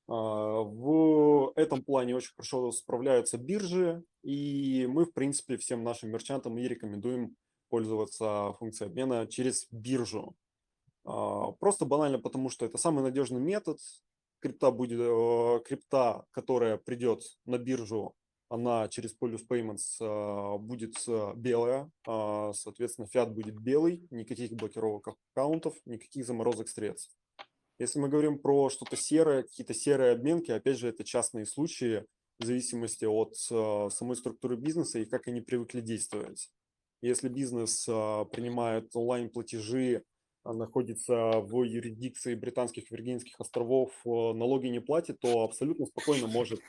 А, 0.08 0.62
в 0.62 1.52
этом 1.56 1.82
плане 1.82 2.16
очень 2.16 2.32
хорошо 2.34 2.72
справляются 2.72 3.38
биржи, 3.38 4.02
и 4.22 4.86
мы, 4.88 5.04
в 5.04 5.12
принципе, 5.12 5.56
всем 5.56 5.84
нашим 5.84 6.10
мерчантам 6.10 6.58
и 6.58 6.68
рекомендуем 6.68 7.36
пользоваться 7.72 8.52
функцией 8.58 8.90
обмена 8.90 9.26
через 9.26 9.66
биржу. 9.70 10.36
А, 11.06 11.52
просто 11.52 11.86
банально 11.86 12.18
потому, 12.18 12.50
что 12.50 12.66
это 12.66 12.76
самый 12.76 13.02
надежный 13.02 13.40
метод. 13.40 13.78
Крипта, 14.40 14.70
будет, 14.70 15.00
э, 15.00 15.60
крипта 15.64 16.26
которая 16.32 16.76
придет 16.76 17.22
на 17.46 17.56
биржу, 17.56 18.14
она 18.50 18.88
через 18.88 19.16
Polus 19.18 19.40
Payments 19.48 19.96
а, 20.00 20.58
будет 20.58 20.96
э, 21.08 21.32
белая, 21.34 21.90
а, 22.06 22.52
соответственно, 22.52 23.08
фиат 23.08 23.32
будет 23.32 23.58
белый, 23.58 24.06
никаких 24.10 24.52
блокировок 24.52 25.16
аккаунтов, 25.30 25.74
никаких 25.86 26.26
заморозок 26.26 26.68
средств. 26.68 27.16
Если 27.78 27.98
мы 27.98 28.10
говорим 28.10 28.38
про 28.38 28.68
что-то 28.68 28.96
серое, 28.96 29.44
какие-то 29.44 29.72
серые 29.72 30.12
обменки, 30.12 30.50
опять 30.50 30.76
же, 30.76 30.88
это 30.88 31.04
частные 31.04 31.46
случаи 31.46 32.04
в 32.38 32.44
зависимости 32.44 33.06
от 33.06 33.34
э, 33.50 33.88
самой 33.90 34.16
структуры 34.16 34.56
бизнеса 34.56 34.98
и 34.98 35.06
как 35.06 35.28
они 35.28 35.40
привыкли 35.40 35.80
действовать. 35.80 36.50
Если 37.02 37.28
бизнес 37.28 37.84
а, 37.88 38.24
принимает 38.24 38.94
онлайн-платежи, 38.94 40.04
а, 40.44 40.52
находится 40.52 41.40
в 41.40 41.64
юрисдикции 41.64 42.36
британских 42.36 42.92
Виргинских 42.92 43.34
островов, 43.40 43.90
а, 44.06 44.32
налоги 44.32 44.68
не 44.68 44.80
платит, 44.80 45.18
то 45.18 45.42
абсолютно 45.42 45.86
спокойно 45.86 46.28
может 46.28 46.60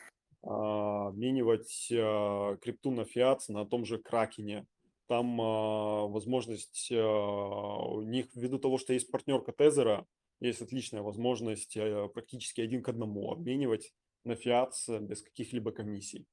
обменивать 0.46 1.88
крипту 1.88 2.92
на 2.92 3.06
фиат 3.06 3.48
на 3.48 3.66
том 3.66 3.86
же 3.86 3.98
Кракене. 3.98 4.68
Там 5.08 5.38
возможность 5.38 6.92
у 6.92 8.02
них, 8.02 8.26
ввиду 8.36 8.60
того, 8.60 8.78
что 8.78 8.92
есть 8.92 9.10
партнерка 9.10 9.54
Тезера, 9.54 10.06
есть 10.42 10.62
отличная 10.62 11.02
возможность 11.02 11.78
практически 12.14 12.60
один 12.60 12.84
к 12.84 12.90
одному 12.90 13.32
обменивать 13.32 13.94
на 14.26 14.36
фиат 14.36 14.74
без 14.90 15.22
каких-либо 15.22 15.72
комиссий. 15.72 16.28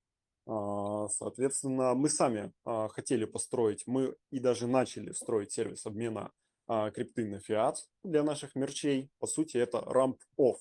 А, 0.47 1.09
соответственно, 1.09 1.95
мы 1.95 2.09
сами 2.09 2.53
а, 2.65 2.89
хотели 2.89 3.25
построить, 3.25 3.87
мы 3.87 4.15
и 4.31 4.39
даже 4.39 4.67
начали 4.67 5.13
строить 5.13 5.53
сервис 5.53 5.87
обмена 5.87 6.33
а, 6.67 6.91
крипты 6.91 7.27
на 7.27 7.41
фиат 7.41 7.87
для 8.03 8.23
наших 8.23 8.55
мерчей. 8.55 9.11
По 9.19 9.27
сути, 9.27 9.59
это 9.59 9.79
ramp-off, 9.79 10.59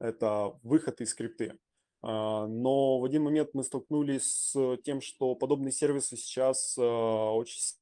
это 0.00 0.58
выход 0.62 1.00
из 1.00 1.14
крипты. 1.14 1.58
Но 2.00 3.00
в 3.00 3.04
один 3.04 3.24
момент 3.24 3.54
мы 3.54 3.64
столкнулись 3.64 4.52
с 4.52 4.76
тем, 4.84 5.00
что 5.00 5.34
подобные 5.34 5.72
сервисы 5.72 6.16
сейчас 6.16 6.78
очень 6.78 7.76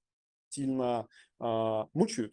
сильно 0.49 1.07
мучают 1.39 2.33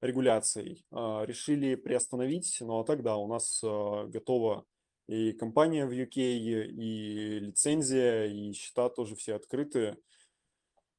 регуляцией. 0.00 0.86
Решили 0.92 1.74
приостановить, 1.74 2.58
но 2.60 2.66
ну, 2.66 2.78
а 2.78 2.84
тогда 2.84 3.16
у 3.16 3.26
нас 3.26 3.58
готово 3.64 4.64
и 5.06 5.32
компания 5.32 5.86
в 5.86 5.90
UK, 5.90 6.12
и 6.16 7.38
лицензия, 7.40 8.26
и 8.26 8.52
счета 8.52 8.88
тоже 8.88 9.16
все 9.16 9.34
открыты 9.34 9.96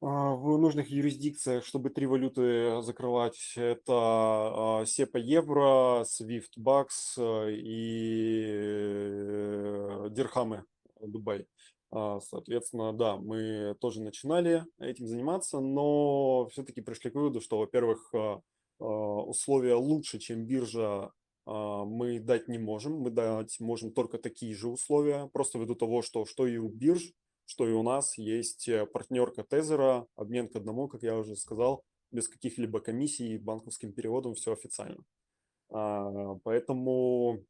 а, 0.02 0.36
в 0.36 0.58
нужных 0.58 0.90
юрисдикциях, 0.90 1.66
чтобы 1.66 1.90
три 1.90 2.06
валюты 2.06 2.82
закрывать. 2.82 3.54
Это 3.56 4.84
SEPA 4.86 5.20
евро, 5.20 6.04
SWIFT 6.04 6.52
бакс 6.58 7.18
и 7.18 8.44
э, 8.48 10.08
дирхамы 10.12 10.66
Дубай. 11.02 11.48
А, 11.92 12.20
соответственно, 12.20 12.94
да, 12.94 13.18
мы 13.18 13.76
тоже 13.80 14.02
начинали 14.02 14.66
этим 14.80 15.08
заниматься, 15.08 15.60
но 15.60 16.48
все-таки 16.52 16.82
пришли 16.82 17.10
к 17.10 17.16
выводу, 17.16 17.42
что, 17.42 17.58
во-первых, 17.60 18.12
а, 18.14 18.42
условия 18.80 19.76
лучше, 19.76 20.20
чем 20.20 20.46
биржа 20.46 21.06
а, 21.06 21.12
мы 21.46 22.20
дать 22.20 22.48
не 22.48 22.58
можем. 22.58 22.94
Мы 23.00 23.12
дать 23.12 23.60
можем 23.60 23.92
только 23.92 24.18
такие 24.18 24.56
же 24.56 24.68
условия, 24.68 25.28
просто 25.34 25.60
ввиду 25.60 25.76
того, 25.76 26.02
что 26.02 26.26
что 26.26 26.48
и 26.48 26.58
у 26.58 26.70
бирж, 26.70 27.14
что 27.46 27.68
и 27.68 27.72
у 27.72 27.84
нас 27.84 28.18
есть 28.18 28.68
э, 28.68 28.86
партнерка 28.86 29.44
Тезера, 29.44 30.08
обмен 30.16 30.50
к 30.50 30.56
одному, 30.56 30.88
как 30.88 31.04
я 31.04 31.18
уже 31.18 31.36
сказал, 31.36 31.84
без 32.12 32.28
каких-либо 32.28 32.80
комиссий, 32.80 33.38
банковским 33.38 33.94
переводом, 33.94 34.34
все 34.34 34.54
официально. 34.54 35.04
А, 35.70 36.36
поэтому, 36.44 37.44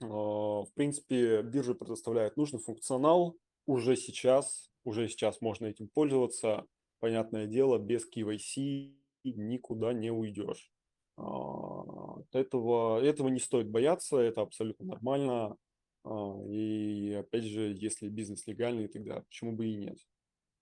а, 0.00 0.06
в 0.06 0.72
принципе, 0.74 1.42
биржа 1.42 1.74
предоставляет 1.74 2.36
нужный 2.36 2.60
функционал 2.60 3.36
уже 3.66 3.96
сейчас, 3.96 4.70
уже 4.84 5.08
сейчас 5.08 5.40
можно 5.40 5.66
этим 5.66 5.88
пользоваться. 5.88 6.64
понятное 7.00 7.46
дело, 7.46 7.78
без 7.78 8.08
KYC 8.10 8.94
никуда 9.24 9.92
не 9.92 10.10
уйдешь. 10.10 10.72
А, 11.18 12.20
этого, 12.32 13.02
этого 13.02 13.28
не 13.28 13.40
стоит 13.40 13.68
бояться, 13.68 14.18
это 14.18 14.42
абсолютно 14.42 14.86
нормально. 14.86 15.56
А, 16.04 16.42
и 16.46 17.12
опять 17.14 17.44
же, 17.44 17.74
если 17.76 18.08
бизнес 18.08 18.46
легальный, 18.46 18.88
тогда 18.88 19.22
почему 19.22 19.52
бы 19.52 19.66
и 19.66 19.74
нет. 19.74 19.98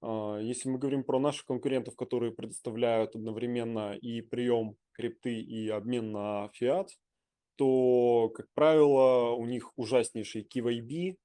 А, 0.01 0.39
если 0.39 0.69
мы 0.71 0.79
говорим 0.79 1.05
про 1.05 1.19
наших 1.19 1.45
конкурентов, 1.45 1.95
которые 1.97 2.33
предоставляют 2.33 3.15
одновременно 3.15 3.95
и 3.95 4.23
прием 4.23 4.77
крипты, 4.93 5.41
и 5.41 5.69
обмен 5.69 6.13
на 6.13 6.49
фиат, 6.55 6.91
то, 7.57 8.31
как 8.35 8.47
правило, 8.55 9.33
у 9.33 9.47
них 9.47 9.73
ужаснейший 9.77 10.43
KYB, 10.43 11.17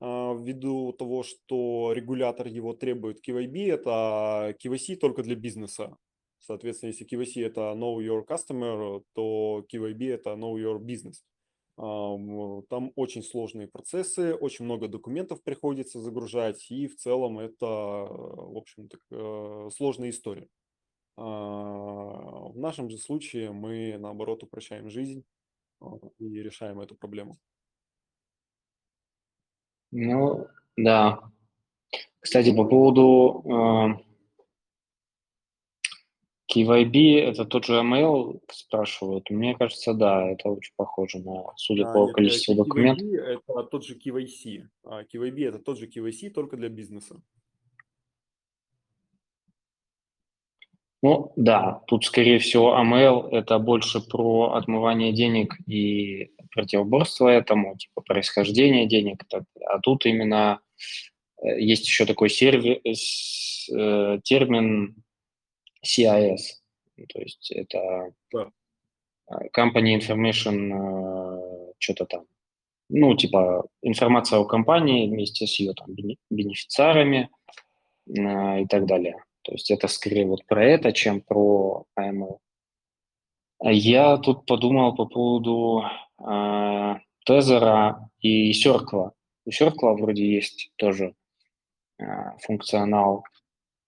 ввиду 0.00 0.92
того, 0.92 1.24
что 1.24 1.92
регулятор 1.92 2.46
его 2.46 2.72
требует 2.72 3.26
KYB, 3.26 3.72
это 3.72 4.54
KYC 4.62 4.96
только 4.96 5.24
для 5.24 5.34
бизнеса. 5.34 5.96
Соответственно, 6.48 6.92
если 6.92 7.06
KYC 7.06 7.44
это 7.44 7.60
Know 7.76 7.98
Your 7.98 8.26
Customer, 8.26 9.04
то 9.12 9.66
KYB 9.70 10.14
это 10.14 10.30
Know 10.30 10.54
Your 10.54 10.78
Business. 10.78 11.16
Там 11.76 12.92
очень 12.96 13.22
сложные 13.22 13.68
процессы, 13.68 14.34
очень 14.34 14.64
много 14.64 14.88
документов 14.88 15.42
приходится 15.44 16.00
загружать, 16.00 16.70
и 16.70 16.88
в 16.88 16.96
целом 16.96 17.38
это, 17.38 17.66
в 17.66 18.56
общем, 18.56 18.88
так, 18.88 19.00
э, 19.10 19.68
сложная 19.76 20.08
история. 20.08 20.48
А, 21.18 21.22
в 21.22 22.58
нашем 22.58 22.88
же 22.88 22.96
случае 22.96 23.52
мы, 23.52 23.96
наоборот, 23.98 24.42
упрощаем 24.42 24.88
жизнь 24.88 25.24
а, 25.82 25.98
и 26.18 26.42
решаем 26.42 26.80
эту 26.80 26.94
проблему. 26.96 27.36
Ну, 29.90 30.46
да. 30.78 31.30
Кстати, 32.20 32.56
по 32.56 32.64
поводу 32.64 34.02
KYB 36.54 37.20
это 37.20 37.44
тот 37.44 37.66
же 37.66 37.74
ML, 37.74 38.40
спрашивают. 38.50 39.28
Мне 39.30 39.54
кажется, 39.54 39.92
да, 39.92 40.30
это 40.30 40.48
очень 40.48 40.72
похоже 40.76 41.18
на, 41.18 41.52
судя 41.56 41.88
А, 41.88 41.92
по 41.92 42.06
нет, 42.06 42.14
количеству 42.14 42.54
KYB 42.54 42.56
документов. 42.56 43.06
это 43.12 43.62
тот 43.64 43.84
же 43.84 43.98
KYC. 43.98 44.62
А 44.84 45.02
KYB 45.02 45.48
это 45.48 45.58
тот 45.58 45.78
же 45.78 45.86
KYC, 45.86 46.30
только 46.30 46.56
для 46.56 46.68
бизнеса. 46.68 47.20
Ну, 51.00 51.32
да, 51.36 51.82
тут, 51.86 52.04
скорее 52.04 52.40
всего, 52.40 52.76
AML– 52.76 53.28
это 53.30 53.58
больше 53.60 54.00
про 54.00 54.54
отмывание 54.54 55.12
денег 55.12 55.54
и 55.68 56.32
противоборство 56.52 57.28
этому, 57.28 57.76
типа 57.76 58.00
происхождение 58.00 58.86
денег. 58.88 59.22
так 59.28 59.44
А 59.64 59.78
тут 59.78 60.06
именно 60.06 60.60
э, 61.40 61.60
есть 61.60 61.86
еще 61.86 62.04
такой 62.04 62.30
сервис, 62.30 63.68
э, 63.72 64.18
термин 64.24 64.96
CIS, 65.88 66.60
ну, 66.96 67.06
то 67.06 67.20
есть 67.20 67.50
это 67.50 68.12
Да. 68.32 68.50
а, 69.26 69.44
Company 69.56 69.96
Information, 69.98 70.72
э, 70.74 71.72
что-то 71.78 72.04
там, 72.06 72.24
ну, 72.90 73.14
типа 73.16 73.66
информация 73.82 74.38
о 74.38 74.44
компании 74.44 75.08
вместе 75.08 75.46
с 75.46 75.58
ее 75.60 75.72
там 75.74 75.92
бене- 75.94 76.18
бенефициарами 76.30 77.30
э, 78.06 78.62
и 78.62 78.66
так 78.66 78.86
далее. 78.86 79.22
То 79.42 79.52
есть 79.52 79.70
это 79.70 79.88
скорее 79.88 80.26
вот 80.26 80.44
про 80.46 80.64
это, 80.64 80.92
чем 80.92 81.20
про 81.22 81.84
AML. 81.98 82.38
А 83.60 83.72
Я 83.72 84.16
тут 84.18 84.46
подумал 84.46 84.94
по 84.94 85.06
поводу 85.06 85.84
э, 86.18 86.94
Тезера 87.24 88.10
и 88.20 88.52
Circle. 88.52 89.12
У 89.46 89.50
Circle 89.50 89.94
вроде 89.96 90.24
есть 90.26 90.70
тоже 90.76 91.14
э, 91.98 92.04
функционал, 92.40 93.24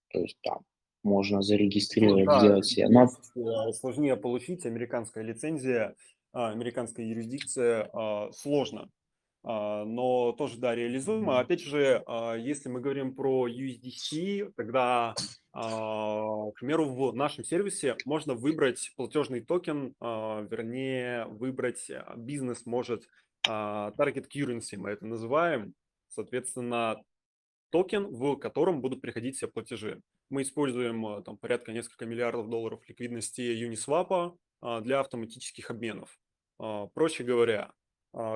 то 0.09 0.21
есть 0.21 0.39
там 0.43 0.61
можно 1.03 1.39
Ну 1.39 1.43
зарегистрировать, 1.43 2.27
да, 2.27 2.41
сделать 2.41 2.67
себе. 2.67 2.89
Но 2.89 3.05
э, 3.07 3.73
сложнее 3.73 4.17
получить 4.17 4.67
американская 4.67 5.25
лицензия, 5.25 5.95
а, 6.33 6.51
американская 6.51 7.07
юрисдикция 7.07 7.91
а, 7.93 8.31
сложно, 8.33 8.91
А, 9.43 9.85
но 9.85 10.33
тоже, 10.33 10.59
да, 10.59 10.75
реализуемо. 10.75 11.41
Опять 11.41 11.61
же, 11.61 12.05
если 12.39 12.69
мы 12.69 12.81
говорим 12.81 13.15
про 13.15 13.49
USDC, 13.49 14.53
тогда, 14.55 15.15
к 15.53 16.53
примеру, 16.61 16.91
в 16.91 17.15
нашем 17.15 17.45
сервисе 17.45 17.97
можно 18.05 18.35
выбрать 18.35 18.93
платежный 18.97 19.41
токен, 19.41 19.95
вернее, 20.01 21.25
выбрать 21.27 21.91
бизнес 22.17 22.67
может 22.67 23.05
target 23.47 24.27
currency, 24.29 24.77
мы 24.77 24.91
это 24.91 25.07
называем, 25.07 25.73
соответственно, 26.09 27.03
токен, 27.71 28.07
в 28.07 28.37
котором 28.37 28.81
будут 28.81 29.01
приходить 29.01 29.37
все 29.37 29.49
платежи. 29.49 30.01
Мы 30.29 30.43
используем 30.43 31.05
а, 31.07 31.23
там 31.23 31.39
порядка 31.39 31.73
несколько 31.73 32.07
миллиардов 32.07 32.49
долларов 32.49 32.81
ликвидности 32.89 33.41
Uniswap 33.41 34.37
а, 34.61 34.81
для 34.81 35.01
автоматических 35.01 35.71
обменов. 35.71 36.19
А, 36.59 36.87
Проще 36.89 37.25
говоря, 37.25 37.73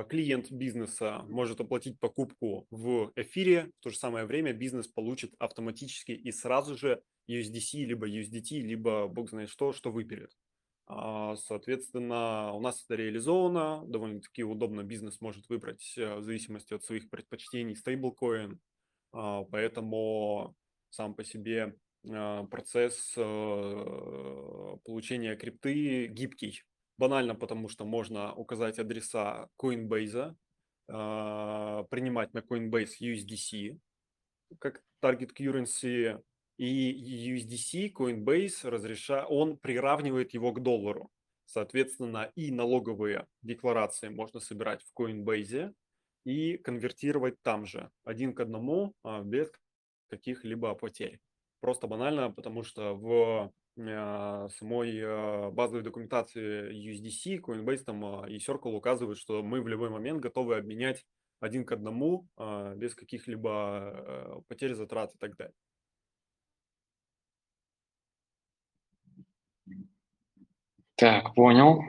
клиент 0.09 0.53
бизнеса 0.53 1.24
может 1.28 1.61
оплатить 1.61 1.99
покупку 1.99 2.68
в 2.70 3.11
эфире, 3.16 3.72
в 3.80 3.82
то 3.82 3.91
же 3.91 3.97
самое 3.97 4.24
время 4.24 4.53
бизнес 4.53 4.87
получит 4.87 5.35
автоматически 5.41 6.12
и 6.12 6.30
сразу 6.30 6.76
же 6.76 7.03
USDC, 7.28 7.85
либо 7.85 8.09
USDT, 8.09 8.61
либо 8.61 9.09
бог 9.09 9.30
знает 9.30 9.49
что, 9.49 9.72
что 9.72 9.91
выберет. 9.91 10.30
Соответственно, 10.87 12.53
у 12.53 12.61
нас 12.61 12.85
это 12.85 12.95
реализовано, 12.95 13.82
довольно-таки 13.89 14.45
удобно 14.45 14.85
бизнес 14.85 15.20
может 15.20 15.49
выбрать 15.49 15.95
э, 15.97 16.16
в 16.16 16.22
зависимости 16.22 16.74
от 16.74 16.85
своих 16.85 17.09
предпочтений 17.09 17.74
стейблкоин, 17.74 18.61
поэтому 19.51 20.55
сам 20.91 21.15
по 21.15 21.25
себе 21.25 21.75
а, 22.11 22.45
процесс 22.45 23.15
э, 23.17 24.77
получения 24.85 25.37
крипты 25.37 26.07
гибкий. 26.07 26.62
Банально, 26.99 27.35
потому 27.35 27.69
что 27.69 27.85
можно 27.85 28.35
указать 28.35 28.79
адреса 28.79 29.49
Coinbase, 29.61 30.35
а, 30.89 31.83
принимать 31.85 32.33
на 32.35 32.39
Coinbase 32.39 33.01
USDC 33.01 33.79
как 34.61 34.83
target 35.03 35.33
currency, 35.37 36.23
и 36.57 37.35
USDC 37.35 37.93
Coinbase 37.93 38.69
разреша... 38.69 39.27
он 39.27 39.57
приравнивает 39.57 40.35
его 40.35 40.53
к 40.53 40.62
доллару. 40.62 41.11
Соответственно, 41.47 42.31
и 42.37 42.53
налоговые 42.53 43.27
декларации 43.43 44.09
можно 44.09 44.41
собирать 44.41 44.83
в 44.83 44.99
Coinbase 44.99 45.75
и 46.25 46.57
конвертировать 46.57 47.41
там 47.43 47.66
же, 47.66 47.91
один 48.05 48.35
к 48.35 48.41
одному, 48.41 48.95
а, 49.03 49.22
без 49.22 49.51
каких-либо 50.09 50.75
потерь. 50.75 51.20
Просто 51.61 51.87
банально, 51.87 52.31
потому 52.31 52.62
что 52.62 52.95
в 52.95 53.53
а, 53.79 54.49
самой 54.49 55.01
а, 55.03 55.51
базовой 55.51 55.83
документации 55.83 56.72
USDC, 56.72 57.41
Coinbase 57.41 57.85
там 57.85 58.27
и 58.27 58.39
Circle 58.39 58.72
указывают, 58.72 59.18
что 59.18 59.43
мы 59.43 59.61
в 59.61 59.68
любой 59.68 59.91
момент 59.91 60.20
готовы 60.20 60.57
обменять 60.57 61.05
один 61.41 61.66
к 61.66 61.72
одному 61.72 62.27
без 62.77 62.95
каких-либо 62.95 64.43
потерь, 64.49 64.75
затрат 64.75 65.14
и 65.14 65.18
так 65.18 65.37
далее. 65.37 65.55
Так, 70.97 71.35
понял. 71.35 71.83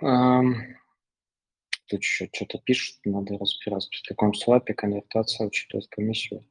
Тут 1.88 2.02
еще 2.02 2.30
что-то 2.34 2.60
пишут, 2.60 2.98
надо 3.06 3.38
разбираться, 3.40 3.90
при 3.90 4.08
каком 4.10 4.34
слапе 4.36 4.74
конвертация 4.76 5.48
учитывает 5.48 5.88
комиссию. 5.88 6.46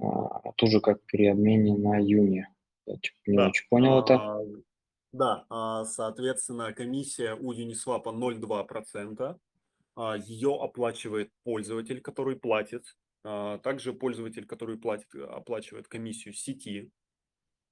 А, 0.00 0.52
Тоже 0.56 0.80
как 0.80 1.04
при 1.06 1.26
обмене 1.26 1.76
на 1.76 1.98
юни. 1.98 2.46
Я 2.86 2.96
типа 2.96 3.14
не 3.26 3.36
Да, 3.36 3.48
очень 3.48 3.66
понял 3.68 4.00
это. 4.00 4.14
а, 4.14 4.40
да, 5.12 5.46
а, 5.50 5.84
соответственно, 5.84 6.72
комиссия 6.72 7.34
у 7.34 7.52
Uniswap 7.52 8.04
0,2%. 8.12 9.40
а, 9.96 10.16
Ее 10.16 10.56
оплачивает 10.60 11.30
пользователь, 11.44 12.00
который 12.00 12.36
платит. 12.36 12.96
а, 13.24 13.58
Также 13.58 13.92
пользователь, 13.92 14.46
который 14.46 14.78
платит, 14.78 15.14
оплачивает 15.14 15.88
комиссию 15.88 16.34
сети. 16.34 16.90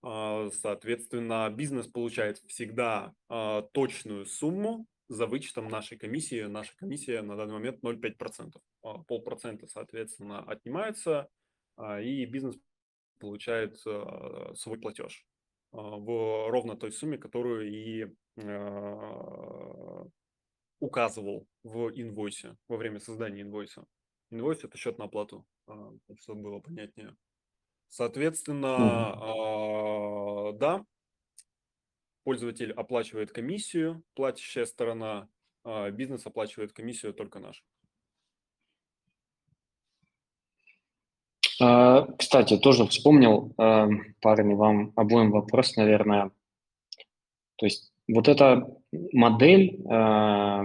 А, 0.02 0.50
Соответственно, 0.50 1.50
бизнес 1.50 1.86
получает 1.88 2.38
всегда 2.48 3.14
а, 3.28 3.62
точную 3.62 4.26
сумму 4.26 4.86
за 5.08 5.26
вычетом 5.26 5.68
нашей 5.68 5.98
комиссии. 5.98 6.42
Наша 6.42 6.76
комиссия 6.76 7.22
на 7.22 7.36
данный 7.36 7.54
момент 7.54 7.82
0,5%. 7.82 8.60
А, 8.82 8.98
Полпроцента, 9.04 9.66
соответственно, 9.66 10.40
отнимается, 10.40 11.28
а, 11.76 12.00
и 12.00 12.24
бизнес 12.24 12.56
получает 13.18 13.80
а, 13.86 14.52
свой 14.54 14.78
платеж 14.78 15.26
в 15.72 16.50
ровно 16.50 16.76
той 16.76 16.92
сумме, 16.92 17.18
которую 17.18 17.68
и 17.70 18.06
указывал 20.78 21.46
в 21.64 21.88
инвойсе 21.90 22.56
во 22.68 22.76
время 22.76 23.00
создания 23.00 23.42
инвойса. 23.42 23.84
Инвойс– 24.30 24.62
это 24.64 24.78
счет 24.78 24.98
на 24.98 25.06
оплату, 25.06 25.44
чтобы 26.20 26.42
было 26.42 26.60
понятнее. 26.60 27.16
Соответственно, 27.88 28.76
а, 28.78 30.52
да, 30.52 30.84
пользователь 32.26 32.72
оплачивает 32.72 33.30
комиссию, 33.30 34.02
платящая 34.16 34.66
сторона, 34.66 35.28
а 35.62 35.88
бизнес 35.92 36.26
оплачивает 36.26 36.72
комиссию 36.72 37.14
только 37.14 37.38
наш. 37.38 37.62
А, 41.60 42.08
Кстати, 42.18 42.56
тоже 42.58 42.84
вспомнил, 42.88 43.54
а, 43.56 43.88
парни, 44.20 44.54
вам 44.54 44.92
обоим 44.96 45.30
вопрос, 45.30 45.76
наверное. 45.76 46.32
То 47.58 47.66
есть 47.66 47.92
вот 48.08 48.26
эта 48.26 48.76
модель 49.12 49.80
а, 49.88 50.64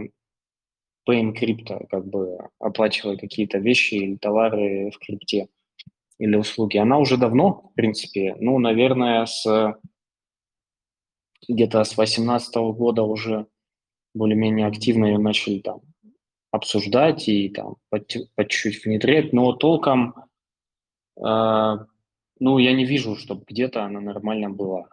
Pay 1.07 1.21
in 1.21 1.35
Crypto, 1.35 1.85
как 1.91 2.07
бы 2.07 2.39
оплачивая 2.57 3.17
какие-то 3.17 3.59
вещи 3.59 3.93
или 3.93 4.15
товары 4.15 4.89
в 4.89 4.97
крипте 4.97 5.47
или 6.17 6.35
услуги, 6.35 6.77
она 6.77 6.97
уже 6.97 7.17
давно, 7.17 7.69
в 7.71 7.75
принципе, 7.75 8.35
ну, 8.39 8.57
наверное, 8.57 9.27
с 9.27 9.77
где-то 11.47 11.83
с 11.83 11.95
2018 11.95 12.55
года 12.75 13.03
уже 13.03 13.47
более-менее 14.13 14.67
активно 14.67 15.05
ее 15.05 15.17
начали 15.17 15.59
там 15.59 15.81
обсуждать 16.51 17.27
и 17.29 17.49
там 17.49 17.75
по, 17.89 17.99
чуть-чуть 17.99 18.83
внедрять, 18.83 19.33
но 19.33 19.53
толком, 19.53 20.15
э, 21.17 21.77
ну, 22.39 22.57
я 22.57 22.73
не 22.73 22.85
вижу, 22.85 23.15
чтобы 23.15 23.45
где-то 23.47 23.85
она 23.85 24.01
нормально 24.01 24.49
была. 24.49 24.89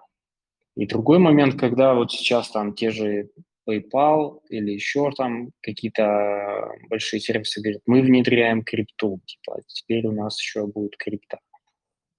И 0.76 0.86
другой 0.86 1.18
момент, 1.18 1.58
когда 1.58 1.94
вот 1.94 2.12
сейчас 2.12 2.50
там 2.50 2.74
те 2.74 2.90
же 2.90 3.30
PayPal 3.68 4.40
или 4.48 4.70
еще 4.70 5.10
там 5.10 5.50
какие-то 5.60 6.70
большие 6.88 7.20
сервисы 7.20 7.60
говорят, 7.60 7.82
мы 7.86 8.00
внедряем 8.00 8.62
крипту, 8.62 9.20
типа, 9.26 9.60
теперь 9.66 10.06
у 10.06 10.12
нас 10.12 10.40
еще 10.40 10.66
будет 10.66 10.96
крипта. 10.96 11.40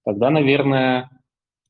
Тогда, 0.04 0.28
наверное, 0.28 1.10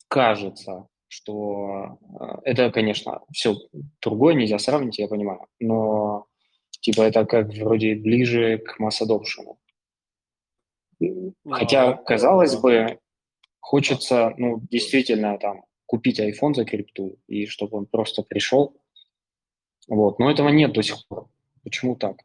кажется, 0.09 0.89
что 1.11 1.99
э, 2.21 2.25
это, 2.45 2.71
конечно, 2.71 3.21
все 3.33 3.57
другое, 4.01 4.35
нельзя 4.35 4.59
сравнить, 4.59 4.99
я 4.99 5.09
понимаю, 5.09 5.47
но 5.59 6.27
типа 6.81 7.03
это 7.03 7.27
как 7.27 7.53
вроде 7.55 7.97
ближе 7.97 8.59
к 8.59 8.79
масс 8.79 9.03
adoption. 9.03 9.57
Хотя, 11.49 11.95
казалось 11.95 12.57
бы, 12.57 13.01
хочется, 13.59 14.35
ну, 14.37 14.61
действительно, 14.71 15.37
там, 15.39 15.65
купить 15.87 16.21
iPhone 16.21 16.55
за 16.55 16.65
крипту, 16.65 17.19
и 17.27 17.47
чтобы 17.47 17.79
он 17.79 17.87
просто 17.87 18.23
пришел. 18.23 18.77
Вот, 19.89 20.21
но 20.21 20.31
этого 20.31 20.51
нет 20.51 20.73
до 20.73 20.83
сих 20.83 21.05
пор. 21.09 21.29
Почему 21.65 21.97
так? 21.97 22.17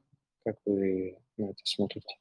Как 0.43 0.57
вы 0.65 1.17
на 1.37 1.45
это 1.45 1.59
смотрите? 1.63 2.15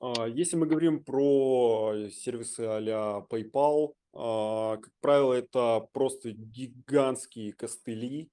А, 0.00 0.26
если 0.26 0.56
мы 0.56 0.66
говорим 0.66 1.04
про 1.04 2.08
сервисы 2.10 2.60
а 2.60 3.26
PayPal, 3.28 3.94
а, 4.14 4.78
как 4.78 4.92
правило, 5.00 5.34
это 5.34 5.86
просто 5.92 6.32
гигантские 6.32 7.52
костыли, 7.52 8.30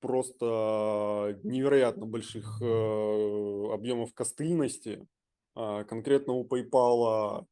просто 0.00 1.38
невероятно 1.42 2.06
больших 2.06 2.62
э, 2.62 3.72
объемов 3.72 4.14
костыльности. 4.14 5.06
А, 5.54 5.84
конкретно 5.84 6.32
у 6.32 6.46
PayPal 6.46 7.46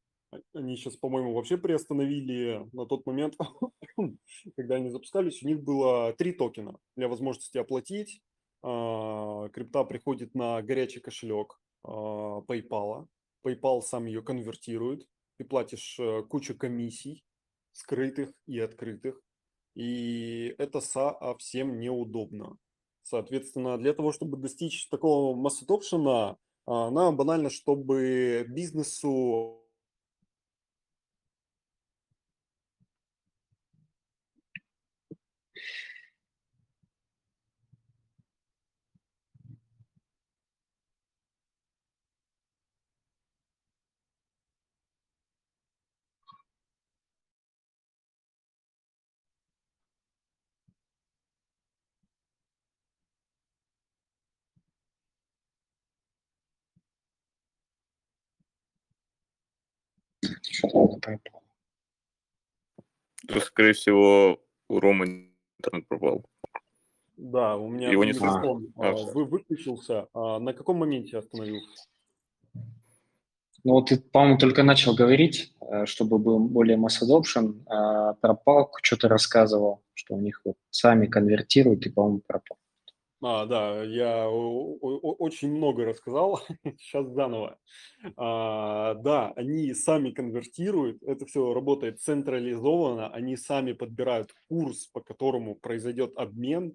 они 0.55 0.77
сейчас, 0.77 0.97
по-моему, 0.97 1.35
вообще 1.35 1.57
приостановили 1.57 2.69
на 2.73 2.85
тот 2.87 3.07
момент, 3.07 3.37
когда 4.57 4.77
они 4.77 4.91
запускались, 4.91 5.43
у 5.43 5.47
них 5.47 5.63
было 5.63 6.13
три 6.15 6.33
токена 6.33 6.79
для 6.97 7.09
возможности 7.09 7.59
оплатить. 7.59 8.23
А, 8.63 9.49
крипта 9.51 9.85
приходит 9.85 10.35
на 10.35 10.63
горячий 10.63 11.01
кошелек 11.01 11.61
PayPal. 11.85 13.07
PayPal 13.47 13.83
сам 13.83 14.07
ее 14.07 14.23
конвертирует. 14.23 15.07
Ты 15.37 15.45
платишь 15.45 15.99
э, 15.99 16.23
кучу 16.23 16.57
комиссий, 16.57 17.25
скрытых 17.73 18.33
и 18.47 18.59
открытых. 18.59 19.21
И 19.75 20.55
это 20.59 20.81
совсем 20.81 21.79
неудобно. 21.79 22.57
Соответственно, 23.03 23.79
для 23.79 23.93
того, 23.93 24.11
чтобы 24.11 24.39
достичь 24.39 24.89
такого 24.89 25.37
масс 25.37 25.63
adoption, 25.63 26.37
нам 26.67 27.17
банально, 27.17 27.51
чтобы 27.51 28.47
бизнесу 28.49 29.66
Скорее 63.41 63.73
всего, 63.73 64.41
у 64.69 64.81
Ромы 64.81 65.31
интернет 65.59 65.89
пропал. 65.89 66.25
Да, 67.17 67.57
у 67.57 67.69
меня 67.69 67.91
Его 67.91 68.05
не 68.05 68.13
микрофон 68.13 68.73
А, 68.77 68.91
а, 68.91 68.93
вы 68.93 69.25
выключился. 69.25 70.07
А 70.13 70.39
на 70.39 70.53
каком 70.53 70.79
моменте 70.79 71.17
остановился? 71.19 71.87
Ну, 73.65 73.73
вот 73.73 73.89
ты, 73.89 73.99
по-моему, 73.99 74.39
только 74.39 74.63
начал 74.63 74.95
говорить, 74.95 75.53
э, 75.61 75.87
чтобы 75.87 76.19
был 76.19 76.39
более 76.39 76.77
масс 76.77 77.03
adoption, 77.03 77.65
а 77.67 78.13
про 78.15 78.35
палку 78.35 78.79
что-то 78.81 79.09
рассказывал, 79.09 79.83
что 79.95 80.15
у 80.15 80.21
них 80.21 80.41
вот 80.45 80.57
сами 80.71 81.07
конвертируют, 81.07 81.85
и, 81.85 81.91
по-моему, 81.91 82.21
пропал. 82.25 82.56
А, 83.23 83.47
да, 83.47 83.83
я 83.83 84.29
очень 84.29 85.51
много 85.51 85.85
рассказал, 85.87 86.41
сейчас 86.79 87.07
заново. 87.09 87.59
А, 88.17 88.95
да, 88.95 89.33
они 89.37 89.73
сами 89.73 90.11
конвертируют, 90.11 91.03
это 91.03 91.25
все 91.25 91.55
работает 91.55 92.01
централизованно, 92.01 93.09
они 93.09 93.37
сами 93.37 93.73
подбирают 93.73 94.35
курс, 94.49 94.87
по 94.89 95.01
которому 95.01 95.55
произойдет 95.55 96.13
обмен. 96.17 96.75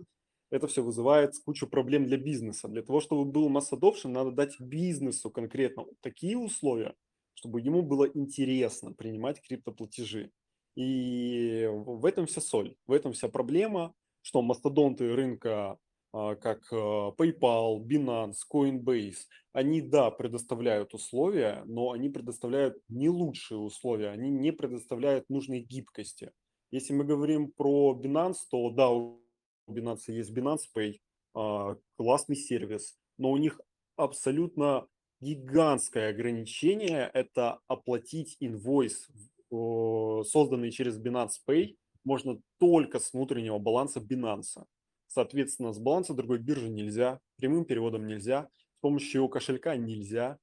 Это 0.50 0.68
все 0.68 0.84
вызывает 0.84 1.34
кучу 1.46 1.68
проблем 1.68 2.06
для 2.06 2.18
бизнеса. 2.18 2.68
Для 2.68 2.82
того, 2.82 3.00
чтобы 3.02 3.24
был 3.26 3.48
масс 3.48 3.72
надо 4.04 4.32
дать 4.32 4.60
бизнесу 4.60 5.30
конкретно 5.30 5.86
такие 6.02 6.38
условия, 6.38 6.96
чтобы 7.36 7.62
ему 7.62 7.84
было 7.84 8.06
интересно 8.06 8.94
принимать 8.94 9.42
криптоплатежи. 9.42 10.32
И 10.76 11.70
в 11.72 12.06
этом 12.06 12.26
вся 12.26 12.42
соль, 12.42 12.76
в 12.88 12.92
этом 12.92 13.14
вся 13.14 13.30
проблема, 13.30 13.94
что 14.22 14.42
мастодонты 14.42 15.14
рынка 15.16 15.78
как 16.12 16.68
а, 16.72 17.12
PayPal, 17.12 17.80
Binance, 17.80 18.40
Coinbase, 18.52 19.28
они, 19.54 19.82
да, 19.82 20.12
предоставляют 20.12 20.94
условия, 20.94 21.64
но 21.66 21.92
они 21.92 22.10
предоставляют 22.10 22.78
не 22.90 23.10
лучшие 23.10 23.60
условия, 23.60 24.10
они 24.10 24.30
не 24.30 24.52
предоставляют 24.52 25.30
нужной 25.30 25.62
гибкости. 25.62 26.32
Если 26.72 26.94
мы 26.94 27.06
говорим 27.06 27.52
про 27.52 27.98
Binance, 27.98 28.40
то 28.50 28.70
да, 28.72 28.90
у 28.90 29.22
Binance 29.70 30.04
есть 30.08 30.32
Binance 30.32 30.68
Pay, 30.76 31.00
а, 31.34 31.78
классный 31.98 32.36
сервис, 32.36 32.98
но 33.18 33.32
у 33.32 33.38
них 33.38 33.60
абсолютно 33.96 34.88
гигантское 35.22 36.10
ограничение– 36.10 37.10
это 37.14 37.60
оплатить 37.68 38.36
инвойс, 38.40 39.08
созданный 39.50 40.72
через 40.72 41.00
Binance 41.00 41.40
Pay, 41.48 41.76
можно 42.04 42.42
только 42.58 43.00
с 43.00 43.14
внутреннего 43.14 43.60
баланса 43.60 44.00
Binance. 44.00 44.66
Соответственно, 45.14 45.74
с 45.74 45.80
баланса 45.80 46.14
другой 46.14 46.40
биржи 46.40 46.70
нельзя, 46.70 47.20
прямым 47.36 47.66
переводом 47.66 48.08
нельзя, 48.08 48.48
с 48.78 48.80
помощью 48.80 49.28
кошелька 49.28 49.76
нельзя. 49.76 50.40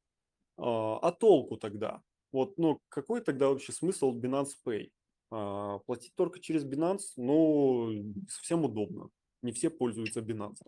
А 0.59 0.99
а 0.99 1.11
толку 1.13 1.57
тогда? 1.57 2.03
Вот, 2.33 2.59
ну, 2.59 2.79
какой 2.91 3.23
тогда 3.23 3.49
вообще 3.49 3.73
смысл 3.73 4.15
Binance 4.15 4.51
Pay? 4.67 4.91
А, 5.31 5.79
Платить 5.79 6.15
только 6.17 6.41
через 6.41 6.67
Binance, 6.67 7.15
ну, 7.17 8.13
совсем 8.29 8.65
удобно. 8.67 9.09
Не 9.41 9.53
все 9.53 9.71
пользуются 9.71 10.21
Binance. 10.21 10.61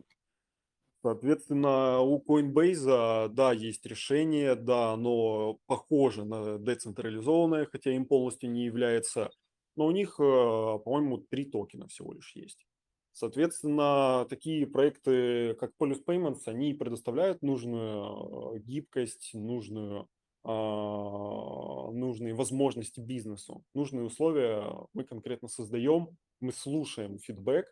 Соответственно, 1.02 2.00
у 2.00 2.24
Coinbase, 2.26 3.28
да, 3.28 3.52
есть 3.52 3.84
решение, 3.84 4.54
да, 4.54 4.92
оно 4.92 5.58
похоже 5.66 6.24
на 6.24 6.58
децентрализованное, 6.58 7.66
хотя 7.66 7.90
им 7.92 8.06
полностью 8.06 8.50
не 8.50 8.64
является, 8.64 9.30
но 9.76 9.86
у 9.86 9.90
них, 9.90 10.18
э, 10.18 10.22
по-моему, 10.22 11.18
три 11.18 11.44
токена 11.44 11.86
всего 11.88 12.14
лишь 12.14 12.34
есть. 12.34 12.66
Соответственно, 13.12 14.26
такие 14.28 14.66
проекты, 14.66 15.54
как 15.54 15.72
Polus 15.78 16.02
Payments, 16.04 16.42
они 16.46 16.74
предоставляют 16.74 17.42
нужную 17.42 18.54
э, 18.54 18.58
гибкость, 18.60 19.30
нужную, 19.34 20.08
а, 20.44 21.90
нужные 21.90 22.34
возможности 22.34 23.00
бизнесу, 23.00 23.62
нужные 23.74 24.04
условия 24.04 24.72
мы 24.94 25.04
конкретно 25.04 25.48
создаем, 25.48 26.16
мы 26.40 26.52
слушаем 26.52 27.18
фидбэк 27.18 27.66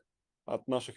от 0.44 0.66
наших 0.66 0.96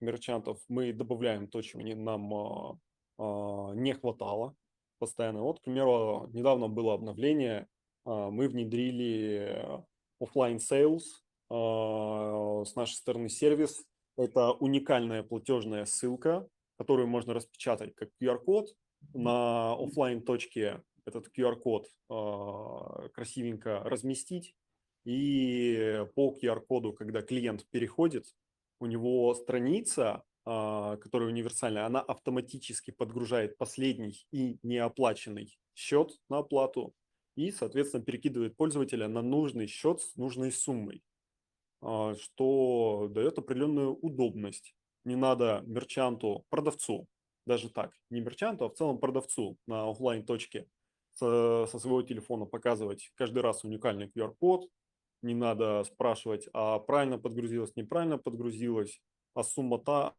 мерчантов, 0.00 0.58
мы 0.68 0.92
добавляем 0.92 1.46
то, 1.46 1.60
чего 1.62 1.82
нам 1.82 2.34
а, 2.34 2.78
а, 3.18 3.72
не 3.74 3.92
хватало 3.92 4.54
постоянно. 4.98 5.42
Вот, 5.42 5.60
к 5.60 5.62
примеру, 5.64 6.28
недавно 6.32 6.68
было 6.68 6.94
обновление, 6.94 7.68
мы 8.04 8.48
внедрили 8.48 9.84
оффлайн 10.20 10.58
sales 10.58 11.02
а, 11.02 11.25
с 11.48 12.74
нашей 12.74 12.94
стороны 12.94 13.28
сервис. 13.28 13.84
Это 14.16 14.52
уникальная 14.52 15.22
платежная 15.22 15.84
ссылка, 15.84 16.48
которую 16.78 17.08
можно 17.08 17.34
распечатать 17.34 17.94
как 17.94 18.10
QR-код 18.20 18.74
на 19.14 19.74
оффлайн 19.74 20.22
точке 20.22 20.82
этот 21.06 21.28
QR-код 21.36 21.86
а, 22.10 23.08
красивенько 23.10 23.80
разместить, 23.84 24.54
и 25.04 26.04
по 26.14 26.36
QR-коду, 26.36 26.92
когда 26.92 27.22
клиент 27.22 27.64
переходит, 27.70 28.26
у 28.80 28.86
него 28.86 29.32
страница, 29.34 30.24
а, 30.44 30.96
которая 30.96 31.28
универсальная, 31.28 31.86
она 31.86 32.00
автоматически 32.00 32.90
подгружает 32.90 33.56
последний 33.56 34.26
и 34.32 34.58
неоплаченный 34.62 35.56
счет 35.74 36.10
на 36.28 36.38
оплату 36.38 36.92
и, 37.36 37.52
соответственно, 37.52 38.02
перекидывает 38.02 38.56
пользователя 38.56 39.08
на 39.08 39.22
нужный 39.22 39.68
счет 39.68 40.00
с 40.00 40.16
нужной 40.16 40.50
суммой, 40.50 41.02
а, 41.02 41.15
что 42.18 43.08
дает 43.10 43.38
определенную 43.38 43.94
удобность. 43.94 44.74
Не 45.04 45.16
надо 45.16 45.62
мерчанту, 45.66 46.44
продавцу, 46.48 47.06
даже 47.46 47.70
так, 47.70 47.92
не 48.10 48.20
мерчанту, 48.20 48.64
а 48.64 48.68
в 48.68 48.74
целом 48.74 48.98
продавцу 48.98 49.56
на 49.66 49.88
офлайн 49.88 50.24
точке 50.24 50.66
со, 51.12 51.66
со 51.66 51.78
своего 51.78 52.02
телефона 52.02 52.44
показывать 52.44 53.10
каждый 53.14 53.38
раз 53.42 53.64
уникальный 53.64 54.08
QR-код, 54.08 54.68
не 55.22 55.34
надо 55.34 55.84
спрашивать, 55.84 56.48
а 56.52 56.78
правильно 56.78 57.18
подгрузилось, 57.18 57.74
неправильно 57.76 58.18
подгрузилось, 58.18 59.00
а 59.34 59.42
сумма 59.44 59.78
та, 59.78 60.14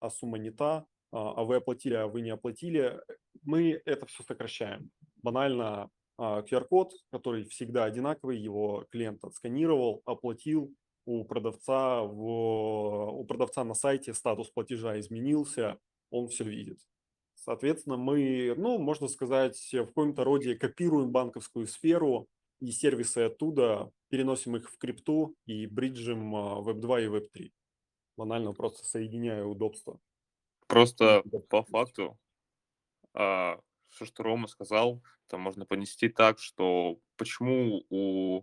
а 0.00 0.10
сумма 0.10 0.38
не 0.38 0.50
та, 0.50 0.86
а, 1.10 1.32
а 1.40 1.44
вы 1.44 1.56
оплатили, 1.56 1.94
а 1.94 2.06
вы 2.06 2.20
не 2.20 2.30
оплатили. 2.30 3.00
Мы 3.42 3.80
это 3.84 4.06
все 4.06 4.22
сокращаем. 4.22 4.90
Банально 5.22 5.90
QR-код, 6.18 6.92
а, 6.92 7.16
который 7.16 7.44
всегда 7.44 7.84
одинаковый, 7.84 8.38
его 8.38 8.86
клиент 8.90 9.24
отсканировал, 9.24 10.02
оплатил, 10.04 10.74
у 11.08 11.24
продавца, 11.24 12.02
в, 12.02 12.20
у 13.18 13.24
продавца 13.24 13.64
на 13.64 13.72
сайте 13.72 14.12
статус 14.12 14.50
платежа 14.50 15.00
изменился, 15.00 15.78
он 16.10 16.28
все 16.28 16.44
видит. 16.44 16.80
Соответственно, 17.34 17.96
мы, 17.96 18.54
ну, 18.58 18.78
можно 18.78 19.08
сказать, 19.08 19.56
в 19.72 19.86
каком-то 19.86 20.22
роде 20.22 20.54
копируем 20.54 21.10
банковскую 21.10 21.66
сферу 21.66 22.28
и 22.60 22.70
сервисы 22.72 23.20
оттуда, 23.20 23.90
переносим 24.10 24.56
их 24.56 24.70
в 24.70 24.76
крипту 24.76 25.34
и 25.46 25.66
бриджим 25.66 26.36
Web2 26.36 26.96
а, 26.96 27.00
и 27.00 27.06
Web3. 27.06 27.52
Банально 28.18 28.52
просто 28.52 28.84
соединяя 28.84 29.44
удобства. 29.44 29.98
Просто 30.66 31.22
по 31.48 31.62
факту, 31.62 32.18
а, 33.14 33.58
все, 33.88 34.04
что 34.04 34.24
Рома 34.24 34.46
сказал, 34.46 35.02
это 35.26 35.38
можно 35.38 35.64
понести 35.64 36.10
так, 36.10 36.38
что 36.38 36.98
почему 37.16 37.86
у 37.88 38.42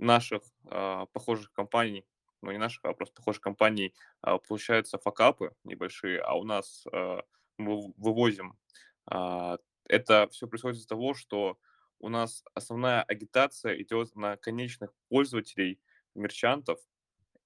наших 0.00 0.42
а, 0.66 1.06
похожих 1.06 1.52
компаний, 1.52 2.06
ну 2.42 2.50
не 2.50 2.58
наших, 2.58 2.84
а 2.84 2.94
просто 2.94 3.14
похожих 3.16 3.42
компаний 3.42 3.94
а, 4.22 4.38
получаются 4.38 4.98
факапы 4.98 5.54
небольшие, 5.64 6.20
а 6.20 6.34
у 6.34 6.44
нас 6.44 6.84
а, 6.92 7.22
мы 7.58 7.92
вывозим. 7.96 8.58
А, 9.06 9.58
это 9.84 10.28
все 10.30 10.46
происходит 10.46 10.78
из-за 10.78 10.88
того, 10.88 11.14
что 11.14 11.58
у 11.98 12.08
нас 12.08 12.42
основная 12.54 13.02
агитация 13.02 13.80
идет 13.80 14.16
на 14.16 14.36
конечных 14.36 14.94
пользователей, 15.08 15.80
мерчантов, 16.14 16.80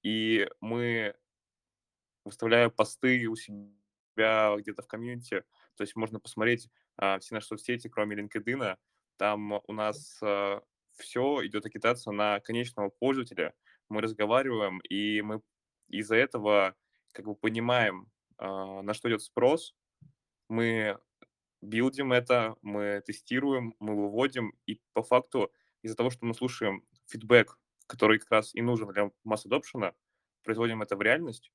и 0.03 0.49
мы 0.61 1.15
выставляем 2.25 2.71
посты 2.71 3.27
у 3.27 3.37
себя 3.37 4.57
где-то 4.57 4.83
в 4.83 4.87
комьюнити, 4.87 5.45
то 5.77 5.83
есть 5.83 5.97
можно 5.97 6.21
посмотреть 6.21 6.71
а, 6.97 7.19
все 7.19 7.35
наши 7.35 7.49
соцсети, 7.49 7.89
кроме 7.89 8.17
LinkedIn, 8.17 8.77
там 9.17 9.61
у 9.67 9.73
нас 9.73 10.21
а, 10.23 10.63
все 10.97 11.47
идет 11.47 11.67
агитация 11.67 12.13
на 12.13 12.41
конечного 12.41 12.91
пользователя. 12.91 13.55
Мы 13.89 14.01
разговариваем, 14.01 14.79
и 14.81 15.23
мы 15.23 15.41
из-за 15.89 16.17
этого 16.17 16.75
как 17.13 17.27
бы 17.27 17.35
понимаем, 17.35 18.11
а, 18.39 18.83
на 18.83 18.95
что 18.95 19.09
идет 19.09 19.23
спрос. 19.23 19.75
Мы 20.49 20.99
билдим 21.63 22.13
это, 22.13 22.57
мы 22.63 23.03
тестируем, 23.07 23.75
мы 23.79 23.95
выводим, 23.95 24.55
и 24.67 24.81
по 24.93 25.03
факту 25.03 25.53
из-за 25.83 25.97
того, 25.97 26.11
что 26.11 26.27
мы 26.27 26.35
слушаем 26.35 26.85
фидбэк, 27.07 27.59
который 27.87 28.19
как 28.19 28.31
раз 28.31 28.55
и 28.55 28.63
нужен 28.63 28.89
для 28.89 29.11
масс 29.25 29.47
adoption, 29.47 29.95
производим 30.43 30.83
это 30.83 30.97
в 30.97 31.03
реальность, 31.03 31.51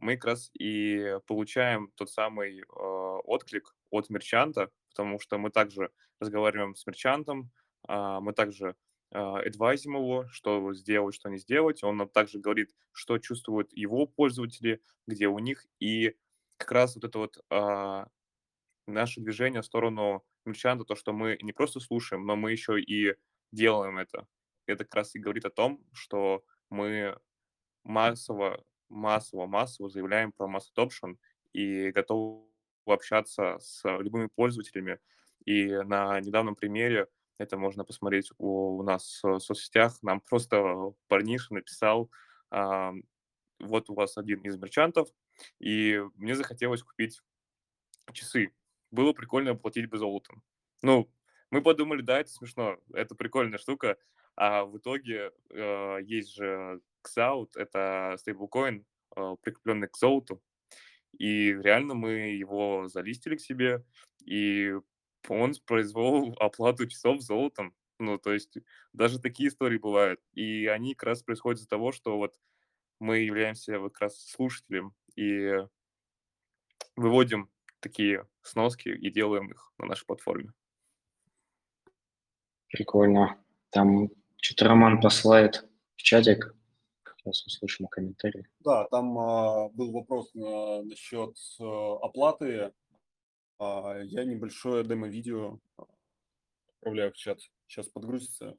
мы 0.00 0.16
как 0.16 0.26
раз 0.26 0.50
и 0.58 1.18
получаем 1.26 1.90
тот 1.96 2.10
самый 2.10 2.60
э, 2.60 2.62
отклик 2.64 3.74
от 3.90 4.10
мерчанта, 4.10 4.70
потому 4.90 5.18
что 5.18 5.38
мы 5.38 5.50
также 5.50 5.90
разговариваем 6.20 6.74
с 6.74 6.86
мерчантом, 6.86 7.50
мы 7.86 8.32
также 8.32 8.76
адвайзим 9.10 9.96
его, 9.96 10.26
что 10.30 10.72
сделать, 10.74 11.14
что 11.14 11.30
не 11.30 11.38
сделать. 11.38 11.82
Он 11.82 11.96
нам 11.96 12.08
также 12.08 12.38
говорит, 12.38 12.74
что 12.92 13.18
чувствуют 13.18 13.72
его 13.72 14.06
пользователи, 14.06 14.82
где 15.06 15.28
у 15.28 15.38
них. 15.38 15.66
И 15.80 16.16
как 16.58 16.72
раз 16.72 16.94
вот 16.94 17.04
это 17.04 17.18
вот 17.18 17.38
а, 17.50 18.08
наше 18.86 19.20
движение 19.20 19.62
в 19.62 19.66
сторону 19.66 20.24
мерчанта, 20.44 20.84
то, 20.84 20.94
что 20.94 21.12
мы 21.12 21.38
не 21.40 21.52
просто 21.52 21.80
слушаем, 21.80 22.26
но 22.26 22.36
мы 22.36 22.52
еще 22.52 22.80
и 22.80 23.14
делаем 23.52 23.98
это. 23.98 24.26
Это 24.66 24.84
как 24.84 24.96
раз 24.96 25.14
и 25.14 25.18
говорит 25.18 25.44
о 25.44 25.50
том, 25.50 25.82
что 25.92 26.44
мы 26.68 27.18
массово, 27.84 28.62
массово, 28.88 29.46
массово 29.46 29.88
заявляем 29.88 30.32
про 30.32 30.46
масс 30.46 30.70
adoption 30.76 31.16
и 31.52 31.90
готовы 31.90 32.44
общаться 32.86 33.58
с 33.60 33.82
любыми 34.00 34.26
пользователями. 34.26 34.98
И 35.44 35.66
на 35.68 36.20
недавнем 36.20 36.54
примере 36.54 37.08
это 37.38 37.56
можно 37.56 37.84
посмотреть 37.84 38.30
у, 38.38 38.78
у 38.78 38.82
нас 38.82 39.20
в 39.22 39.38
соцсетях. 39.38 39.98
Нам 40.02 40.20
просто 40.20 40.92
парниша 41.06 41.54
написал, 41.54 42.10
а, 42.50 42.92
вот 43.60 43.90
у 43.90 43.94
вас 43.94 44.16
один 44.18 44.40
из 44.42 44.56
мерчантов, 44.56 45.08
и 45.58 46.02
мне 46.16 46.34
захотелось 46.34 46.82
купить 46.82 47.20
часы. 48.12 48.52
Было 48.90 49.12
прикольно 49.12 49.54
платить 49.54 49.88
бы 49.88 49.98
золотом. 49.98 50.42
Ну, 50.82 51.10
мы 51.50 51.62
подумали, 51.62 52.02
да, 52.02 52.20
это 52.20 52.30
смешно, 52.30 52.78
это 52.92 53.14
прикольная 53.14 53.58
штука, 53.58 53.96
а 54.36 54.64
в 54.64 54.78
итоге 54.78 55.32
э, 55.50 55.98
есть 56.02 56.34
же 56.34 56.80
XAUT, 57.04 57.50
это 57.56 58.16
стейблкоин, 58.18 58.84
э, 59.16 59.36
прикрепленный 59.42 59.88
к 59.88 59.96
золоту, 59.96 60.42
и 61.18 61.52
реально 61.52 61.94
мы 61.94 62.10
его 62.36 62.88
залистили 62.88 63.36
к 63.36 63.40
себе, 63.40 63.84
и 64.24 64.74
он 65.34 65.54
произвел 65.66 66.34
оплату 66.38 66.86
часов 66.86 67.20
золотом. 67.20 67.74
Ну, 67.98 68.18
то 68.18 68.32
есть 68.32 68.58
даже 68.92 69.20
такие 69.20 69.48
истории 69.48 69.78
бывают. 69.78 70.20
И 70.32 70.66
они 70.66 70.94
как 70.94 71.08
раз 71.08 71.22
происходят 71.22 71.60
из-за 71.60 71.68
того, 71.68 71.92
что 71.92 72.16
вот 72.16 72.38
мы 73.00 73.18
являемся 73.18 73.78
вот 73.78 73.92
как 73.92 74.02
раз 74.02 74.24
слушателем 74.24 74.94
и 75.16 75.64
выводим 76.96 77.50
такие 77.80 78.26
сноски 78.42 78.88
и 78.88 79.10
делаем 79.10 79.50
их 79.50 79.72
на 79.78 79.86
нашей 79.86 80.06
платформе. 80.06 80.52
Прикольно. 82.68 83.38
Там 83.70 84.10
что-то 84.40 84.66
Роман 84.66 85.00
посылает 85.00 85.64
в 85.96 86.02
чатик. 86.02 86.54
Сейчас 87.18 87.46
услышим 87.46 87.86
комментарий. 87.88 88.46
Да, 88.60 88.86
там 88.88 89.18
а, 89.18 89.68
был 89.70 89.92
вопрос 89.92 90.32
на, 90.34 90.82
насчет 90.82 91.36
а, 91.60 91.96
оплаты 92.02 92.72
я 93.60 94.24
небольшое 94.24 94.84
демо-видео 94.84 95.58
отправляю 96.78 97.12
в 97.12 97.16
чат. 97.16 97.40
Сейчас 97.66 97.88
подгрузится, 97.88 98.56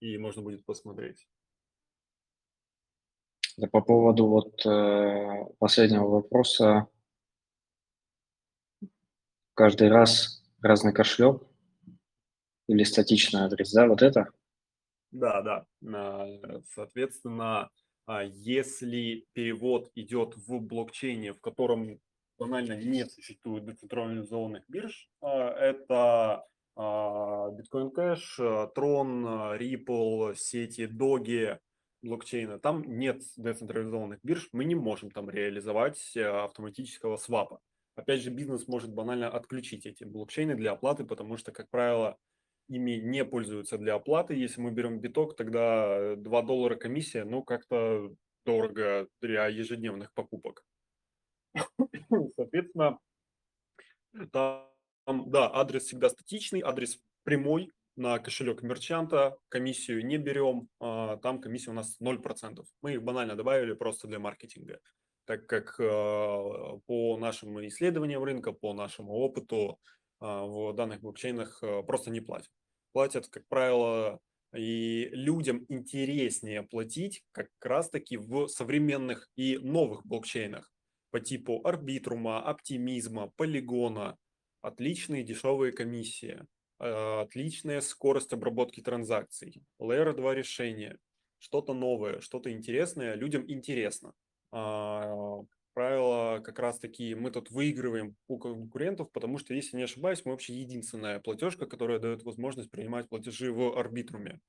и 0.00 0.16
можно 0.18 0.42
будет 0.42 0.64
посмотреть. 0.64 1.28
Да, 3.56 3.66
по 3.66 3.80
поводу 3.80 4.26
вот 4.26 4.64
э, 4.64 5.44
последнего 5.58 6.06
вопроса. 6.06 6.88
Каждый 9.54 9.88
раз 9.88 10.42
разный 10.62 10.94
кошелек 10.94 11.42
или 12.68 12.84
статичный 12.84 13.40
адрес, 13.40 13.72
да, 13.72 13.86
вот 13.88 14.00
это? 14.00 14.30
Да, 15.10 15.42
да. 15.42 16.64
Соответственно, 16.72 17.68
а, 18.06 18.22
если 18.22 19.26
перевод 19.32 19.90
идет 19.94 20.36
в 20.36 20.60
блокчейне, 20.60 21.32
в 21.32 21.40
котором 21.40 22.00
банально 22.40 22.72
не 22.72 23.04
существует 23.04 23.66
децентрализованных 23.66 24.64
бирж. 24.66 25.08
А, 25.20 25.50
это 25.50 26.44
Bitcoin 26.76 27.92
Cash, 27.94 28.72
Tron, 28.74 29.58
Ripple, 29.58 30.34
сети 30.34 30.88
Doge, 30.90 31.58
блокчейна. 32.02 32.58
Там 32.58 32.82
нет 32.82 33.22
децентрализованных 33.36 34.20
бирж, 34.22 34.48
мы 34.52 34.64
не 34.64 34.74
можем 34.74 35.10
там 35.10 35.28
реализовать 35.28 36.16
а, 36.16 36.44
автоматического 36.44 37.18
свапа. 37.18 37.60
Опять 37.94 38.22
же, 38.22 38.30
бизнес 38.30 38.66
может 38.66 38.94
банально 38.94 39.28
отключить 39.28 39.84
эти 39.84 40.04
блокчейны 40.04 40.54
для 40.54 40.72
оплаты, 40.72 41.04
потому 41.04 41.36
что, 41.36 41.52
как 41.52 41.68
правило, 41.68 42.16
ими 42.68 42.92
не 42.92 43.26
пользуются 43.26 43.76
для 43.76 43.94
оплаты. 43.94 44.34
Если 44.34 44.62
мы 44.62 44.70
берем 44.70 45.00
биток, 45.00 45.36
тогда 45.36 46.16
2 46.16 46.42
доллара 46.42 46.76
комиссия, 46.76 47.24
ну, 47.24 47.42
как-то 47.42 48.14
дорого 48.46 49.08
для 49.20 49.48
ежедневных 49.48 50.14
покупок. 50.14 50.64
Соответственно, 52.36 52.98
там, 54.32 54.66
да, 55.06 55.50
адрес 55.52 55.84
всегда 55.84 56.08
статичный, 56.08 56.60
адрес 56.60 56.98
прямой 57.24 57.70
на 57.96 58.18
кошелек 58.18 58.62
мерчанта, 58.62 59.36
комиссию 59.48 60.06
не 60.06 60.16
берем, 60.16 60.68
а, 60.80 61.16
там 61.18 61.40
комиссия 61.40 61.70
у 61.70 61.74
нас 61.74 61.96
0%. 62.00 62.64
Мы 62.82 62.94
их 62.94 63.02
банально 63.02 63.36
добавили 63.36 63.74
просто 63.74 64.08
для 64.08 64.18
маркетинга, 64.18 64.80
так 65.26 65.46
как 65.46 65.78
а, 65.80 66.78
по 66.86 67.16
нашим 67.18 67.66
исследованиям 67.66 68.22
рынка, 68.22 68.52
по 68.52 68.72
нашему 68.72 69.12
опыту, 69.12 69.78
в 70.20 70.74
данных 70.74 71.00
блокчейнах 71.00 71.62
просто 71.86 72.10
не 72.10 72.20
платят. 72.20 72.50
Платят, 72.92 73.28
как 73.28 73.48
правило, 73.48 74.20
и 74.54 75.08
людям 75.12 75.64
интереснее 75.68 76.62
платить 76.62 77.22
как 77.32 77.48
раз-таки 77.62 78.18
в 78.18 78.48
современных 78.48 79.30
и 79.36 79.56
новых 79.56 80.04
блокчейнах 80.04 80.70
по 81.10 81.20
типу 81.20 81.60
арбитрума, 81.64 82.42
оптимизма, 82.42 83.32
полигона. 83.36 84.16
Отличные 84.62 85.22
дешевые 85.22 85.72
комиссии, 85.72 86.46
отличная 86.78 87.80
скорость 87.80 88.32
обработки 88.32 88.82
транзакций, 88.82 89.62
Layer 89.80 90.12
2 90.14 90.34
решения, 90.34 90.98
что-то 91.38 91.72
новое, 91.72 92.20
что-то 92.20 92.52
интересное, 92.52 93.14
людям 93.14 93.44
интересно. 93.48 94.12
А, 94.52 95.40
правило, 95.72 96.40
как 96.40 96.58
раз-таки 96.58 97.14
мы 97.14 97.30
тут 97.30 97.50
выигрываем 97.50 98.16
у 98.28 98.38
конкурентов, 98.38 99.10
потому 99.12 99.38
что, 99.38 99.54
если 99.54 99.76
не 99.78 99.84
ошибаюсь, 99.84 100.24
мы 100.24 100.32
вообще 100.32 100.54
единственная 100.54 101.20
платежка, 101.20 101.66
которая 101.66 101.98
дает 101.98 102.22
возможность 102.22 102.70
принимать 102.70 103.08
платежи 103.08 103.52
в 103.52 103.78
арбитруме. 103.78 104.40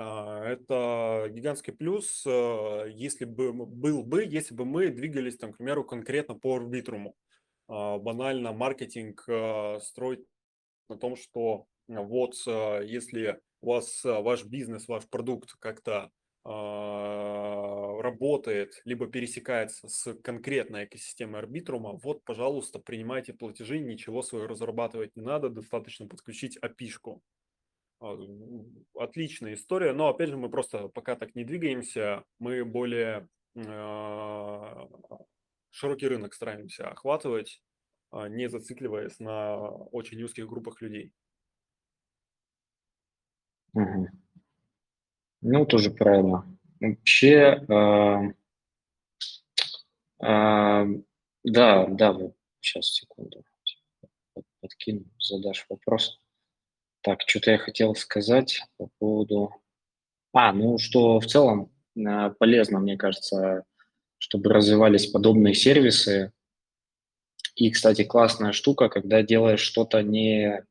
А, 0.00 0.44
это 0.44 1.26
гигантский 1.30 1.72
плюс, 1.72 2.24
а, 2.26 2.84
если 2.86 3.24
бы 3.24 3.52
был 3.52 4.04
бы, 4.04 4.24
если 4.24 4.54
бы 4.54 4.64
мы 4.64 4.88
двигались, 4.90 5.36
там, 5.36 5.52
к 5.52 5.58
примеру, 5.58 5.84
конкретно 5.84 6.34
по 6.34 6.56
арбитруму. 6.56 7.16
Банально 7.68 8.52
маркетинг 8.54 9.28
строить 9.82 10.24
на 10.88 10.96
том, 10.96 11.16
что 11.16 11.66
вот 11.88 12.34
если 12.46 13.40
у 13.60 13.68
вас 13.72 14.02
ваш 14.04 14.44
бизнес, 14.46 14.88
ваш 14.88 15.08
продукт 15.08 15.52
как-то 15.58 16.10
а, 16.44 18.00
работает, 18.00 18.80
либо 18.86 19.06
пересекается 19.06 19.88
с 19.88 20.14
конкретной 20.14 20.86
экосистемой 20.86 21.40
арбитрума, 21.40 21.92
вот, 21.92 22.24
пожалуйста, 22.24 22.78
принимайте 22.78 23.34
платежи, 23.34 23.80
ничего 23.80 24.22
свое 24.22 24.46
разрабатывать 24.46 25.14
не 25.16 25.22
надо, 25.22 25.50
достаточно 25.50 26.06
подключить. 26.08 26.56
А, 26.62 26.70
отличная 28.94 29.54
история, 29.54 29.92
но 29.92 30.08
опять 30.08 30.30
же 30.30 30.36
мы 30.36 30.50
просто 30.50 30.88
пока 30.88 31.16
так 31.16 31.34
не 31.34 31.44
двигаемся, 31.44 32.24
мы 32.38 32.64
более 32.64 33.28
а, 33.56 34.88
широкий 35.70 36.06
рынок 36.06 36.34
стараемся 36.34 36.88
охватывать, 36.88 37.62
не 38.12 38.48
зацикливаясь 38.48 39.18
на 39.18 39.58
очень 39.68 40.22
узких 40.22 40.48
группах 40.48 40.80
людей. 40.80 41.12
Угу. 43.74 44.08
Ну, 45.42 45.66
тоже 45.66 45.90
правильно. 45.90 46.44
Вообще, 46.80 47.64
э, 47.68 48.34
э, 50.24 50.86
да, 51.44 51.86
да, 51.86 52.12
вот 52.12 52.36
сейчас, 52.60 52.86
секунду, 52.86 53.44
подкину, 54.60 55.04
задашь 55.18 55.66
вопрос. 55.68 56.20
Так, 57.02 57.20
что-то 57.26 57.52
я 57.52 57.58
хотел 57.58 57.94
сказать 57.94 58.62
по 58.76 58.88
поводу... 58.98 59.54
А, 60.32 60.52
ну, 60.52 60.78
что 60.78 61.20
в 61.20 61.26
целом 61.26 61.72
э, 61.96 62.30
полезно, 62.38 62.78
мне 62.80 62.96
кажется, 62.96 63.64
чтобы 64.18 64.52
развивались 64.52 65.06
подобные 65.06 65.54
сервисы. 65.54 66.32
И, 67.54 67.70
кстати, 67.70 68.04
классная 68.04 68.52
штука, 68.52 68.88
когда 68.88 69.22
делаешь 69.22 69.60
что-то 69.60 70.02
не 70.02 70.64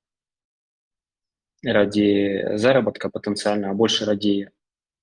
ради 1.63 2.55
заработка 2.55 3.09
потенциально, 3.09 3.71
а 3.71 3.73
больше 3.73 4.05
ради 4.05 4.51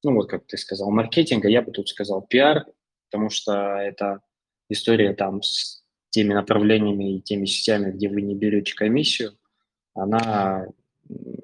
ну 0.05 0.14
вот 0.14 0.29
как 0.29 0.47
ты 0.47 0.57
сказал, 0.57 0.91
маркетинга, 0.91 1.49
я 1.49 1.62
бы 1.62 1.72
тут 1.72 1.89
сказал 1.89 2.22
пиар, 2.22 2.66
потому 3.11 3.31
что 3.31 3.79
это 3.79 4.20
история 4.68 5.14
там 5.14 5.43
с 5.43 5.83
теми 6.11 6.35
направлениями 6.35 7.16
и 7.16 7.20
теми 7.20 7.47
сетями, 7.47 7.91
где 7.91 8.09
вы 8.09 8.22
не 8.22 8.35
берете 8.35 8.75
комиссию, 8.75 9.37
она 9.95 10.68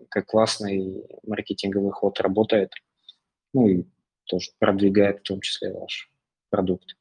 как 0.09 0.27
классный 0.27 1.05
маркетинговый 1.27 1.93
ход 1.93 2.21
работает, 2.21 2.73
ну 3.53 3.69
и 3.69 3.85
тоже 4.25 4.51
продвигает 4.59 5.21
в 5.21 5.23
том 5.23 5.41
числе 5.41 5.73
ваш 5.73 6.11
продукт. 6.51 6.97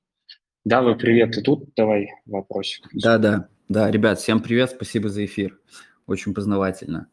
Да, 0.66 0.82
вы 0.82 0.96
привет, 0.96 1.38
и 1.38 1.42
тут 1.42 1.74
давай 1.76 2.10
вопросик. 2.26 2.88
Да, 2.94 3.18
да, 3.18 3.50
да, 3.68 3.90
ребят, 3.90 4.20
всем 4.20 4.42
привет, 4.42 4.72
спасибо 4.72 5.10
за 5.10 5.26
эфир, 5.26 5.60
очень 6.06 6.34
познавательно. 6.34 7.10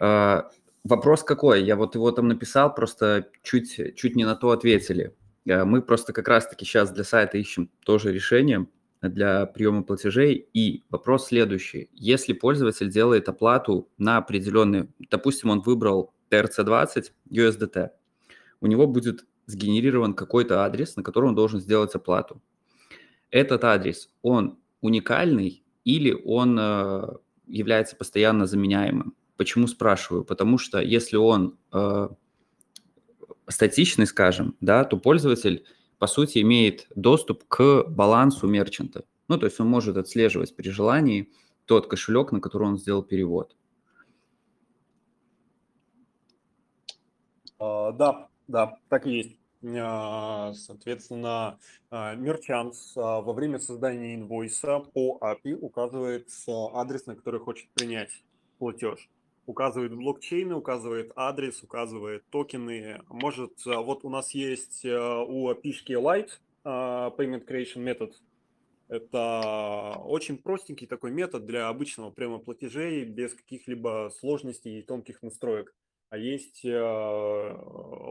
А, 0.00 0.50
Вопрос 0.84 1.24
какой? 1.24 1.64
Я 1.64 1.76
вот 1.76 1.94
его 1.94 2.12
там 2.12 2.28
написал, 2.28 2.74
просто 2.74 3.28
чуть, 3.42 3.96
чуть 3.96 4.16
не 4.16 4.24
на 4.24 4.36
то 4.36 4.50
ответили. 4.50 5.16
Э, 5.46 5.64
мы 5.64 5.80
просто 5.80 6.12
как 6.12 6.28
раз-таки 6.28 6.66
сейчас 6.66 6.90
для 6.90 7.04
сайта 7.04 7.38
ищем 7.38 7.70
тоже 7.86 8.12
решение 8.12 8.66
для 9.08 9.46
приема 9.46 9.82
платежей. 9.82 10.48
И 10.52 10.82
вопрос 10.90 11.26
следующий. 11.26 11.90
Если 11.94 12.32
пользователь 12.32 12.90
делает 12.90 13.28
оплату 13.28 13.88
на 13.98 14.18
определенный, 14.18 14.88
допустим, 15.10 15.50
он 15.50 15.60
выбрал 15.60 16.12
TRC20 16.30 17.12
USDT, 17.30 17.90
у 18.60 18.66
него 18.66 18.86
будет 18.86 19.26
сгенерирован 19.46 20.14
какой-то 20.14 20.64
адрес, 20.64 20.96
на 20.96 21.02
который 21.02 21.26
он 21.26 21.34
должен 21.34 21.60
сделать 21.60 21.94
оплату. 21.94 22.40
Этот 23.30 23.64
адрес, 23.64 24.10
он 24.22 24.58
уникальный 24.80 25.64
или 25.84 26.12
он 26.12 26.58
э, 26.58 27.08
является 27.46 27.96
постоянно 27.96 28.46
заменяемым? 28.46 29.14
Почему 29.36 29.66
спрашиваю? 29.66 30.24
Потому 30.24 30.58
что 30.58 30.80
если 30.80 31.16
он 31.16 31.58
э, 31.72 32.08
статичный, 33.48 34.06
скажем, 34.06 34.56
да, 34.60 34.84
то 34.84 34.96
пользователь, 34.96 35.64
по 35.98 36.06
сути, 36.06 36.40
имеет 36.40 36.86
доступ 36.94 37.44
к 37.48 37.84
балансу 37.88 38.46
мерчанта. 38.46 39.04
Ну, 39.28 39.38
то 39.38 39.46
есть 39.46 39.58
он 39.60 39.68
может 39.68 39.96
отслеживать 39.96 40.54
при 40.54 40.68
желании 40.70 41.30
тот 41.64 41.86
кошелек, 41.86 42.32
на 42.32 42.40
который 42.40 42.68
он 42.68 42.78
сделал 42.78 43.02
перевод. 43.02 43.56
Uh, 47.58 47.92
да, 47.96 48.28
да, 48.48 48.78
так 48.88 49.06
и 49.06 49.16
есть. 49.16 49.36
Uh, 49.62 50.52
соответственно, 50.52 51.58
мерчант 51.90 52.74
uh, 52.74 53.22
во 53.22 53.32
время 53.32 53.58
создания 53.58 54.14
инвойса 54.14 54.80
по 54.80 55.18
API 55.22 55.54
указывает 55.54 56.28
адрес, 56.74 57.06
на 57.06 57.16
который 57.16 57.40
хочет 57.40 57.70
принять 57.70 58.10
платеж 58.58 59.08
указывает 59.46 59.94
блокчейны, 59.94 60.54
указывает 60.54 61.12
адрес, 61.16 61.62
указывает 61.62 62.24
токены. 62.30 63.00
Может, 63.08 63.52
а, 63.66 63.80
вот 63.80 64.04
у 64.04 64.08
нас 64.08 64.32
есть 64.32 64.84
э, 64.84 64.96
у 64.96 65.50
API 65.50 66.00
Light 66.00 66.30
а, 66.64 67.10
Payment 67.16 67.46
Creation 67.46 67.84
Method. 67.84 68.12
Это 68.88 69.96
очень 70.04 70.36
простенький 70.36 70.86
такой 70.86 71.10
метод 71.10 71.46
для 71.46 71.68
обычного 71.68 72.10
прямо 72.10 72.38
платежей 72.38 73.04
без 73.04 73.34
каких-либо 73.34 74.10
сложностей 74.18 74.78
и 74.78 74.82
тонких 74.82 75.22
настроек. 75.22 75.74
А 76.10 76.18
есть 76.18 76.64
э, 76.64 77.56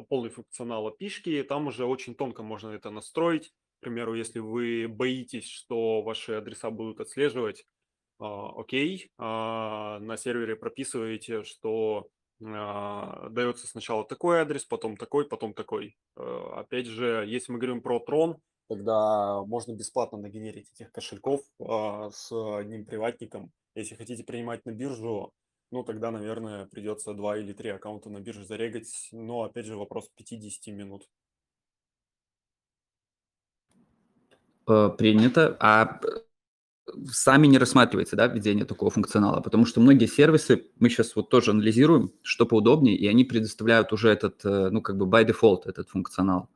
полный 0.10 0.30
функционал 0.30 0.90
API, 0.90 1.44
там 1.44 1.68
уже 1.68 1.86
очень 1.86 2.16
тонко 2.16 2.44
можно 2.44 2.70
это 2.72 2.90
настроить. 2.90 3.54
К 3.80 3.84
примеру, 3.84 4.16
если 4.16 4.40
вы 4.40 4.88
боитесь, 4.88 5.48
что 5.48 6.02
ваши 6.02 6.34
адреса 6.34 6.70
будут 6.70 7.00
отслеживать, 7.00 7.66
окей, 8.20 9.12
а, 9.18 10.00
на 10.00 10.18
сервере 10.18 10.56
прописываете, 10.56 11.44
что 11.44 12.08
а, 12.44 13.30
дается 13.30 13.68
сначала 13.68 14.06
такой 14.06 14.40
адрес, 14.40 14.66
потом 14.66 14.98
такой, 14.98 15.28
потом 15.28 15.54
такой. 15.54 15.98
Опять 16.16 16.88
же, 16.88 17.26
если 17.28 17.52
мы 17.52 17.60
говорим 17.60 17.82
про 17.82 18.04
Tron, 18.06 18.38
тогда 18.70 19.44
можно 19.44 19.74
бесплатно 19.74 20.18
нагенерить 20.18 20.72
этих 20.74 20.92
кошельков 20.92 21.42
с 21.60 22.32
одним 22.32 22.86
приватником. 22.86 23.52
Если 23.76 23.96
хотите 23.96 24.24
принимать 24.24 24.66
на 24.66 24.72
биржу, 24.72 25.34
ну 25.72 25.84
тогда, 25.84 26.12
наверное, 26.12 26.68
придется 26.68 27.14
два 27.14 27.38
или 27.38 27.52
три 27.52 27.70
аккаунта 27.70 28.10
на 28.10 28.20
бирже 28.20 28.46
зарегать. 28.46 29.10
Но, 29.12 29.44
опять 29.44 29.66
же, 29.66 29.76
вопрос 29.76 30.08
50 30.16 30.74
минут. 30.74 31.10
Э, 34.68 34.90
принято. 34.96 35.58
А 35.60 36.00
сами 37.12 37.48
не 37.48 37.58
рассматриваете, 37.58 38.16
да, 38.16 38.28
введение 38.28 38.66
такого 38.66 38.92
функционала, 38.92 39.42
потому 39.42 39.66
что 39.66 39.82
многие 39.82 40.08
сервисы, 40.08 40.66
мы 40.80 40.90
сейчас 40.90 41.16
вот 41.16 41.30
тоже 41.30 41.52
анализируем, 41.52 42.12
что 42.24 42.46
поудобнее, 42.46 42.96
и 42.96 43.08
они 43.08 43.24
предоставляют 43.24 43.94
уже 43.94 44.10
этот, 44.10 44.44
э, 44.46 44.70
ну, 44.70 44.82
как 44.82 44.98
бы 44.98 45.06
by 45.06 45.26
default 45.26 45.62
этот 45.66 45.90
функционал. 45.90 46.50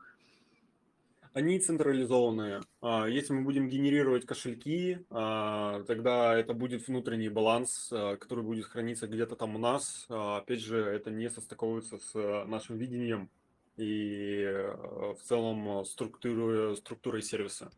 Они 1.34 1.60
централизованные. 1.60 2.62
А, 2.82 3.06
если 3.06 3.32
мы 3.34 3.44
будем 3.44 3.70
генерировать 3.70 4.26
кошельки, 4.26 5.06
а, 5.12 5.84
тогда 5.84 6.36
это 6.36 6.54
будет 6.54 6.88
внутренний 6.88 7.30
баланс, 7.30 7.90
а, 7.92 8.16
который 8.18 8.44
будет 8.44 8.66
храниться 8.66 9.06
где-то 9.06 9.36
там 9.36 9.56
у 9.56 9.60
нас. 9.60 10.08
Опять 10.10 10.62
же, 10.62 10.80
это 10.80 11.12
не 11.12 11.30
состыковывается 11.30 12.00
с 12.00 12.46
нашим 12.48 12.78
видением 12.78 13.30
и 13.78 14.42
э, 14.48 15.14
в 15.14 15.20
целом 15.24 15.86
структурой, 15.86 16.76
структурой 16.76 17.22
сервиса. 17.22 17.70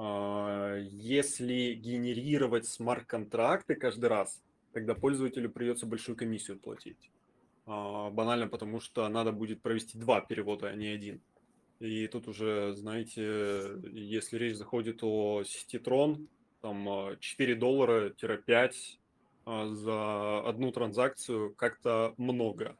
А, 0.00 0.76
если 0.76 1.74
генерировать 1.74 2.68
смарт-контракты 2.68 3.74
каждый 3.74 4.06
раз, 4.06 4.40
тогда 4.72 4.94
пользователю 4.94 5.50
придется 5.50 5.86
большую 5.86 6.14
комиссию 6.14 6.60
платить. 6.60 7.10
А, 7.66 8.08
банально 8.10 8.46
потому, 8.46 8.78
что 8.78 9.08
надо 9.08 9.32
будет 9.32 9.60
провести 9.60 9.98
два 9.98 10.20
перевода, 10.20 10.68
а 10.68 10.74
не 10.76 10.86
один. 10.86 11.20
И 11.80 12.06
тут 12.06 12.28
уже, 12.28 12.74
знаете, 12.76 13.72
если 13.92 14.38
речь 14.38 14.56
заходит 14.56 15.00
о 15.02 15.42
сети 15.42 15.78
Tron, 15.78 16.28
там 16.60 17.18
4 17.18 17.56
доллара-5 17.56 18.72
а, 19.46 19.66
за 19.66 20.48
одну 20.48 20.70
транзакцию 20.70 21.56
как-то 21.56 22.14
много. 22.18 22.76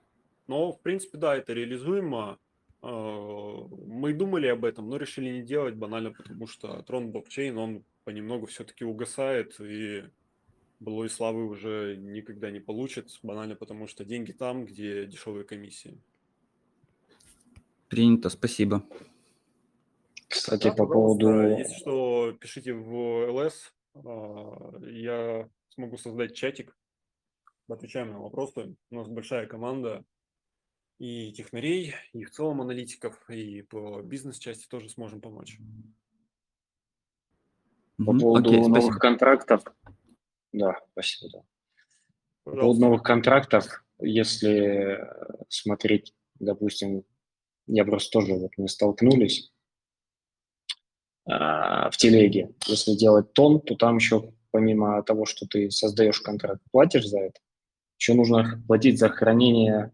Но, 0.47 0.70
в 0.70 0.81
принципе, 0.82 1.19
да, 1.19 1.36
это 1.36 1.53
реализуемо. 1.53 2.39
А, 2.80 3.66
Мы 3.86 4.12
думали 4.12 4.46
об 4.46 4.64
этом, 4.64 4.88
но 4.88 4.96
решили 4.96 5.30
не 5.30 5.42
делать 5.42 5.74
банально, 5.74 6.12
потому 6.12 6.46
что 6.46 6.84
Tron 6.86 7.09
блокчейн, 7.10 7.56
он 7.59 7.84
понемногу 8.05 8.46
все-таки 8.46 8.84
угасает, 8.84 9.60
и 9.60 10.05
былой 10.80 11.10
славы 11.10 11.46
уже 11.46 11.96
никогда 11.96 12.50
не 12.50 12.60
получит, 12.60 13.10
банально 13.22 13.56
потому 13.56 13.86
что 13.86 14.05
деньги 14.05 14.32
там, 14.32 14.64
где 14.64 15.06
дешевые 15.06 15.44
комиссии. 15.44 15.98
Принято, 17.88 18.28
спасибо. 18.28 18.84
Кстати, 20.28 20.64
Да, 20.64 20.74
по 20.74 20.86
поводу... 20.86 21.30
если 21.30 21.74
что, 21.74 22.36
пишите 22.38 22.74
в 22.74 23.30
ЛС, 23.30 23.72
а, 23.94 24.78
я 24.82 25.48
смогу 25.70 25.96
создать 25.96 26.34
чатик, 26.34 26.76
отвечаем 27.66 28.12
на 28.12 28.20
вопросы. 28.20 28.76
У 28.90 28.94
нас 28.94 29.09
большая 29.09 29.46
команда 29.46 30.05
и 30.99 31.33
технарей, 31.33 31.95
и 32.12 32.25
в 32.25 32.31
целом 32.31 32.61
аналитиков, 32.61 33.19
и 33.31 33.62
по 33.62 34.01
бизнес-части 34.03 34.66
тоже 34.69 34.89
сможем 34.89 35.20
помочь. 35.20 35.59
По 37.99 38.16
поводу 38.16 38.51
Окей, 38.51 38.61
новых 38.61 38.83
спасибо. 38.83 38.99
контрактов, 38.99 39.62
да, 40.53 40.81
спасибо, 40.93 41.33
да. 41.33 41.43
По 42.45 42.53
поводу 42.53 42.81
новых 42.81 43.03
контрактов, 43.03 43.85
если 44.01 45.01
э, 45.01 45.45
смотреть, 45.49 46.15
допустим, 46.39 47.05
я 47.66 47.85
просто 47.85 48.11
тоже, 48.11 48.35
вот 48.35 48.53
мы 48.57 48.69
столкнулись 48.69 49.53
а, 51.27 51.91
в 51.91 51.97
телеге, 51.99 52.55
если 52.66 52.95
делать 52.95 53.33
тон, 53.35 53.61
то 53.61 53.75
там 53.75 53.97
еще 53.97 54.33
помимо 54.51 55.03
того, 55.03 55.27
что 55.27 55.47
ты 55.47 55.70
создаешь 55.70 56.20
контракт, 56.20 56.62
платишь 56.70 57.07
за 57.07 57.19
это, 57.19 57.41
еще 57.99 58.15
нужно 58.15 58.62
платить 58.66 58.99
за 58.99 59.11
хранение 59.11 59.93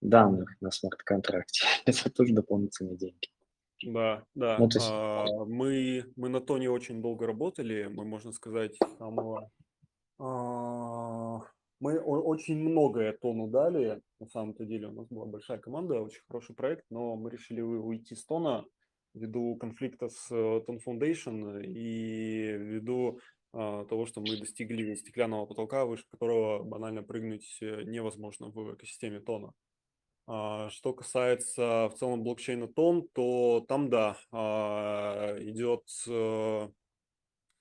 данных 0.00 0.50
на 0.60 0.70
смарт-контракте. 0.70 1.66
Это 1.86 2.10
тоже 2.10 2.34
дополнительные 2.34 2.96
деньги. 2.96 3.28
Да, 3.84 4.24
да. 4.34 4.58
Ну, 4.58 4.66
есть- 4.66 4.88
А, 4.90 5.26
мы, 5.46 6.04
мы 6.16 6.28
на 6.28 6.40
Тоне 6.40 6.70
очень 6.70 7.00
долго 7.00 7.26
работали, 7.26 7.86
мы, 7.86 8.04
можно 8.04 8.32
сказать, 8.32 8.76
самого... 8.98 9.50
а, 10.18 11.40
Мы 11.80 11.98
очень 12.00 12.58
многое 12.58 13.12
Тону 13.12 13.46
дали, 13.46 14.00
на 14.20 14.26
самом-то 14.26 14.64
деле. 14.64 14.88
У 14.88 14.92
нас 14.92 15.06
была 15.08 15.26
большая 15.26 15.58
команда, 15.58 16.00
очень 16.00 16.22
хороший 16.26 16.56
проект, 16.56 16.84
но 16.90 17.14
мы 17.14 17.30
решили 17.30 17.60
уйти 17.60 18.14
с 18.16 18.24
Тона 18.24 18.64
ввиду 19.14 19.56
конфликта 19.56 20.08
с 20.08 20.28
э, 20.30 20.60
Тон 20.66 20.78
Foundation 20.86 21.62
и 21.64 22.52
ввиду 22.52 23.20
а, 23.52 23.84
того, 23.86 24.06
что 24.06 24.20
мы 24.20 24.36
достигли 24.38 24.94
стеклянного 24.94 25.46
потолка, 25.46 25.86
выше 25.86 26.04
которого 26.10 26.62
банально 26.64 27.02
прыгнуть 27.02 27.58
э, 27.62 27.82
невозможно 27.84 28.48
в 28.50 28.74
экосистеме 28.74 29.20
Тона. 29.20 29.52
А, 30.30 30.68
Что 30.68 30.92
касается 30.92 31.88
в 31.88 31.94
целом 31.98 32.22
блокчейна 32.22 32.68
Тон, 32.68 33.08
то 33.14 33.64
там, 33.66 33.88
да, 33.88 34.18
а, 34.30 35.38
идет 35.40 35.84
э, 36.06 36.68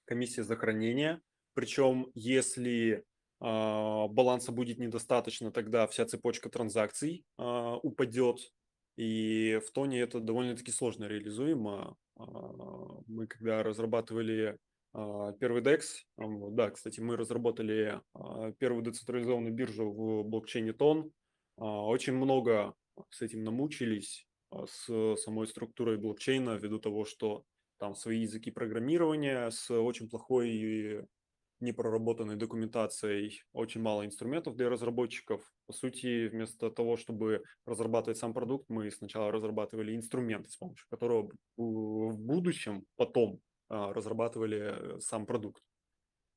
комиссия 0.04 0.44
за 0.44 0.58
хранение. 0.58 1.22
Причем, 1.54 2.12
если 2.14 3.06
а, 3.40 4.10
баланса 4.10 4.52
будет 4.52 4.80
недостаточно, 4.80 5.50
тогда 5.50 5.88
вся 5.88 6.06
цепочка 6.06 6.50
транзакций 6.50 7.26
упадет. 7.38 8.40
И 8.98 9.62
в 9.66 9.72
Тоне 9.72 10.02
это 10.02 10.20
довольно-таки 10.20 10.72
сложно 10.72 11.06
реализуемо. 11.06 11.96
Мы 12.16 13.28
когда 13.28 13.62
разрабатывали 13.62 14.58
первый 14.92 15.62
DEX, 15.62 15.84
да, 16.18 16.72
кстати, 16.72 17.00
мы 17.00 17.16
разработали 17.16 18.02
первую 18.58 18.84
децентрализованную 18.84 19.54
биржу 19.54 19.92
в 19.92 20.24
блокчейне 20.24 20.74
Тон. 20.74 21.12
А, 21.58 21.86
Очень 21.86 22.14
много 22.14 22.76
с 23.10 23.22
этим 23.22 23.44
намучились, 23.44 24.28
а, 24.52 24.66
с 24.68 25.16
самой 25.18 25.48
структурой 25.48 25.98
блокчейна, 25.98 26.52
ввиду 26.56 26.80
того, 26.80 27.06
что 27.06 27.44
там 27.80 27.96
свои 27.96 28.22
языки 28.22 28.52
программирования 28.52 29.50
с 29.50 29.70
очень 29.72 30.10
плохой 30.10 30.50
и 30.50 31.02
непроработанной 31.60 32.36
документацией, 32.36 33.44
очень 33.52 33.82
мало 33.82 34.06
инструментов 34.06 34.56
для 34.56 34.70
разработчиков. 34.70 35.52
По 35.66 35.74
сути, 35.74 36.28
вместо 36.28 36.70
того, 36.70 36.98
чтобы 36.98 37.44
разрабатывать 37.66 38.18
сам 38.20 38.34
продукт, 38.34 38.70
мы 38.70 38.92
сначала 38.92 39.32
разрабатывали 39.32 39.96
инструменты, 39.96 40.50
с 40.52 40.56
помощью 40.58 40.88
которого 40.90 41.32
в 41.58 42.12
в 42.12 42.20
будущем 42.20 42.86
потом 42.96 43.42
а, 43.70 43.92
разрабатывали 43.94 44.98
э, 44.98 45.00
сам 45.00 45.26
продукт. 45.26 45.64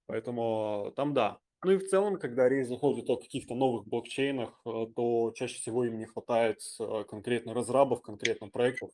Поэтому 0.07 0.93
там 0.97 1.15
да. 1.15 1.39
Ну 1.63 1.73
и 1.73 1.77
в 1.77 1.89
целом, 1.89 2.19
когда 2.19 2.49
речь 2.49 2.69
заходит 2.69 3.11
о 3.11 3.17
каких-то 3.17 3.55
новых 3.55 3.87
блокчейнах, 3.87 4.61
э, 4.65 4.87
то 4.97 5.33
чаще 5.37 5.57
всего 5.57 5.85
им 5.85 5.99
не 5.99 6.07
хватает 6.07 6.61
э, 6.79 7.05
конкретно 7.09 7.53
разрабов, 7.53 8.01
конкретно 8.01 8.49
проектов, 8.49 8.91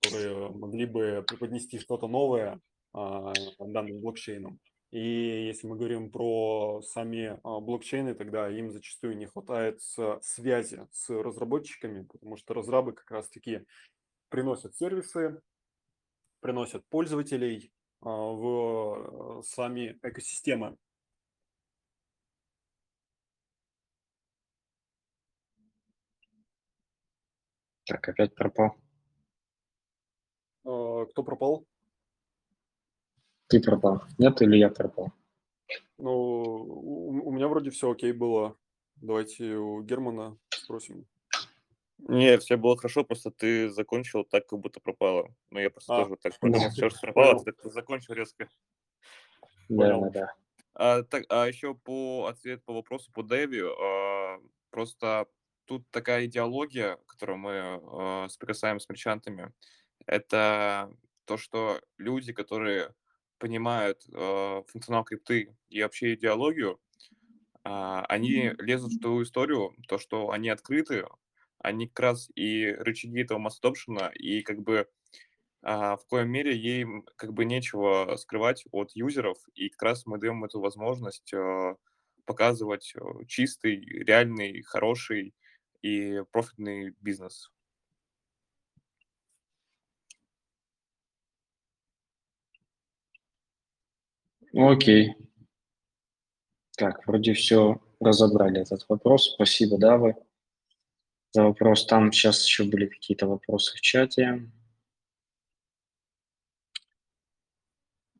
которые 0.00 0.50
могли 0.50 0.86
бы 0.86 1.24
преподнести 1.26 1.78
что-то 1.78 2.08
новое 2.08 2.60
а, 2.92 3.32
данным 3.58 4.00
блокчейнам. 4.00 4.58
И 4.90 5.46
если 5.46 5.66
мы 5.66 5.76
говорим 5.76 6.10
про 6.10 6.80
сами 6.82 7.38
а, 7.42 7.60
блокчейны, 7.60 8.14
тогда 8.14 8.48
им 8.48 8.70
зачастую 8.70 9.16
не 9.16 9.26
хватает 9.26 9.82
связи 10.22 10.86
с 10.92 11.10
разработчиками, 11.10 12.04
потому 12.04 12.36
что 12.36 12.54
разрабы 12.54 12.92
как 12.92 13.10
раз-таки 13.10 13.66
приносят 14.28 14.76
сервисы, 14.76 15.40
приносят 16.40 16.86
пользователей 16.88 17.72
а, 18.00 18.08
в 18.08 19.40
э, 19.40 19.42
сами 19.42 19.98
экосистемы. 20.02 20.76
Так, 27.86 28.08
опять 28.08 28.34
пропал. 28.34 28.74
А, 30.64 31.06
Кто 31.06 31.22
пропал? 31.22 31.66
Ты 33.48 33.60
пропал. 33.62 34.02
Нет, 34.18 34.42
или 34.42 34.56
я 34.56 34.70
пропал? 34.70 35.12
Ну, 35.98 36.12
у 36.12 37.28
у 37.28 37.32
меня 37.32 37.48
вроде 37.48 37.70
все 37.70 37.90
окей 37.90 38.12
было. 38.12 38.56
Давайте 38.96 39.54
у 39.56 39.82
Германа 39.82 40.36
спросим. 40.50 41.06
Нет, 41.98 42.42
все 42.42 42.56
было 42.56 42.76
хорошо, 42.76 43.04
просто 43.04 43.30
ты 43.30 43.70
закончил 43.70 44.24
так, 44.24 44.46
как 44.46 44.58
будто 44.58 44.80
пропало. 44.80 45.34
Ну, 45.50 45.60
я 45.60 45.70
просто 45.70 45.94
А, 45.96 46.04
тоже 46.04 46.16
так 46.16 46.38
подумал, 46.40 46.64
да. 46.66 46.70
все, 46.70 46.90
что 46.90 47.00
пропало, 47.00 47.32
Понял. 47.32 47.44
ты 47.44 47.52
так 47.52 47.72
закончил 47.72 48.14
резко. 48.14 48.48
Да, 49.68 49.76
Понял. 49.76 50.00
да, 50.02 50.10
да. 50.10 50.34
А, 50.74 51.02
так, 51.04 51.24
а 51.30 51.46
еще 51.46 51.74
по 51.74 52.26
ответ 52.26 52.64
по 52.64 52.74
вопросу 52.74 53.10
по 53.12 53.22
Дэви, 53.22 53.60
а, 53.62 54.38
просто 54.70 55.26
тут 55.66 55.90
такая 55.90 56.26
идеология, 56.26 56.98
которую 57.06 57.38
мы 57.38 57.52
а, 57.54 58.28
соприкасаем 58.28 58.80
с 58.80 58.88
мерчантами, 58.88 59.52
это 60.06 60.90
то, 61.24 61.36
что 61.36 61.80
люди, 61.98 62.32
которые 62.32 62.94
понимают 63.38 64.02
а, 64.14 64.62
функционал 64.68 65.04
крипты 65.04 65.56
и 65.68 65.82
вообще 65.82 66.14
идеологию, 66.14 66.80
а, 67.64 68.04
они 68.08 68.52
лезут 68.58 68.92
в 68.94 69.00
ту 69.00 69.22
историю, 69.22 69.74
то, 69.88 69.98
что 69.98 70.30
они 70.30 70.48
открыты, 70.48 71.04
они 71.58 71.88
как 71.88 72.00
раз 72.00 72.30
и 72.36 72.66
рычаги 72.70 73.22
этого 73.22 73.38
масс 73.38 73.60
adoption, 73.60 74.12
и 74.14 74.42
как 74.42 74.60
бы 74.62 74.88
а, 75.62 75.96
в 75.96 76.06
коем 76.06 76.30
мере 76.30 76.56
ей 76.56 76.86
как 77.16 77.32
бы 77.32 77.44
нечего 77.44 78.14
скрывать 78.16 78.64
от 78.70 78.92
юзеров, 78.94 79.38
и 79.54 79.68
как 79.68 79.82
раз 79.82 80.06
мы 80.06 80.18
даем 80.18 80.44
эту 80.44 80.60
возможность 80.60 81.34
а, 81.34 81.76
показывать 82.24 82.94
чистый, 83.26 83.80
реальный, 84.04 84.62
хороший 84.62 85.34
и 85.86 86.24
профитный 86.32 86.94
бизнес. 87.00 87.52
Окей. 94.52 95.14
Так, 96.76 97.06
вроде 97.06 97.34
все 97.34 97.80
разобрали 98.00 98.60
этот 98.62 98.84
вопрос. 98.88 99.34
Спасибо, 99.34 99.78
Давы, 99.78 100.16
за 101.32 101.44
вопрос. 101.44 101.86
Там 101.86 102.10
сейчас 102.10 102.44
еще 102.44 102.64
были 102.64 102.86
какие-то 102.86 103.26
вопросы 103.26 103.76
в 103.76 103.80
чате. 103.80 104.50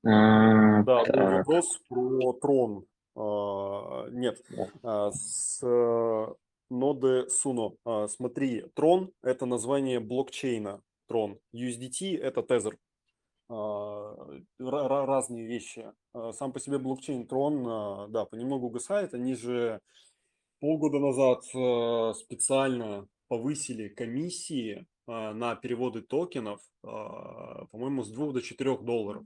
А, 0.05 0.83
Да, 0.85 1.05
был 1.05 1.31
вопрос 1.39 1.81
про 1.89 2.33
трон. 2.35 2.87
А, 3.17 4.09
Нет, 4.11 4.41
а, 4.83 5.11
с 5.11 5.63
ноды 6.71 7.29
Суно. 7.29 7.73
А, 7.85 8.09
Смотри, 8.09 8.63
трон– 8.75 9.13
это 9.23 9.47
название 9.47 10.01
блокчейна. 10.01 10.83
Трон. 11.07 11.39
USDT– 11.55 12.17
это 12.21 12.43
тезер. 12.43 12.79
А, 13.49 13.55
ра- 13.55 14.89
ра- 14.89 15.07
Разные 15.07 15.47
вещи. 15.47 15.93
А, 16.13 16.33
Сам 16.33 16.53
по 16.53 16.61
себе 16.61 16.79
блокчейн 16.79 17.29
а, 17.31 18.09
да, 18.09 18.25
понемногу 18.25 18.67
угасает. 18.67 19.15
Они 19.15 19.35
же 19.35 19.81
полгода 20.61 20.99
назад 20.99 21.45
специально 22.17 23.07
повысили 23.29 23.89
комиссии 23.89 24.87
на 25.07 25.55
переводы 25.55 26.03
токенов, 26.03 26.61
по-моему, 26.83 28.03
с 28.03 28.11
2 28.11 28.33
до 28.33 28.43
4 28.43 28.79
долларов. 28.79 29.25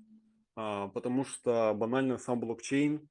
Потому 0.54 1.24
что 1.24 1.72
банально 1.74 2.18
сам 2.18 2.40
блокчейн 2.40 3.08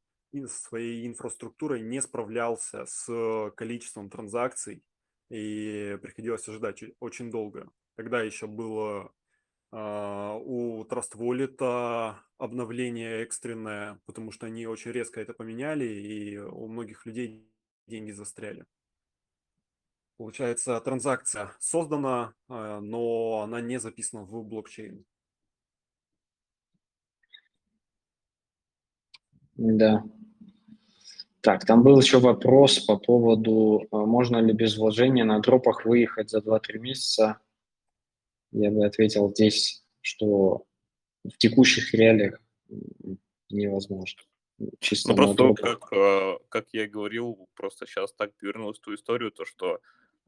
своей 0.47 1.07
инфраструктурой 1.07 1.81
не 1.81 2.01
справлялся 2.01 2.85
с 2.85 3.51
количеством 3.55 4.09
транзакций, 4.09 4.83
и 5.29 5.97
приходилось 6.01 6.47
ожидать 6.47 6.83
очень 6.99 7.31
долго. 7.31 7.69
Тогда 7.95 8.21
еще 8.21 8.47
было 8.47 9.11
а, 9.71 10.35
у 10.35 10.83
Trust 10.85 11.15
Wallet 11.15 12.15
обновление 12.37 13.21
экстренное, 13.21 13.99
потому 14.05 14.31
что 14.31 14.47
они 14.47 14.65
очень 14.65 14.91
резко 14.91 15.21
это 15.21 15.33
поменяли, 15.33 15.85
и 15.85 16.37
у 16.37 16.67
многих 16.67 17.05
людей 17.05 17.47
деньги 17.87 18.11
застряли. 18.11 18.65
Получается, 20.17 20.79
транзакция 20.81 21.51
создана, 21.59 22.33
а, 22.47 22.79
но 22.81 23.41
она 23.43 23.61
не 23.61 23.79
записана 23.79 24.23
в 24.23 24.43
блокчейн. 24.43 25.05
Да. 29.55 30.03
Так, 31.41 31.65
там 31.65 31.83
был 31.83 31.99
еще 31.99 32.19
вопрос 32.19 32.79
по 32.79 32.97
поводу, 32.97 33.87
а, 33.91 34.05
можно 34.05 34.37
ли 34.37 34.53
без 34.53 34.77
вложения 34.77 35.23
на 35.23 35.39
дропах 35.39 35.85
выехать 35.85 36.29
за 36.29 36.41
2-3 36.41 36.79
месяца. 36.79 37.39
Я 38.51 38.71
бы 38.71 38.85
ответил 38.85 39.29
здесь, 39.29 39.85
что 40.01 40.65
в 41.23 41.37
текущих 41.37 41.93
реалиях 41.93 42.41
невозможно. 43.49 44.21
Чисто 44.79 45.11
ну, 45.11 45.15
просто, 45.15 45.53
как, 45.53 45.93
а, 45.93 46.39
как 46.49 46.67
я 46.73 46.87
говорил, 46.87 47.47
просто 47.55 47.85
сейчас 47.85 48.11
так 48.13 48.35
повернулась 48.35 48.79
ту 48.79 48.93
историю, 48.93 49.31
то, 49.31 49.45
что 49.45 49.79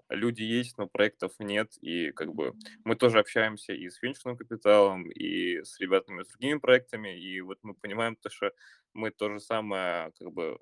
люди 0.08 0.44
есть, 0.44 0.78
но 0.78 0.88
проектов 0.88 1.34
нет, 1.40 1.74
и 1.82 2.12
как 2.12 2.34
бы 2.34 2.54
мы 2.86 2.96
тоже 2.96 3.20
общаемся 3.20 3.74
и 3.74 3.90
с 3.90 4.02
венчурным 4.02 4.38
капиталом, 4.38 5.10
и 5.10 5.62
с 5.64 5.78
ребятами 5.80 6.24
с 6.24 6.30
другими 6.30 6.60
проектами, 6.60 7.20
и 7.20 7.42
вот 7.42 7.60
мы 7.64 7.74
понимаем 7.74 8.16
то, 8.16 8.30
что 8.30 8.52
мы 8.94 9.12
то 9.12 9.30
же 9.30 9.42
самое 9.42 10.12
как 10.18 10.32
бы 10.32 10.58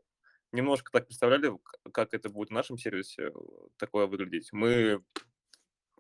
немножко 0.51 0.91
так 0.91 1.05
представляли, 1.07 1.51
как 1.93 2.13
это 2.13 2.29
будет 2.29 2.49
в 2.49 2.53
нашем 2.53 2.77
сервисе 2.77 3.27
э, 3.27 3.31
такое 3.77 4.07
выглядеть. 4.07 4.49
Мы 4.51 5.03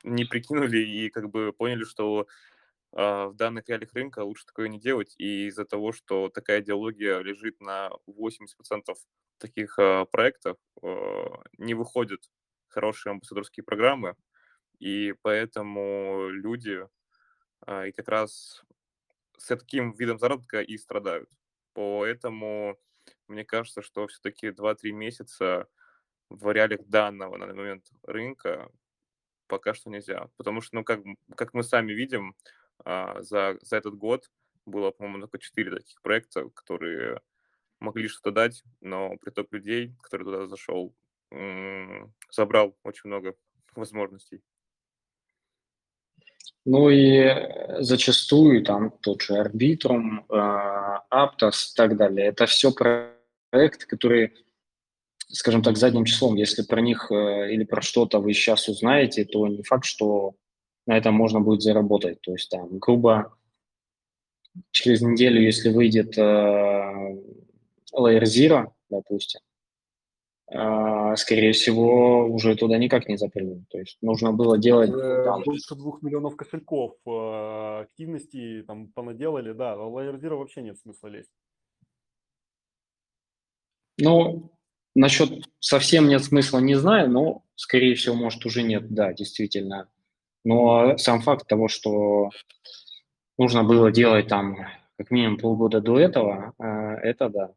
не 0.03 0.25
прикинули 0.25 0.79
и 0.79 1.09
как 1.09 1.29
бы 1.29 1.53
поняли, 1.53 1.83
что 1.83 2.27
э, 2.93 3.25
в 3.25 3.33
данных 3.35 3.67
реалиях 3.67 3.93
рынка 3.93 4.23
лучше 4.23 4.45
такое 4.45 4.67
не 4.67 4.79
делать, 4.79 5.15
и 5.17 5.47
из-за 5.47 5.65
того, 5.65 5.91
что 5.91 6.29
такая 6.29 6.61
идеология 6.61 7.19
лежит 7.19 7.59
на 7.59 7.91
80% 8.07 8.95
таких 9.37 9.77
э, 9.79 10.05
проектов, 10.11 10.57
э, 10.81 11.25
не 11.57 11.73
выходят 11.73 12.21
хорошие 12.67 13.11
амбассадорские 13.11 13.63
программы, 13.63 14.15
и 14.79 15.13
поэтому 15.21 16.29
люди 16.29 16.87
э, 17.67 17.89
и 17.89 17.91
как 17.91 18.07
раз 18.07 18.63
с 19.37 19.47
таким 19.47 19.93
видом 19.93 20.19
заработка 20.19 20.61
и 20.61 20.77
страдают. 20.77 21.29
Поэтому 21.73 22.77
мне 23.29 23.45
кажется, 23.45 23.81
что 23.81 24.07
все-таки 24.07 24.47
2-3 24.47 24.91
месяца 24.91 25.67
в 26.29 26.51
реалиях 26.51 26.85
данного 26.85 27.37
на 27.37 27.47
данный 27.47 27.57
момент 27.57 27.85
рынка 28.03 28.69
пока 29.47 29.73
что 29.73 29.89
нельзя. 29.89 30.29
Потому 30.37 30.61
что, 30.61 30.75
ну, 30.77 30.83
как, 30.83 31.01
как 31.35 31.53
мы 31.53 31.63
сами 31.63 31.91
видим, 31.91 32.35
а, 32.85 33.21
за, 33.21 33.57
за 33.61 33.77
этот 33.77 33.95
год 33.95 34.29
было, 34.65 34.91
по-моему, 34.91 35.21
только 35.21 35.39
4 35.39 35.71
таких 35.71 36.01
проекта, 36.01 36.49
которые 36.49 37.21
могли 37.79 38.07
что-то 38.07 38.31
дать, 38.31 38.63
но 38.81 39.17
приток 39.17 39.51
людей, 39.51 39.95
который 40.01 40.23
туда 40.23 40.47
зашел, 40.47 40.93
забрал 42.31 42.77
очень 42.83 43.09
много 43.09 43.35
возможностей. 43.75 44.41
Ну 46.65 46.89
и 46.89 47.17
э, 47.17 47.81
зачастую 47.81 48.63
там 48.63 48.91
тот 48.91 49.21
же 49.21 49.41
Arbitrum, 49.41 50.25
Aptos 50.29 51.71
и 51.71 51.75
так 51.75 51.97
далее. 51.97 52.27
Это 52.27 52.45
все 52.45 52.71
проекты, 53.49 53.85
которые, 53.85 54.33
скажем 55.27 55.61
так, 55.61 55.77
задним 55.77 56.05
числом, 56.05 56.35
если 56.35 56.63
про 56.63 56.81
них 56.81 57.11
э, 57.11 57.53
или 57.53 57.63
про 57.63 57.81
что-то 57.81 58.19
вы 58.19 58.33
сейчас 58.33 58.67
узнаете, 58.67 59.25
то 59.25 59.47
не 59.47 59.63
факт, 59.63 59.85
что 59.85 60.35
на 60.85 60.97
этом 60.97 61.13
можно 61.13 61.39
будет 61.39 61.61
заработать. 61.61 62.21
То 62.21 62.31
есть 62.31 62.49
там, 62.49 62.79
грубо, 62.79 63.35
через 64.71 65.01
неделю, 65.01 65.41
если 65.41 65.69
выйдет 65.69 66.17
э, 66.17 66.21
Layer 67.93 68.23
Zero, 68.23 68.71
допустим, 68.89 69.41
а, 70.51 71.15
скорее 71.15 71.51
всего, 71.51 72.25
уже 72.25 72.55
туда 72.55 72.77
никак 72.77 73.07
не 73.07 73.17
запрыгнем. 73.17 73.65
То 73.69 73.77
есть 73.77 73.97
нужно 74.01 74.33
было 74.33 74.57
делать... 74.57 74.91
Там... 74.91 75.43
Больше 75.43 75.75
двух 75.75 76.01
миллионов 76.01 76.35
кошельков 76.35 76.95
э, 77.05 77.81
активности 77.81 78.63
там 78.65 78.87
понаделали, 78.87 79.53
да, 79.53 79.75
Layer 79.75 80.19
Zero 80.19 80.37
вообще 80.37 80.63
нет 80.63 80.77
смысла 80.79 81.09
лезть. 81.09 81.29
Ну, 83.99 84.51
насчет 84.95 85.29
совсем 85.59 86.07
нет 86.07 86.23
смысла, 86.23 86.59
не 86.59 86.75
знаю, 86.75 87.09
но, 87.09 87.43
скорее 87.55 87.95
всего, 87.95 88.15
может, 88.15 88.45
уже 88.45 88.63
нет, 88.63 88.89
да, 88.93 89.13
действительно. 89.13 89.89
Но 90.43 90.97
сам 90.97 91.21
факт 91.21 91.47
того, 91.47 91.67
что 91.67 92.29
нужно 93.37 93.63
было 93.63 93.91
делать 93.91 94.27
там 94.27 94.57
как 94.97 95.11
минимум 95.11 95.37
полгода 95.37 95.79
до 95.79 95.97
этого, 95.99 96.53
э, 96.59 96.65
это 96.65 97.29
да, 97.29 97.53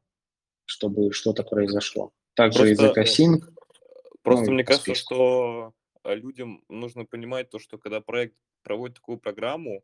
чтобы 0.64 1.12
что-то 1.12 1.42
произошло. 1.42 2.12
Также 2.34 2.58
просто, 2.60 2.72
из 2.72 2.90
Экосинк. 2.90 3.48
Просто 4.22 4.46
ну, 4.46 4.52
мне 4.52 4.64
кажется, 4.64 4.94
что 4.94 5.72
а, 6.04 6.14
людям 6.14 6.62
нужно 6.68 7.04
понимать 7.04 7.50
то, 7.50 7.58
что 7.58 7.78
когда 7.78 8.00
проект 8.00 8.36
проводит 8.62 8.96
такую 8.96 9.18
программу, 9.18 9.82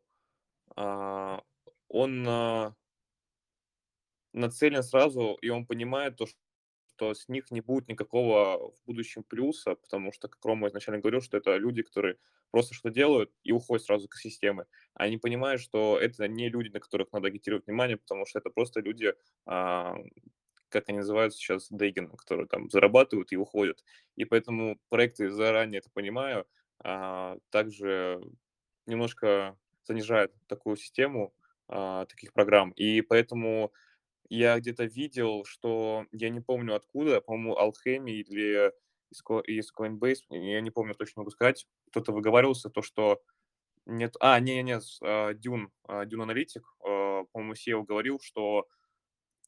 а, 0.77 1.43
он 1.89 2.23
нацелен 4.33 4.83
сразу, 4.83 5.37
и 5.41 5.49
он 5.49 5.67
понимает 5.67 6.17
то, 6.17 6.27
что 6.99 7.15
с 7.15 7.29
них 7.29 7.51
не 7.53 7.61
будет 7.61 7.89
никакого 7.89 8.73
в 8.73 8.85
будущем 8.87 9.23
плюса, 9.23 9.77
потому 9.77 10.13
что, 10.13 10.29
как 10.29 10.45
Рома 10.45 10.67
изначально 10.69 11.01
говорил, 11.01 11.21
что 11.21 11.37
это 11.37 11.57
люди, 11.57 11.83
которые 11.83 12.17
просто 12.51 12.75
что 12.75 12.91
делают 12.91 13.31
и 13.45 13.53
уходят 13.53 13.85
сразу 13.85 14.09
к 14.09 14.17
системе. 14.17 14.67
Они 14.95 15.17
понимают, 15.17 15.61
что 15.61 15.97
это 16.01 16.27
не 16.27 16.49
люди, 16.49 16.71
на 16.71 16.81
которых 16.81 17.13
надо 17.13 17.29
агитировать 17.29 17.67
внимание, 17.67 17.97
потому 17.97 18.27
что 18.27 18.41
это 18.41 18.51
просто 18.51 18.81
люди, 18.81 19.15
как 19.45 20.89
они 20.89 20.99
называются 20.99 21.39
сейчас, 21.39 21.69
дейгины, 21.71 22.09
которые 22.17 22.49
там 22.49 22.69
зарабатывают 22.69 23.31
и 23.33 23.37
уходят. 23.37 23.85
И 24.17 24.25
поэтому 24.25 24.81
проекты 24.89 25.31
заранее 25.31 25.79
это 25.79 25.91
понимаю, 25.91 26.47
а, 26.81 27.37
также 27.51 28.21
немножко 28.87 29.57
занижают 29.85 30.33
такую 30.49 30.77
систему 30.77 31.33
а, 31.69 32.07
таких 32.07 32.33
программ. 32.33 32.73
И 32.73 33.03
поэтому 33.03 33.73
я 34.29 34.59
где-то 34.59 34.85
видел, 34.85 35.45
что 35.45 36.07
я 36.13 36.31
не 36.31 36.41
помню 36.41 36.75
откуда, 36.75 37.21
по-моему, 37.21 37.57
Alchemy 37.57 38.11
или 38.11 38.73
из 39.11 39.73
Coinbase, 39.73 40.23
я 40.31 40.61
не 40.61 40.71
помню 40.71 40.95
точно 40.95 41.23
могу 41.23 41.31
сказать, 41.31 41.67
кто-то 41.91 42.13
выговаривался, 42.13 42.69
то, 42.69 42.83
что 42.83 43.23
нет, 43.87 44.17
а, 44.21 44.39
не, 44.41 44.63
не, 44.63 44.75
не, 44.75 45.35
Дюн, 45.35 45.71
Дюн 46.07 46.23
Аналитик, 46.23 46.65
по-моему, 46.81 47.55
SEO 47.55 47.85
говорил, 47.85 48.21
что 48.23 48.69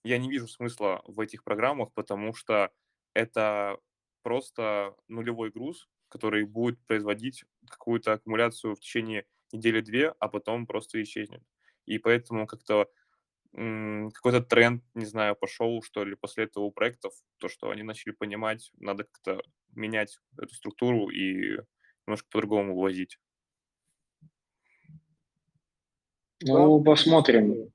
я 0.04 0.18
не 0.18 0.30
вижу 0.30 0.48
смысла 0.48 1.02
в 1.06 1.20
этих 1.20 1.44
программах, 1.44 1.92
потому 1.92 2.34
что 2.34 2.70
это 3.14 3.78
просто 4.22 4.94
нулевой 5.08 5.50
груз, 5.50 5.88
который 6.08 6.44
будет 6.44 6.84
производить 6.86 7.44
какую-то 7.68 8.14
аккумуляцию 8.14 8.74
в 8.74 8.80
течение 8.80 9.26
недели-две, 9.52 10.14
а 10.18 10.28
потом 10.28 10.66
просто 10.66 11.02
исчезнет. 11.02 11.42
И 11.86 11.98
поэтому 11.98 12.46
как-то 12.46 12.88
какой-то 13.52 14.40
тренд, 14.40 14.84
не 14.94 15.04
знаю, 15.04 15.36
пошел, 15.36 15.82
что 15.82 16.04
ли, 16.04 16.14
после 16.14 16.44
этого 16.44 16.64
у 16.64 16.70
проектов, 16.70 17.12
то, 17.38 17.48
что 17.48 17.70
они 17.70 17.82
начали 17.82 18.12
понимать, 18.12 18.70
надо 18.78 19.04
как-то 19.04 19.42
менять 19.74 20.18
эту 20.38 20.54
структуру 20.54 21.08
и 21.08 21.58
немножко 22.06 22.28
по-другому 22.30 22.74
вывозить. 22.74 23.18
Ну, 26.42 26.82
посмотрим. 26.82 27.70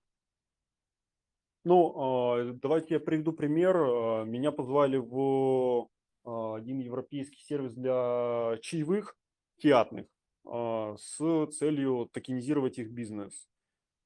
Ну, 1.66 1.94
а, 1.98 2.54
давайте 2.62 2.96
я 2.96 3.00
приведу 3.00 3.34
пример. 3.34 3.76
А, 3.78 4.24
меня 4.24 4.52
позвали 4.52 4.98
в 4.98 5.88
а, 6.24 6.56
один 6.56 6.80
европейский 6.80 7.42
сервис 7.42 7.74
для 7.74 8.58
чаевых 8.62 9.18
фиатных 9.58 10.08
с 10.48 11.48
целью 11.58 12.08
токенизировать 12.14 12.78
их 12.78 12.92
бизнес. 12.92 13.48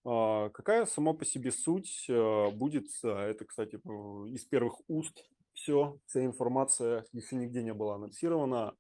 Какая 0.03 0.85
сама 0.85 1.13
по 1.13 1.26
себе 1.26 1.51
суть 1.51 2.05
будет, 2.07 2.88
это, 3.03 3.45
кстати, 3.45 3.76
из 3.76 4.45
первых 4.45 4.80
уст 4.88 5.26
все, 5.53 5.99
вся 6.05 6.26
информация 6.26 7.05
еще 7.11 7.35
нигде 7.35 7.61
не 7.61 7.73
была 7.73 7.95
анонсирована. 7.95 8.76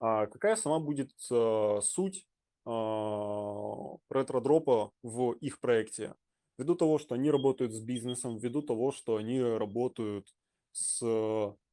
Какая 0.00 0.56
сама 0.56 0.80
будет 0.80 1.12
суть 1.18 2.26
ретро-дропа 2.64 4.90
в 5.02 5.32
их 5.40 5.60
проекте? 5.60 6.14
ввиду 6.58 6.74
того, 6.74 6.98
что 6.98 7.14
они 7.14 7.30
работают 7.30 7.72
с 7.72 7.80
бизнесом, 7.80 8.38
ввиду 8.38 8.62
того, 8.62 8.92
что 8.92 9.16
они 9.16 9.42
работают 9.42 10.28
с 10.72 11.02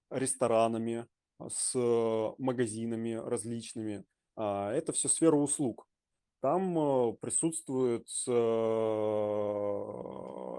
ресторанами, 0.10 1.07
с 1.48 1.73
магазинами 2.38 3.14
различными. 3.14 4.03
А, 4.36 4.72
это 4.72 4.91
все 4.91 5.10
сфера 5.10 5.36
услуг. 5.36 5.88
Там 6.42 6.78
э, 6.78 7.14
присутствуют 7.22 8.08
э, 8.28 8.32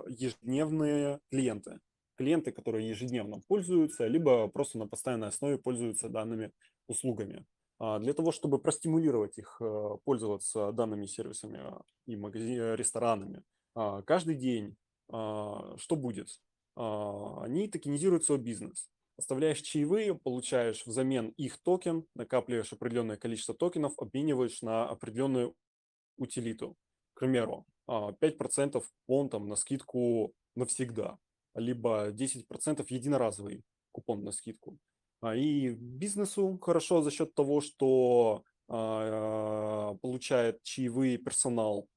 ежедневные 0.08 1.20
клиенты. 1.30 1.80
клиенты, 2.16 2.52
которые 2.52 2.88
ежедневно 2.88 3.40
пользуются, 3.48 4.06
либо 4.06 4.46
просто 4.48 4.78
на 4.78 4.86
постоянной 4.86 5.28
основе 5.28 5.58
пользуются 5.58 6.08
данными 6.08 6.52
услугами. 6.86 7.46
А, 7.80 7.98
Для 7.98 8.14
того, 8.14 8.30
чтобы 8.32 8.58
простимулировать 8.60 9.38
их 9.38 9.56
э, 9.60 9.88
пользоваться 10.04 10.70
данными 10.72 11.06
сервисами 11.06 11.60
и 12.06 12.16
магази- 12.16 12.76
ресторанами, 12.76 13.42
а, 13.74 14.02
каждый 14.02 14.36
день 14.36 14.76
а, 15.10 15.76
что 15.78 15.96
будет? 15.96 16.28
Они 16.74 17.68
токенизируют 17.68 18.24
свой 18.24 18.38
бизнес. 18.38 18.88
Оставляешь 19.18 19.60
чаевые, 19.60 20.14
получаешь 20.14 20.86
взамен 20.86 21.28
их 21.36 21.58
токен, 21.62 22.06
накапливаешь 22.14 22.72
определенное 22.72 23.18
количество 23.18 23.54
токенов, 23.54 23.92
обмениваешь 23.98 24.62
на 24.62 24.88
определенную 24.88 25.54
утилиту. 26.22 26.76
К 27.14 27.20
примеру, 27.20 27.66
а, 27.86 28.12
5% 28.12 28.84
купон 29.06 29.28
там 29.28 29.48
на 29.48 29.56
скидку 29.56 30.32
навсегда, 30.54 31.18
либо 31.54 32.10
10% 32.10 32.90
единоразовый 32.90 33.62
купон 33.92 34.24
на 34.24 34.32
скидку. 34.32 34.78
А, 35.20 35.36
И 35.36 35.70
бизнесу 35.70 36.58
хорошо 36.60 37.02
за 37.02 37.10
счет 37.10 37.34
того, 37.34 37.60
что 37.60 38.44
а, 38.68 39.94
получает 40.00 40.62
чаевые 40.62 41.18
персонал. 41.18 41.88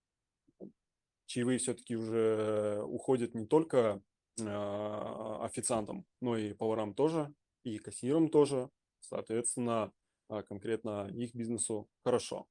Чаевые 1.27 1.57
все-таки 1.57 1.95
уже 1.95 2.83
уходят 2.83 3.33
не 3.33 3.45
только 3.47 4.01
а, 4.41 5.45
официантам, 5.45 6.05
но 6.21 6.37
и 6.37 6.53
поварам 6.53 6.93
тоже, 6.93 7.33
и 7.63 7.77
кассирам 7.77 8.29
тоже. 8.29 8.69
Соответственно, 8.99 9.91
а, 10.27 10.43
конкретно 10.43 11.07
их 11.07 11.33
бизнесу 11.33 11.87
хорошо. 12.03 12.47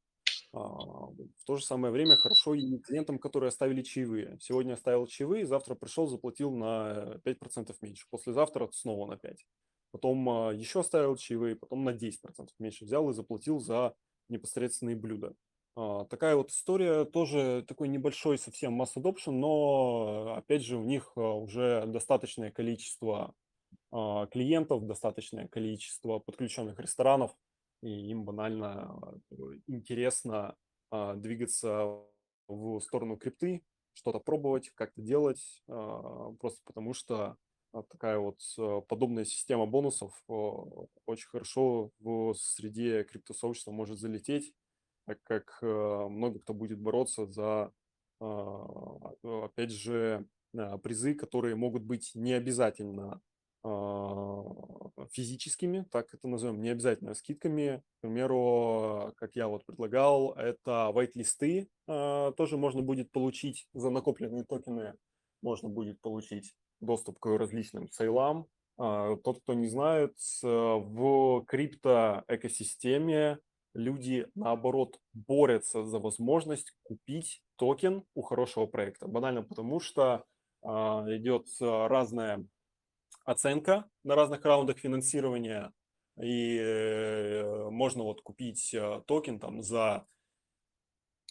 А, 0.54 0.60
В 0.60 1.44
то 1.46 1.56
же 1.56 1.64
самое 1.64 1.92
время 1.92 2.16
хорошо 2.16 2.54
и 2.54 2.78
клиентам, 2.78 3.18
которые 3.18 3.48
оставили 3.48 3.82
чаевые. 3.82 4.38
Сегодня 4.40 4.74
оставил 4.74 5.06
чаевые, 5.06 5.46
завтра 5.46 5.74
пришел, 5.74 6.06
заплатил 6.06 6.52
на 6.52 7.18
5% 7.24 7.76
меньше. 7.80 8.06
Послезавтра 8.10 8.68
снова 8.72 9.06
на 9.08 9.16
5%. 9.16 9.48
Потом 9.90 10.28
а, 10.28 10.52
еще 10.52 10.80
оставил 10.80 11.16
чаевые, 11.16 11.56
потом 11.56 11.82
на 11.84 11.90
10% 11.90 12.54
меньше 12.60 12.84
взял 12.84 13.10
и 13.10 13.14
заплатил 13.14 13.58
за 13.58 13.96
непосредственные 14.28 14.94
блюда. 14.96 15.34
А, 15.74 16.04
Такая 16.04 16.36
вот 16.36 16.50
история, 16.52 17.04
тоже 17.04 17.64
такой 17.66 17.88
небольшой 17.88 18.38
совсем 18.38 18.74
масс 18.74 18.96
adoption, 18.96 19.32
но 19.32 20.34
опять 20.36 20.62
же 20.62 20.76
у 20.76 20.84
них 20.84 21.16
уже 21.16 21.84
достаточное 21.86 22.52
количество 22.52 23.34
клиентов, 24.30 24.86
достаточное 24.86 25.46
количество 25.46 26.18
подключенных 26.18 26.78
ресторанов, 26.80 27.36
и 27.84 28.10
им 28.10 28.24
банально 28.24 28.98
э, 29.30 29.34
интересно 29.66 30.56
а, 30.90 31.14
двигаться 31.14 32.00
в 32.48 32.80
сторону 32.80 33.16
крипты, 33.16 33.62
что-то 33.92 34.20
пробовать, 34.20 34.70
как-то 34.74 35.02
делать, 35.02 35.62
а, 35.68 36.32
просто 36.40 36.60
потому 36.64 36.94
что 36.94 37.36
а, 37.72 37.82
такая 37.82 38.18
вот 38.18 38.40
а, 38.58 38.80
подобная 38.80 39.24
система 39.24 39.66
бонусов 39.66 40.12
очень 40.26 41.28
хорошо 41.28 41.90
в 42.00 42.34
среде 42.34 43.04
криптосообщества 43.04 43.70
может 43.70 43.98
залететь, 43.98 44.54
так 45.06 45.22
как 45.22 45.58
а, 45.60 46.08
много 46.08 46.40
кто 46.40 46.54
будет 46.54 46.80
бороться 46.80 47.26
за, 47.26 47.72
опять 48.20 49.72
же, 49.72 50.26
призы, 50.82 51.14
которые 51.14 51.56
могут 51.56 51.82
быть 51.82 52.12
не 52.14 52.32
обязательно 52.32 53.20
физическими, 55.12 55.86
так 55.90 56.12
это 56.12 56.28
назовем, 56.28 56.60
не 56.60 56.68
обязательно 56.68 57.14
скидками. 57.14 57.82
К 57.98 58.02
примеру, 58.02 59.14
как 59.16 59.36
я 59.36 59.48
вот 59.48 59.64
предлагал, 59.64 60.34
это 60.34 60.90
white-листы 60.94 61.68
а, 61.86 62.32
тоже 62.32 62.58
можно 62.58 62.82
будет 62.82 63.10
получить 63.10 63.66
за 63.72 63.90
накопленные 63.90 64.44
токены, 64.44 64.94
можно 65.40 65.68
будет 65.68 66.00
получить 66.00 66.54
доступ 66.80 67.18
к 67.18 67.26
различным 67.38 67.88
сейлам. 67.90 68.46
А, 68.76 69.16
Тот, 69.16 69.40
кто 69.40 69.54
не 69.54 69.68
знает, 69.68 70.14
в 70.42 71.44
крипто-экосистеме 71.46 73.38
люди, 73.74 74.26
наоборот, 74.34 74.98
борются 75.12 75.84
за 75.84 75.98
возможность 75.98 76.72
купить 76.82 77.42
токен 77.56 78.04
у 78.14 78.22
хорошего 78.22 78.66
проекта. 78.66 79.08
Банально 79.08 79.42
потому, 79.42 79.80
что 79.80 80.24
а, 80.62 81.04
идет 81.08 81.46
а, 81.60 81.88
разная 81.88 82.46
оценка 83.24 83.88
на 84.04 84.14
разных 84.14 84.44
раундах 84.44 84.78
финансирования, 84.78 85.72
и 86.20 86.58
э, 86.58 87.70
можно 87.70 88.04
вот 88.04 88.20
купить 88.22 88.72
э, 88.72 89.02
токен 89.06 89.40
там 89.40 89.62
за 89.62 90.06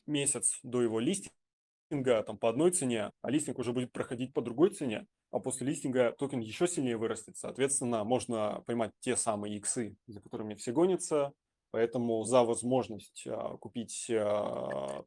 месяц 0.05 0.59
до 0.63 0.81
его 0.81 0.99
листинга 0.99 2.21
там 2.23 2.37
по 2.37 2.49
одной 2.49 2.71
цене, 2.71 3.11
а 3.21 3.29
листинг 3.29 3.59
уже 3.59 3.71
будет 3.71 3.93
проходить 3.93 4.33
по 4.33 4.41
другой 4.41 4.71
цене, 4.71 5.07
а 5.31 5.39
после 5.39 5.67
листинга 5.67 6.11
токен 6.11 6.39
еще 6.39 6.67
сильнее 6.67 6.97
вырастет. 6.97 7.37
Соответственно, 7.37 8.03
можно 8.03 8.61
поймать 8.65 8.91
те 8.99 9.15
самые 9.15 9.55
иксы, 9.57 9.95
за 10.07 10.19
которыми 10.19 10.55
все 10.55 10.73
гонятся, 10.73 11.31
поэтому 11.71 12.23
за 12.25 12.43
возможность 12.43 13.25
а, 13.25 13.57
купить 13.57 14.07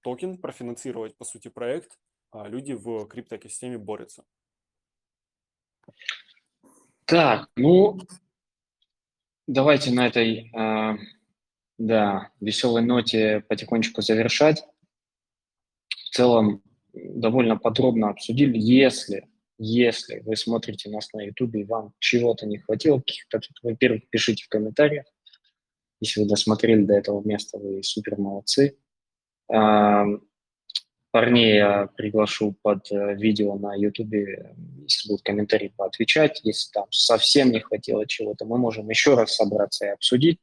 токен, 0.02 0.38
профинансировать, 0.38 1.16
по 1.16 1.24
сути, 1.24 1.48
проект, 1.48 1.98
люди 2.32 2.72
в 2.72 3.06
криптоэкосистеме 3.06 3.78
борются. 3.78 4.24
Так, 7.06 7.48
ну, 7.54 8.00
давайте 9.46 9.92
на 9.92 10.08
этой, 10.08 10.50
а, 10.52 10.96
да, 11.78 12.32
веселой 12.40 12.82
ноте 12.82 13.44
потихонечку 13.48 14.02
завершать. 14.02 14.64
В 15.88 16.10
целом, 16.10 16.62
довольно 16.92 17.56
подробно 17.56 18.08
обсудили. 18.08 18.58
Если, 18.58 19.28
если 19.56 20.18
вы 20.20 20.34
смотрите 20.34 20.90
нас 20.90 21.12
на 21.12 21.22
YouTube 21.22 21.54
и 21.54 21.64
вам 21.64 21.92
чего-то 22.00 22.44
не 22.44 22.58
хватило, 22.58 22.98
каких-то, 22.98 23.40
во-первых, 23.62 24.08
пишите 24.10 24.44
в 24.44 24.48
комментариях. 24.48 25.06
Если 26.00 26.20
вы 26.20 26.28
досмотрели 26.28 26.82
до 26.82 26.94
этого 26.94 27.22
места, 27.24 27.58
вы 27.58 27.84
супер 27.84 28.18
молодцы. 28.18 28.76
Парней 31.16 31.54
я 31.54 31.86
приглашу 31.96 32.54
под 32.60 32.92
э, 32.92 33.14
видео 33.14 33.56
на 33.56 33.74
YouTube, 33.74 34.12
если 34.82 35.08
будут 35.08 35.24
комментарии, 35.24 35.72
поотвечать. 35.74 36.42
Если 36.44 36.70
там 36.72 36.84
совсем 36.90 37.50
не 37.50 37.60
хватило 37.60 38.06
чего-то, 38.06 38.44
мы 38.44 38.58
можем 38.58 38.90
еще 38.90 39.14
раз 39.14 39.34
собраться 39.34 39.86
и 39.86 39.88
обсудить 39.88 40.38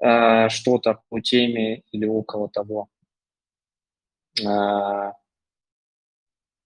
э, 0.00 0.50
что-то 0.50 1.00
по 1.08 1.20
теме 1.20 1.82
или 1.92 2.04
около 2.04 2.50
того. 2.50 2.90
Э, 4.42 5.12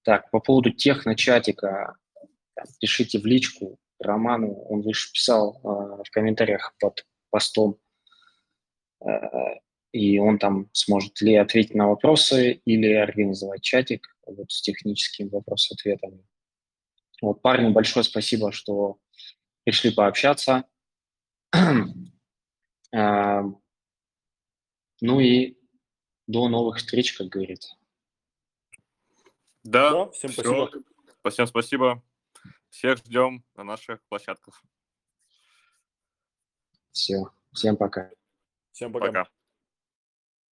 так, 0.02 0.28
по 0.32 0.40
поводу 0.40 0.72
техночатика, 0.72 1.94
там, 2.56 2.66
пишите 2.80 3.20
в 3.20 3.26
личку 3.26 3.78
Роману, 4.00 4.54
он 4.54 4.82
выше 4.82 5.12
писал 5.12 5.60
э, 5.62 6.02
в 6.02 6.10
комментариях 6.10 6.74
под 6.80 7.06
постом. 7.30 7.76
Э, 9.06 9.60
и 9.94 10.18
он 10.18 10.40
там 10.40 10.68
сможет 10.72 11.20
ли 11.20 11.36
ответить 11.36 11.72
на 11.76 11.88
вопросы, 11.88 12.60
или 12.64 12.92
организовать 12.92 13.62
чатик 13.62 14.08
вот, 14.26 14.50
с 14.50 14.60
техническими 14.60 15.28
вопрос-ответами. 15.28 16.26
Вот, 17.22 17.40
парни, 17.42 17.70
большое 17.70 18.02
спасибо, 18.02 18.50
что 18.50 18.98
пришли 19.62 19.92
пообщаться. 19.92 20.64
А, 22.96 23.42
ну 25.00 25.18
и 25.18 25.58
до 26.28 26.48
новых 26.48 26.76
встреч, 26.76 27.14
как 27.14 27.26
говорится. 27.26 27.76
Да, 29.64 29.90
Да, 29.90 30.10
всем 30.10 30.30
всё. 30.30 30.42
спасибо. 30.42 30.84
Всем 31.28 31.46
спасибо. 31.48 32.02
Всех 32.70 32.98
ждем 32.98 33.44
на 33.56 33.64
наших 33.64 34.00
площадках. 34.08 34.62
Все, 36.92 37.24
всем 37.52 37.76
пока. 37.76 38.12
Всем 38.70 38.92
пока. 38.92 39.06
Пока. 39.06 39.28